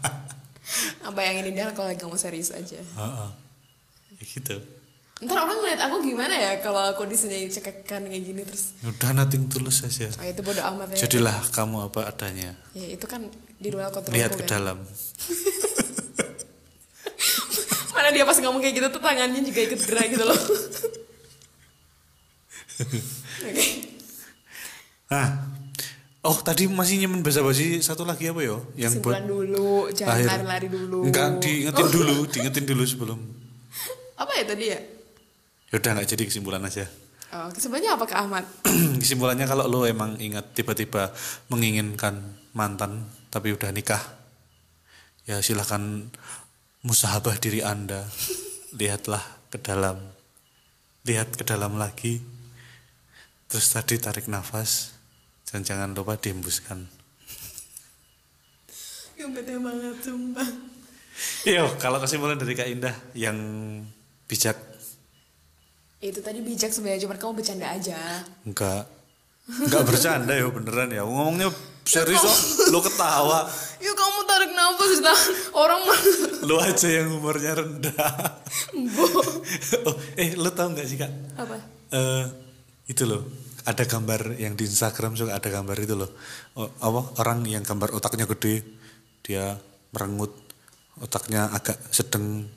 Apa 1.04 1.20
yang 1.20 1.44
ini 1.44 1.52
dia 1.52 1.68
kalau 1.76 1.92
lagi 1.92 2.00
ngomong 2.00 2.16
serius 2.16 2.48
aja. 2.48 2.80
Heeh. 2.80 3.28
Ya 4.16 4.24
gitu. 4.24 4.56
Ntar 5.20 5.36
orang 5.36 5.60
ngeliat 5.60 5.80
aku 5.84 6.00
gimana 6.00 6.32
ya 6.32 6.64
kalau 6.64 6.80
aku 6.80 7.04
di 7.04 7.12
sini 7.12 7.44
cekekan 7.44 8.08
kayak 8.08 8.24
gini 8.24 8.40
terus. 8.40 8.72
Udah 8.80 9.12
nothing 9.12 9.52
tulus 9.52 9.84
saja. 9.84 10.08
Oh 10.16 10.24
itu 10.24 10.40
bodo 10.40 10.64
amat 10.64 10.96
ya. 10.96 11.04
Jadilah 11.04 11.36
kamu 11.52 11.92
apa 11.92 12.08
adanya. 12.08 12.56
Ya 12.72 12.88
itu 12.88 13.04
kan 13.04 13.28
di 13.60 13.68
luar 13.68 13.92
kontrol 13.92 14.16
Lihat 14.16 14.32
ke 14.32 14.48
kan. 14.48 14.56
dalam. 14.56 14.78
Mana 17.92 18.08
dia 18.16 18.24
pas 18.24 18.40
ngomong 18.40 18.64
kayak 18.64 18.80
gitu 18.80 18.88
tuh 18.96 19.02
tangannya 19.04 19.44
juga 19.44 19.60
ikut 19.60 19.80
gerak 19.84 20.08
gitu 20.08 20.24
loh. 20.24 20.40
Oke. 23.44 23.66
Nah, 25.12 25.52
oh 26.24 26.38
tadi 26.40 26.64
masih 26.64 26.96
nyemen 27.04 27.20
basa-basi 27.20 27.84
satu 27.84 28.08
lagi 28.08 28.32
apa 28.32 28.40
yo? 28.40 28.72
Yang 28.72 29.04
buat 29.04 29.20
dulu, 29.28 29.92
jangan 29.92 30.16
lari-lari 30.24 30.72
dulu. 30.72 31.04
Enggak, 31.04 31.44
diingetin 31.44 31.86
dulu, 31.92 32.24
diingetin 32.24 32.64
dulu 32.64 32.82
sebelum. 32.88 33.20
Apa 34.20 34.32
ya 34.36 34.44
tadi 34.48 34.64
ya? 34.68 34.80
Yaudah 35.70 35.90
nggak 35.94 36.08
jadi 36.10 36.22
kesimpulan 36.26 36.62
aja. 36.66 36.86
Oh, 37.30 37.46
kesimpulannya 37.54 37.94
apa 37.94 38.04
ke 38.10 38.14
Ahmad? 38.18 38.42
Kesimpulannya 39.02 39.46
kalau 39.46 39.70
lo 39.70 39.86
emang 39.86 40.18
ingat 40.18 40.50
tiba-tiba 40.50 41.14
menginginkan 41.46 42.18
mantan 42.58 43.06
tapi 43.30 43.54
udah 43.54 43.70
nikah, 43.70 44.02
ya 45.30 45.38
silahkan 45.38 46.10
musahabah 46.82 47.38
diri 47.38 47.62
anda, 47.62 48.02
lihatlah 48.78 49.22
ke 49.46 49.62
dalam, 49.62 50.10
lihat 51.06 51.30
ke 51.38 51.46
dalam 51.46 51.78
lagi, 51.78 52.18
terus 53.46 53.70
tadi 53.70 53.94
tarik 54.02 54.26
nafas, 54.26 54.98
dan 55.46 55.62
jangan 55.62 55.94
lupa 55.94 56.18
dihembuskan. 56.18 56.90
Yang 59.14 59.30
bete 59.38 59.54
banget 59.54 59.96
sumpah. 60.02 60.50
Yo, 61.46 61.70
kalau 61.78 62.02
kesimpulan 62.02 62.40
dari 62.40 62.58
Kak 62.58 62.66
Indah 62.66 62.96
yang 63.14 63.38
bijak 64.26 64.56
Itu 66.00 66.24
tadi 66.24 66.40
bijak 66.40 66.72
sebenarnya 66.72 67.04
cuma 67.04 67.20
kamu 67.20 67.44
bercanda 67.44 67.68
aja. 67.76 68.24
enggak 68.48 68.88
Nggak 69.50 69.84
bercanda 69.86 70.32
ya 70.32 70.46
beneran 70.48 70.90
ya. 70.94 71.02
Ngomongnya 71.02 71.50
serius 71.82 72.22
kok. 72.22 72.38
Lo 72.70 72.78
ketawa. 72.84 73.50
Ya 73.82 73.92
kamu 73.96 74.18
tarik 74.28 74.50
nafas 74.54 75.00
dah. 75.02 75.20
Orang 75.56 75.80
mah. 75.84 76.00
Lo 76.46 76.56
aja 76.62 76.86
yang 76.86 77.18
umurnya 77.18 77.58
rendah. 77.58 78.14
Bo. 78.94 79.06
oh, 79.90 79.96
eh 80.14 80.38
lo 80.38 80.50
tau 80.54 80.70
nggak 80.70 80.86
sih 80.86 80.98
kak? 81.00 81.12
Apa? 81.40 81.56
eh 81.90 82.24
itu 82.86 83.02
loh. 83.06 83.26
Ada 83.66 83.84
gambar 83.84 84.40
yang 84.40 84.56
di 84.56 84.64
Instagram 84.64 85.18
juga 85.18 85.36
ada 85.36 85.48
gambar 85.50 85.76
itu 85.82 85.94
loh. 85.98 86.10
Oh, 86.56 86.70
apa 86.80 87.20
orang 87.20 87.44
yang 87.44 87.60
gambar 87.66 87.92
otaknya 87.92 88.24
gede, 88.24 88.64
dia 89.20 89.52
merengut, 89.92 90.32
otaknya 91.02 91.52
agak 91.52 91.76
sedang, 91.92 92.48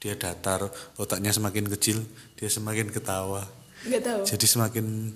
dia 0.00 0.16
datar, 0.16 0.72
otaknya 0.96 1.30
semakin 1.30 1.68
kecil, 1.68 2.00
dia 2.34 2.48
semakin 2.48 2.88
ketawa. 2.88 3.44
Tahu. 3.84 4.24
Jadi 4.24 4.46
semakin 4.48 5.12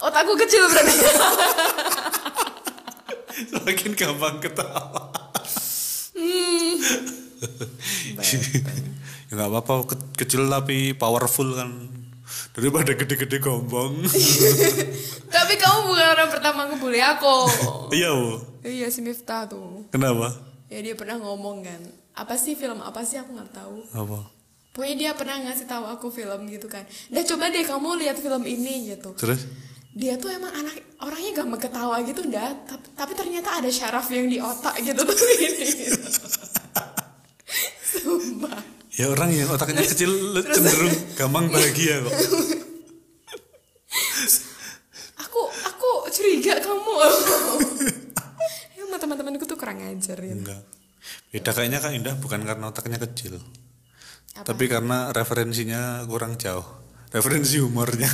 Otakku 0.00 0.32
kecil 0.32 0.64
berarti. 0.64 0.96
semakin 3.52 3.90
gampang 3.92 4.36
ketawa. 4.40 5.12
ya 9.28 9.32
nggak 9.32 9.48
apa-apa 9.48 9.72
ke- 9.88 10.24
kecil 10.24 10.48
tapi 10.48 10.96
powerful 10.96 11.52
kan 11.52 11.70
daripada 12.56 12.96
gede-gede 12.96 13.38
gombong. 13.38 14.02
Tapi 15.34 15.54
kamu 15.54 15.78
bukan 15.86 16.06
orang 16.18 16.30
pertama 16.30 16.60
ngebully 16.66 16.98
aku. 16.98 17.46
iya 17.94 18.10
iya 18.66 18.86
si 18.90 19.00
Miftah 19.00 19.46
tuh. 19.46 19.86
Kenapa? 19.94 20.34
Ya 20.66 20.82
dia 20.82 20.98
pernah 20.98 21.22
ngomong 21.22 21.62
kan. 21.62 21.80
Apa 22.20 22.36
sih 22.36 22.52
film 22.52 22.78
apa 22.78 23.00
sih 23.00 23.16
aku 23.16 23.32
nggak 23.32 23.50
tahu. 23.50 23.80
Apa? 23.96 24.18
Pokoknya 24.70 24.94
dia 24.94 25.10
pernah 25.16 25.40
ngasih 25.40 25.64
tahu 25.64 25.88
aku 25.88 26.12
film 26.12 26.46
gitu 26.46 26.68
kan. 26.68 26.84
Dah 27.08 27.24
coba 27.24 27.48
deh 27.48 27.64
kamu 27.64 27.96
lihat 27.98 28.20
film 28.20 28.44
ini 28.44 28.92
gitu. 28.92 29.16
Terus? 29.16 29.48
Dia 29.90 30.14
tuh 30.14 30.30
emang 30.30 30.52
anak 30.52 30.76
orangnya 31.00 31.32
gampang 31.34 31.58
ketawa 31.58 31.96
gitu 32.04 32.22
dah. 32.28 32.54
Tapi, 32.62 32.86
tapi 32.94 33.12
ternyata 33.16 33.58
ada 33.58 33.66
syaraf 33.66 34.06
yang 34.12 34.28
di 34.28 34.38
otak 34.38 34.78
gitu 34.78 35.02
tuh 35.02 35.28
ini. 35.34 35.66
Sumpah. 37.90 38.60
Ya 38.94 39.08
orang 39.08 39.32
yang 39.32 39.48
otaknya 39.48 39.82
kecil 39.82 40.12
le- 40.12 40.46
cenderung 40.46 40.94
gampang 41.18 41.50
bahagia 41.50 42.04
kok. 42.04 42.14
Aku 45.18 45.40
aku 45.66 45.88
curiga 46.14 46.62
kamu. 46.62 46.94
Emang 48.78 49.00
teman-temanku 49.02 49.42
tuh 49.42 49.58
kurang 49.58 49.82
ajar 49.82 50.20
gitu. 50.20 50.38
Enggak. 50.38 50.62
Beda 51.30 51.50
kayaknya 51.50 51.78
Kak 51.78 51.92
Indah 51.94 52.14
bukan 52.18 52.42
karena 52.42 52.68
otaknya 52.68 52.98
kecil. 53.00 53.38
Apa? 54.36 54.52
Tapi 54.52 54.64
karena 54.70 55.10
referensinya 55.10 56.04
kurang 56.06 56.36
jauh. 56.36 56.64
Referensi 57.10 57.58
humornya. 57.58 58.06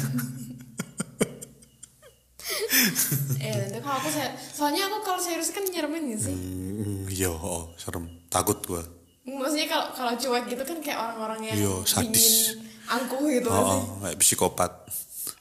Eh 3.40 3.52
nanti 3.52 3.78
kalau 3.80 3.96
aku 3.98 4.08
saya, 4.08 4.30
soalnya 4.38 4.88
aku 4.88 4.98
kalau 5.02 5.20
serius 5.20 5.50
kan 5.50 5.64
nyeremin 5.64 6.14
gak 6.14 6.20
sih? 6.22 6.34
Hmm, 6.36 7.04
iya, 7.08 7.30
oh, 7.32 7.72
serem. 7.76 8.06
Takut 8.28 8.58
gua. 8.64 8.82
Maksudnya 9.26 9.66
kalau 9.66 9.86
kalau 9.92 10.12
cuek 10.14 10.44
gitu 10.46 10.62
kan 10.62 10.78
kayak 10.78 10.98
orang-orang 11.02 11.40
yang 11.50 11.56
Iya, 11.58 11.74
sadis. 11.82 12.14
dingin, 12.14 12.62
angkuh 12.86 13.26
gitu 13.26 13.48
Oh, 13.50 13.62
oh, 13.74 13.82
kayak 14.02 14.16
psikopat. 14.18 14.72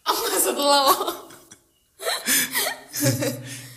Oh 0.06 0.14
maksud 0.14 0.56
lo? 0.56 0.82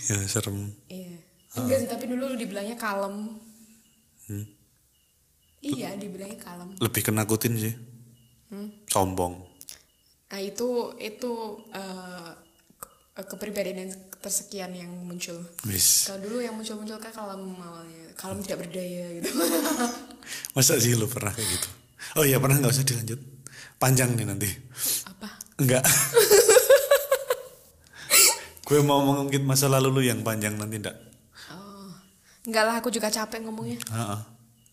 Ya, 0.09 0.17
serem. 0.25 0.73
Iya. 0.89 1.21
Enggak 1.53 1.85
sih, 1.85 1.89
tapi 1.89 2.09
dulu 2.09 2.33
dibilangnya 2.33 2.81
kalem. 2.81 3.37
Hmm. 4.29 4.47
Iya, 5.59 5.97
dibilangnya 5.97 6.39
kalem. 6.39 6.77
Lebih 6.79 7.03
kenakutin 7.03 7.57
sih. 7.57 7.75
Hmm. 8.49 8.71
Sombong. 8.87 9.43
Nah 10.29 10.39
itu 10.39 10.95
itu 10.97 11.31
ke- 12.79 13.27
kepribadian 13.27 13.83
yang 13.83 13.91
tersekian 14.21 14.71
yang 14.71 14.93
muncul. 15.03 15.35
Kalau 16.07 16.21
dulu 16.21 16.39
yang 16.39 16.55
muncul-muncul 16.55 16.99
kan 16.99 17.11
kalem 17.11 17.43
awalnya, 17.57 18.13
kalem 18.15 18.39
tidak 18.45 18.63
berdaya 18.63 19.19
gitu. 19.19 19.31
Masa 20.55 20.77
sih 20.77 20.93
lu 20.93 21.09
pernah 21.09 21.33
kayak 21.33 21.49
gitu? 21.49 21.69
Oh 22.15 22.23
iya 22.23 22.39
pernah 22.39 22.61
nggak 22.61 22.71
usah 22.71 22.85
dilanjut. 22.85 23.19
Panjang 23.79 24.15
nih 24.15 24.27
nanti. 24.27 24.51
Apa? 25.07 25.29
Enggak. 25.59 25.83
Gue 28.69 28.85
mau 28.85 29.01
mengungkit 29.01 29.41
masa 29.41 29.65
lalu 29.65 29.89
lu 29.89 30.03
yang 30.05 30.21
panjang 30.21 30.53
nanti 30.61 30.77
enggak? 30.77 31.08
Enggak 32.49 32.65
lah, 32.65 32.75
aku 32.81 32.89
juga 32.89 33.13
capek 33.13 33.45
ngomongnya. 33.45 33.77
Heeh. 33.93 34.21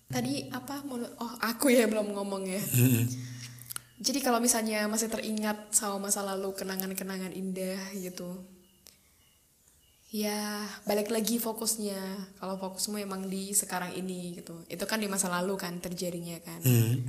Tadi 0.07 0.33
apa? 0.47 0.79
Oh, 1.19 1.33
aku 1.43 1.67
ya 1.75 1.91
belum 1.91 2.15
ngomong 2.15 2.47
ya. 2.47 2.61
Jadi 4.05 4.19
kalau 4.23 4.39
misalnya 4.39 4.87
masih 4.87 5.11
teringat 5.11 5.75
sama 5.75 6.07
masa 6.07 6.23
lalu 6.23 6.55
kenangan-kenangan 6.55 7.35
indah 7.35 7.79
gitu. 7.99 8.39
Ya, 10.15 10.63
balik 10.87 11.11
lagi 11.11 11.35
fokusnya. 11.35 11.99
Kalau 12.39 12.55
fokusmu 12.55 13.03
emang 13.03 13.27
di 13.27 13.51
sekarang 13.51 13.91
ini 13.91 14.39
gitu. 14.39 14.63
Itu 14.71 14.87
kan 14.87 15.03
di 15.03 15.11
masa 15.11 15.27
lalu 15.27 15.59
kan 15.59 15.75
terjadinya 15.83 16.39
kan. 16.39 16.63
Hmm. 16.63 17.03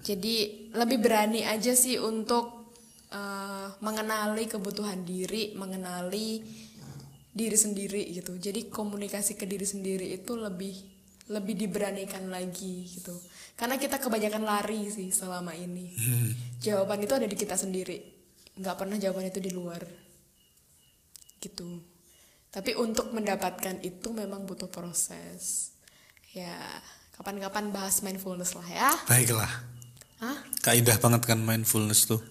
Jadi 0.00 0.68
lebih 0.72 1.04
berani 1.04 1.44
aja 1.44 1.76
sih 1.76 2.00
untuk 2.00 2.72
eh, 3.12 3.68
mengenali 3.84 4.48
kebutuhan 4.48 5.04
diri, 5.04 5.52
mengenali 5.52 6.40
diri 7.38 7.54
sendiri 7.54 8.02
gitu. 8.10 8.34
Jadi 8.34 8.66
komunikasi 8.66 9.38
ke 9.38 9.46
diri 9.46 9.62
sendiri 9.62 10.10
itu 10.10 10.34
lebih 10.34 10.74
lebih 11.28 11.54
diberanikan 11.54 12.26
lagi 12.26 12.88
gitu. 12.88 13.14
Karena 13.54 13.78
kita 13.78 14.02
kebanyakan 14.02 14.42
lari 14.42 14.90
sih 14.90 15.14
selama 15.14 15.54
ini. 15.54 15.94
Jawaban 16.58 17.04
itu 17.04 17.14
ada 17.14 17.28
di 17.28 17.36
kita 17.38 17.54
sendiri. 17.54 18.00
Nggak 18.58 18.76
pernah 18.76 18.96
jawaban 18.98 19.30
itu 19.30 19.38
di 19.38 19.52
luar. 19.54 19.82
Gitu. 21.38 21.78
Tapi 22.48 22.74
untuk 22.80 23.12
mendapatkan 23.12 23.78
itu 23.84 24.08
memang 24.10 24.48
butuh 24.48 24.72
proses. 24.72 25.76
Ya, 26.32 26.56
kapan-kapan 27.14 27.70
bahas 27.70 28.00
mindfulness 28.00 28.56
lah 28.56 28.68
ya. 28.68 28.90
Baiklah. 29.04 29.52
Hah? 30.18 30.38
Kak 30.64 30.74
Indah 30.74 30.98
banget 30.98 31.22
kan 31.28 31.38
mindfulness 31.38 32.08
tuh. 32.08 32.24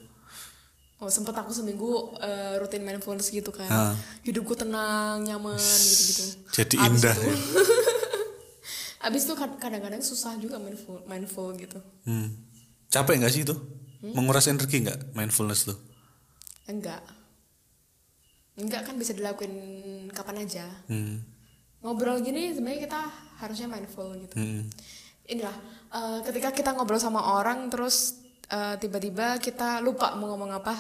Oh 0.98 1.08
sempet 1.08 1.30
aku 1.32 1.52
seminggu 1.52 1.88
eh, 2.18 2.58
rutin 2.58 2.82
mindfulness 2.82 3.30
gitu 3.30 3.50
kan 3.50 3.68
Ah. 3.68 3.94
Hidupku 4.22 4.54
tenang, 4.54 5.22
nyaman 5.22 5.54
gitu-gitu 5.60 6.26
Jadi 6.52 6.76
Abis 6.76 6.90
indah 7.00 7.14
itu- 7.14 7.24
ya. 7.24 7.36
Abis 9.06 9.22
itu 9.24 9.34
kad- 9.34 9.58
kadang-kadang 9.58 10.02
susah 10.02 10.34
juga 10.36 10.58
mindful, 10.58 11.06
mindful 11.06 11.54
gitu 11.54 11.78
Hmm. 12.02 12.34
Capek 12.88 13.20
nggak 13.20 13.30
sih 13.30 13.44
itu? 13.44 13.54
Hmm? 14.00 14.14
Menguras 14.14 14.48
energi 14.48 14.82
nggak 14.82 15.14
mindfulness 15.14 15.66
tuh? 15.66 15.78
Enggak 16.66 17.02
Enggak 18.56 18.82
kan 18.84 18.98
bisa 18.98 19.14
dilakuin 19.14 19.54
kapan 20.10 20.42
aja 20.42 20.66
Hmm. 20.88 21.22
Ngobrol 21.78 22.20
gini 22.20 22.52
sebenarnya 22.52 22.82
kita 22.84 23.02
harusnya 23.38 23.68
mindful 23.68 24.18
gitu 24.18 24.34
Hmm. 24.34 24.66
Inilah 25.26 25.54
eh, 25.90 26.20
ketika 26.24 26.50
kita 26.52 26.74
ngobrol 26.74 26.98
sama 26.98 27.38
orang 27.38 27.70
terus 27.70 28.18
eh, 28.48 28.76
tiba-tiba 28.80 29.38
kita 29.38 29.80
lupa 29.80 30.16
mau 30.16 30.34
ngomong 30.34 30.52
apa 30.56 30.76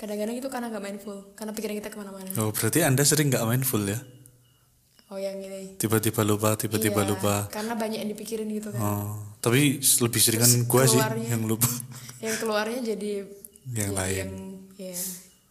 Kadang-kadang 0.00 0.32
itu 0.40 0.48
karena 0.48 0.72
nggak 0.72 0.80
mindful 0.80 1.18
Karena 1.36 1.52
pikiran 1.52 1.76
kita 1.76 1.92
ke 1.92 1.98
mana-mana 2.00 2.30
Oh 2.40 2.48
berarti 2.56 2.80
anda 2.80 3.04
sering 3.04 3.28
nggak 3.28 3.44
mindful 3.44 3.84
ya? 3.84 4.00
Oh 5.10 5.18
yang 5.18 5.36
ini 5.42 5.74
Tiba-tiba 5.76 6.22
lupa, 6.22 6.54
tiba-tiba 6.54 7.02
Iya, 7.02 7.10
lupa. 7.10 7.34
Karena 7.50 7.74
banyak 7.74 7.98
yang 7.98 8.10
dipikirin 8.14 8.46
gitu 8.54 8.70
kan. 8.70 8.78
Oh, 8.78 9.10
tapi 9.42 9.82
lebih 9.82 10.20
sering 10.22 10.38
kan 10.38 10.52
gue 10.54 10.82
sih 10.86 11.02
yang 11.26 11.42
lupa. 11.50 11.66
Yang 12.22 12.36
keluarnya 12.46 12.78
jadi 12.94 13.26
Yang 13.80 13.90
ya, 13.90 13.98
lain. 13.98 14.26
Yang, 14.78 14.94
ya. 14.94 14.96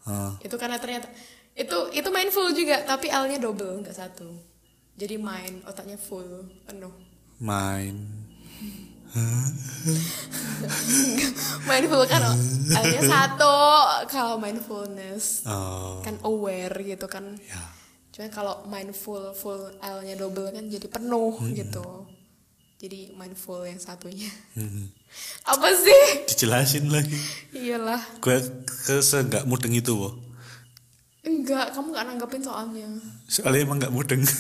Oh, 0.08 0.32
Itu 0.40 0.56
karena 0.56 0.80
ternyata 0.80 1.12
itu 1.60 1.78
itu 1.92 2.08
mindful 2.08 2.48
juga, 2.56 2.88
tapi 2.88 3.12
L-nya 3.12 3.36
double, 3.36 3.84
nggak 3.84 3.94
satu. 3.94 4.32
Jadi 4.96 5.20
mind, 5.20 5.68
otaknya 5.68 6.00
full, 6.00 6.48
penuh. 6.64 6.92
main. 7.40 8.00
mindful 11.70 12.04
kan 12.06 12.22
L-nya 12.70 13.02
satu. 13.02 13.58
Kalau 14.06 14.38
mindfulness 14.38 15.46
Oh, 15.46 16.02
kan 16.02 16.18
aware 16.22 16.74
gitu 16.80 17.06
kan. 17.10 17.38
ya. 17.42 17.62
Cuman 18.14 18.30
kalau 18.30 18.56
mindful 18.66 19.34
full 19.34 19.70
L-nya 19.80 20.14
double 20.14 20.52
kan 20.52 20.66
jadi 20.68 20.86
penuh 20.86 21.34
Hmm. 21.40 21.54
gitu. 21.54 21.86
Jadi 22.80 23.12
mindful 23.12 23.68
yang 23.68 23.80
satunya. 23.80 24.30
Hmm. 24.56 24.88
Apa 25.52 25.68
sih? 25.74 26.04
Dijelasin 26.30 26.88
lagi. 26.88 27.18
Iyalah. 27.52 28.00
Gue 28.22 28.40
ke 28.86 29.02
nggak 29.02 29.46
mudeng 29.46 29.74
itu, 29.74 29.94
wo. 29.96 30.10
Enggak, 31.20 31.76
kamu 31.76 31.92
gak 31.92 32.08
nanggepin 32.08 32.42
soalnya. 32.42 32.88
Soalnya 33.28 33.68
emang 33.68 33.78
nggak 33.84 33.92
mudeng. 33.92 34.24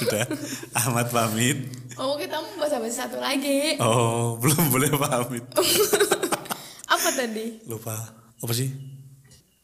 Udah, 0.00 0.24
Ahmad 0.72 1.06
pamit. 1.12 1.58
Oh, 2.00 2.16
kita 2.16 2.40
mau 2.40 2.64
bahas 2.64 2.72
apa 2.76 2.86
satu 2.88 3.18
lagi. 3.20 3.76
Oh, 3.82 4.40
belum 4.40 4.72
boleh 4.72 4.88
pamit. 4.96 5.44
Apa 6.90 7.08
tadi? 7.14 7.62
Lupa. 7.70 7.94
Apa 8.42 8.50
sih? 8.50 8.72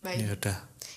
Baik. 0.04 0.18
Ya 0.22 0.28
udah. 0.36 0.56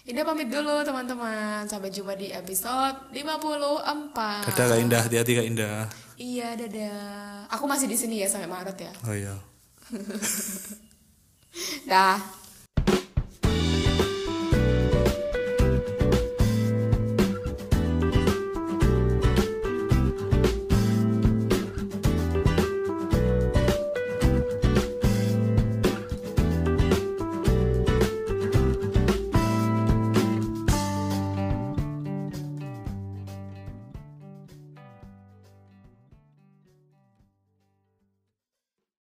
Ini 0.09 0.21
pamit 0.21 0.49
dulu 0.49 0.81
teman-teman. 0.85 1.65
Sampai 1.65 1.89
jumpa 1.89 2.13
di 2.13 2.29
episode 2.29 3.09
54. 3.13 4.49
Dadah 4.49 4.65
Kak 4.69 4.79
Indah, 4.81 5.01
hati-hati 5.05 5.31
Kak 5.37 5.47
Indah. 5.47 5.89
Iya, 6.19 6.59
dadah. 6.59 7.47
Aku 7.55 7.65
masih 7.65 7.87
di 7.87 7.97
sini 7.97 8.21
ya 8.21 8.27
sampai 8.27 8.49
Maret 8.49 8.77
ya. 8.77 8.93
Oh 9.07 9.15
iya. 9.15 9.35
Dah. 11.89 12.17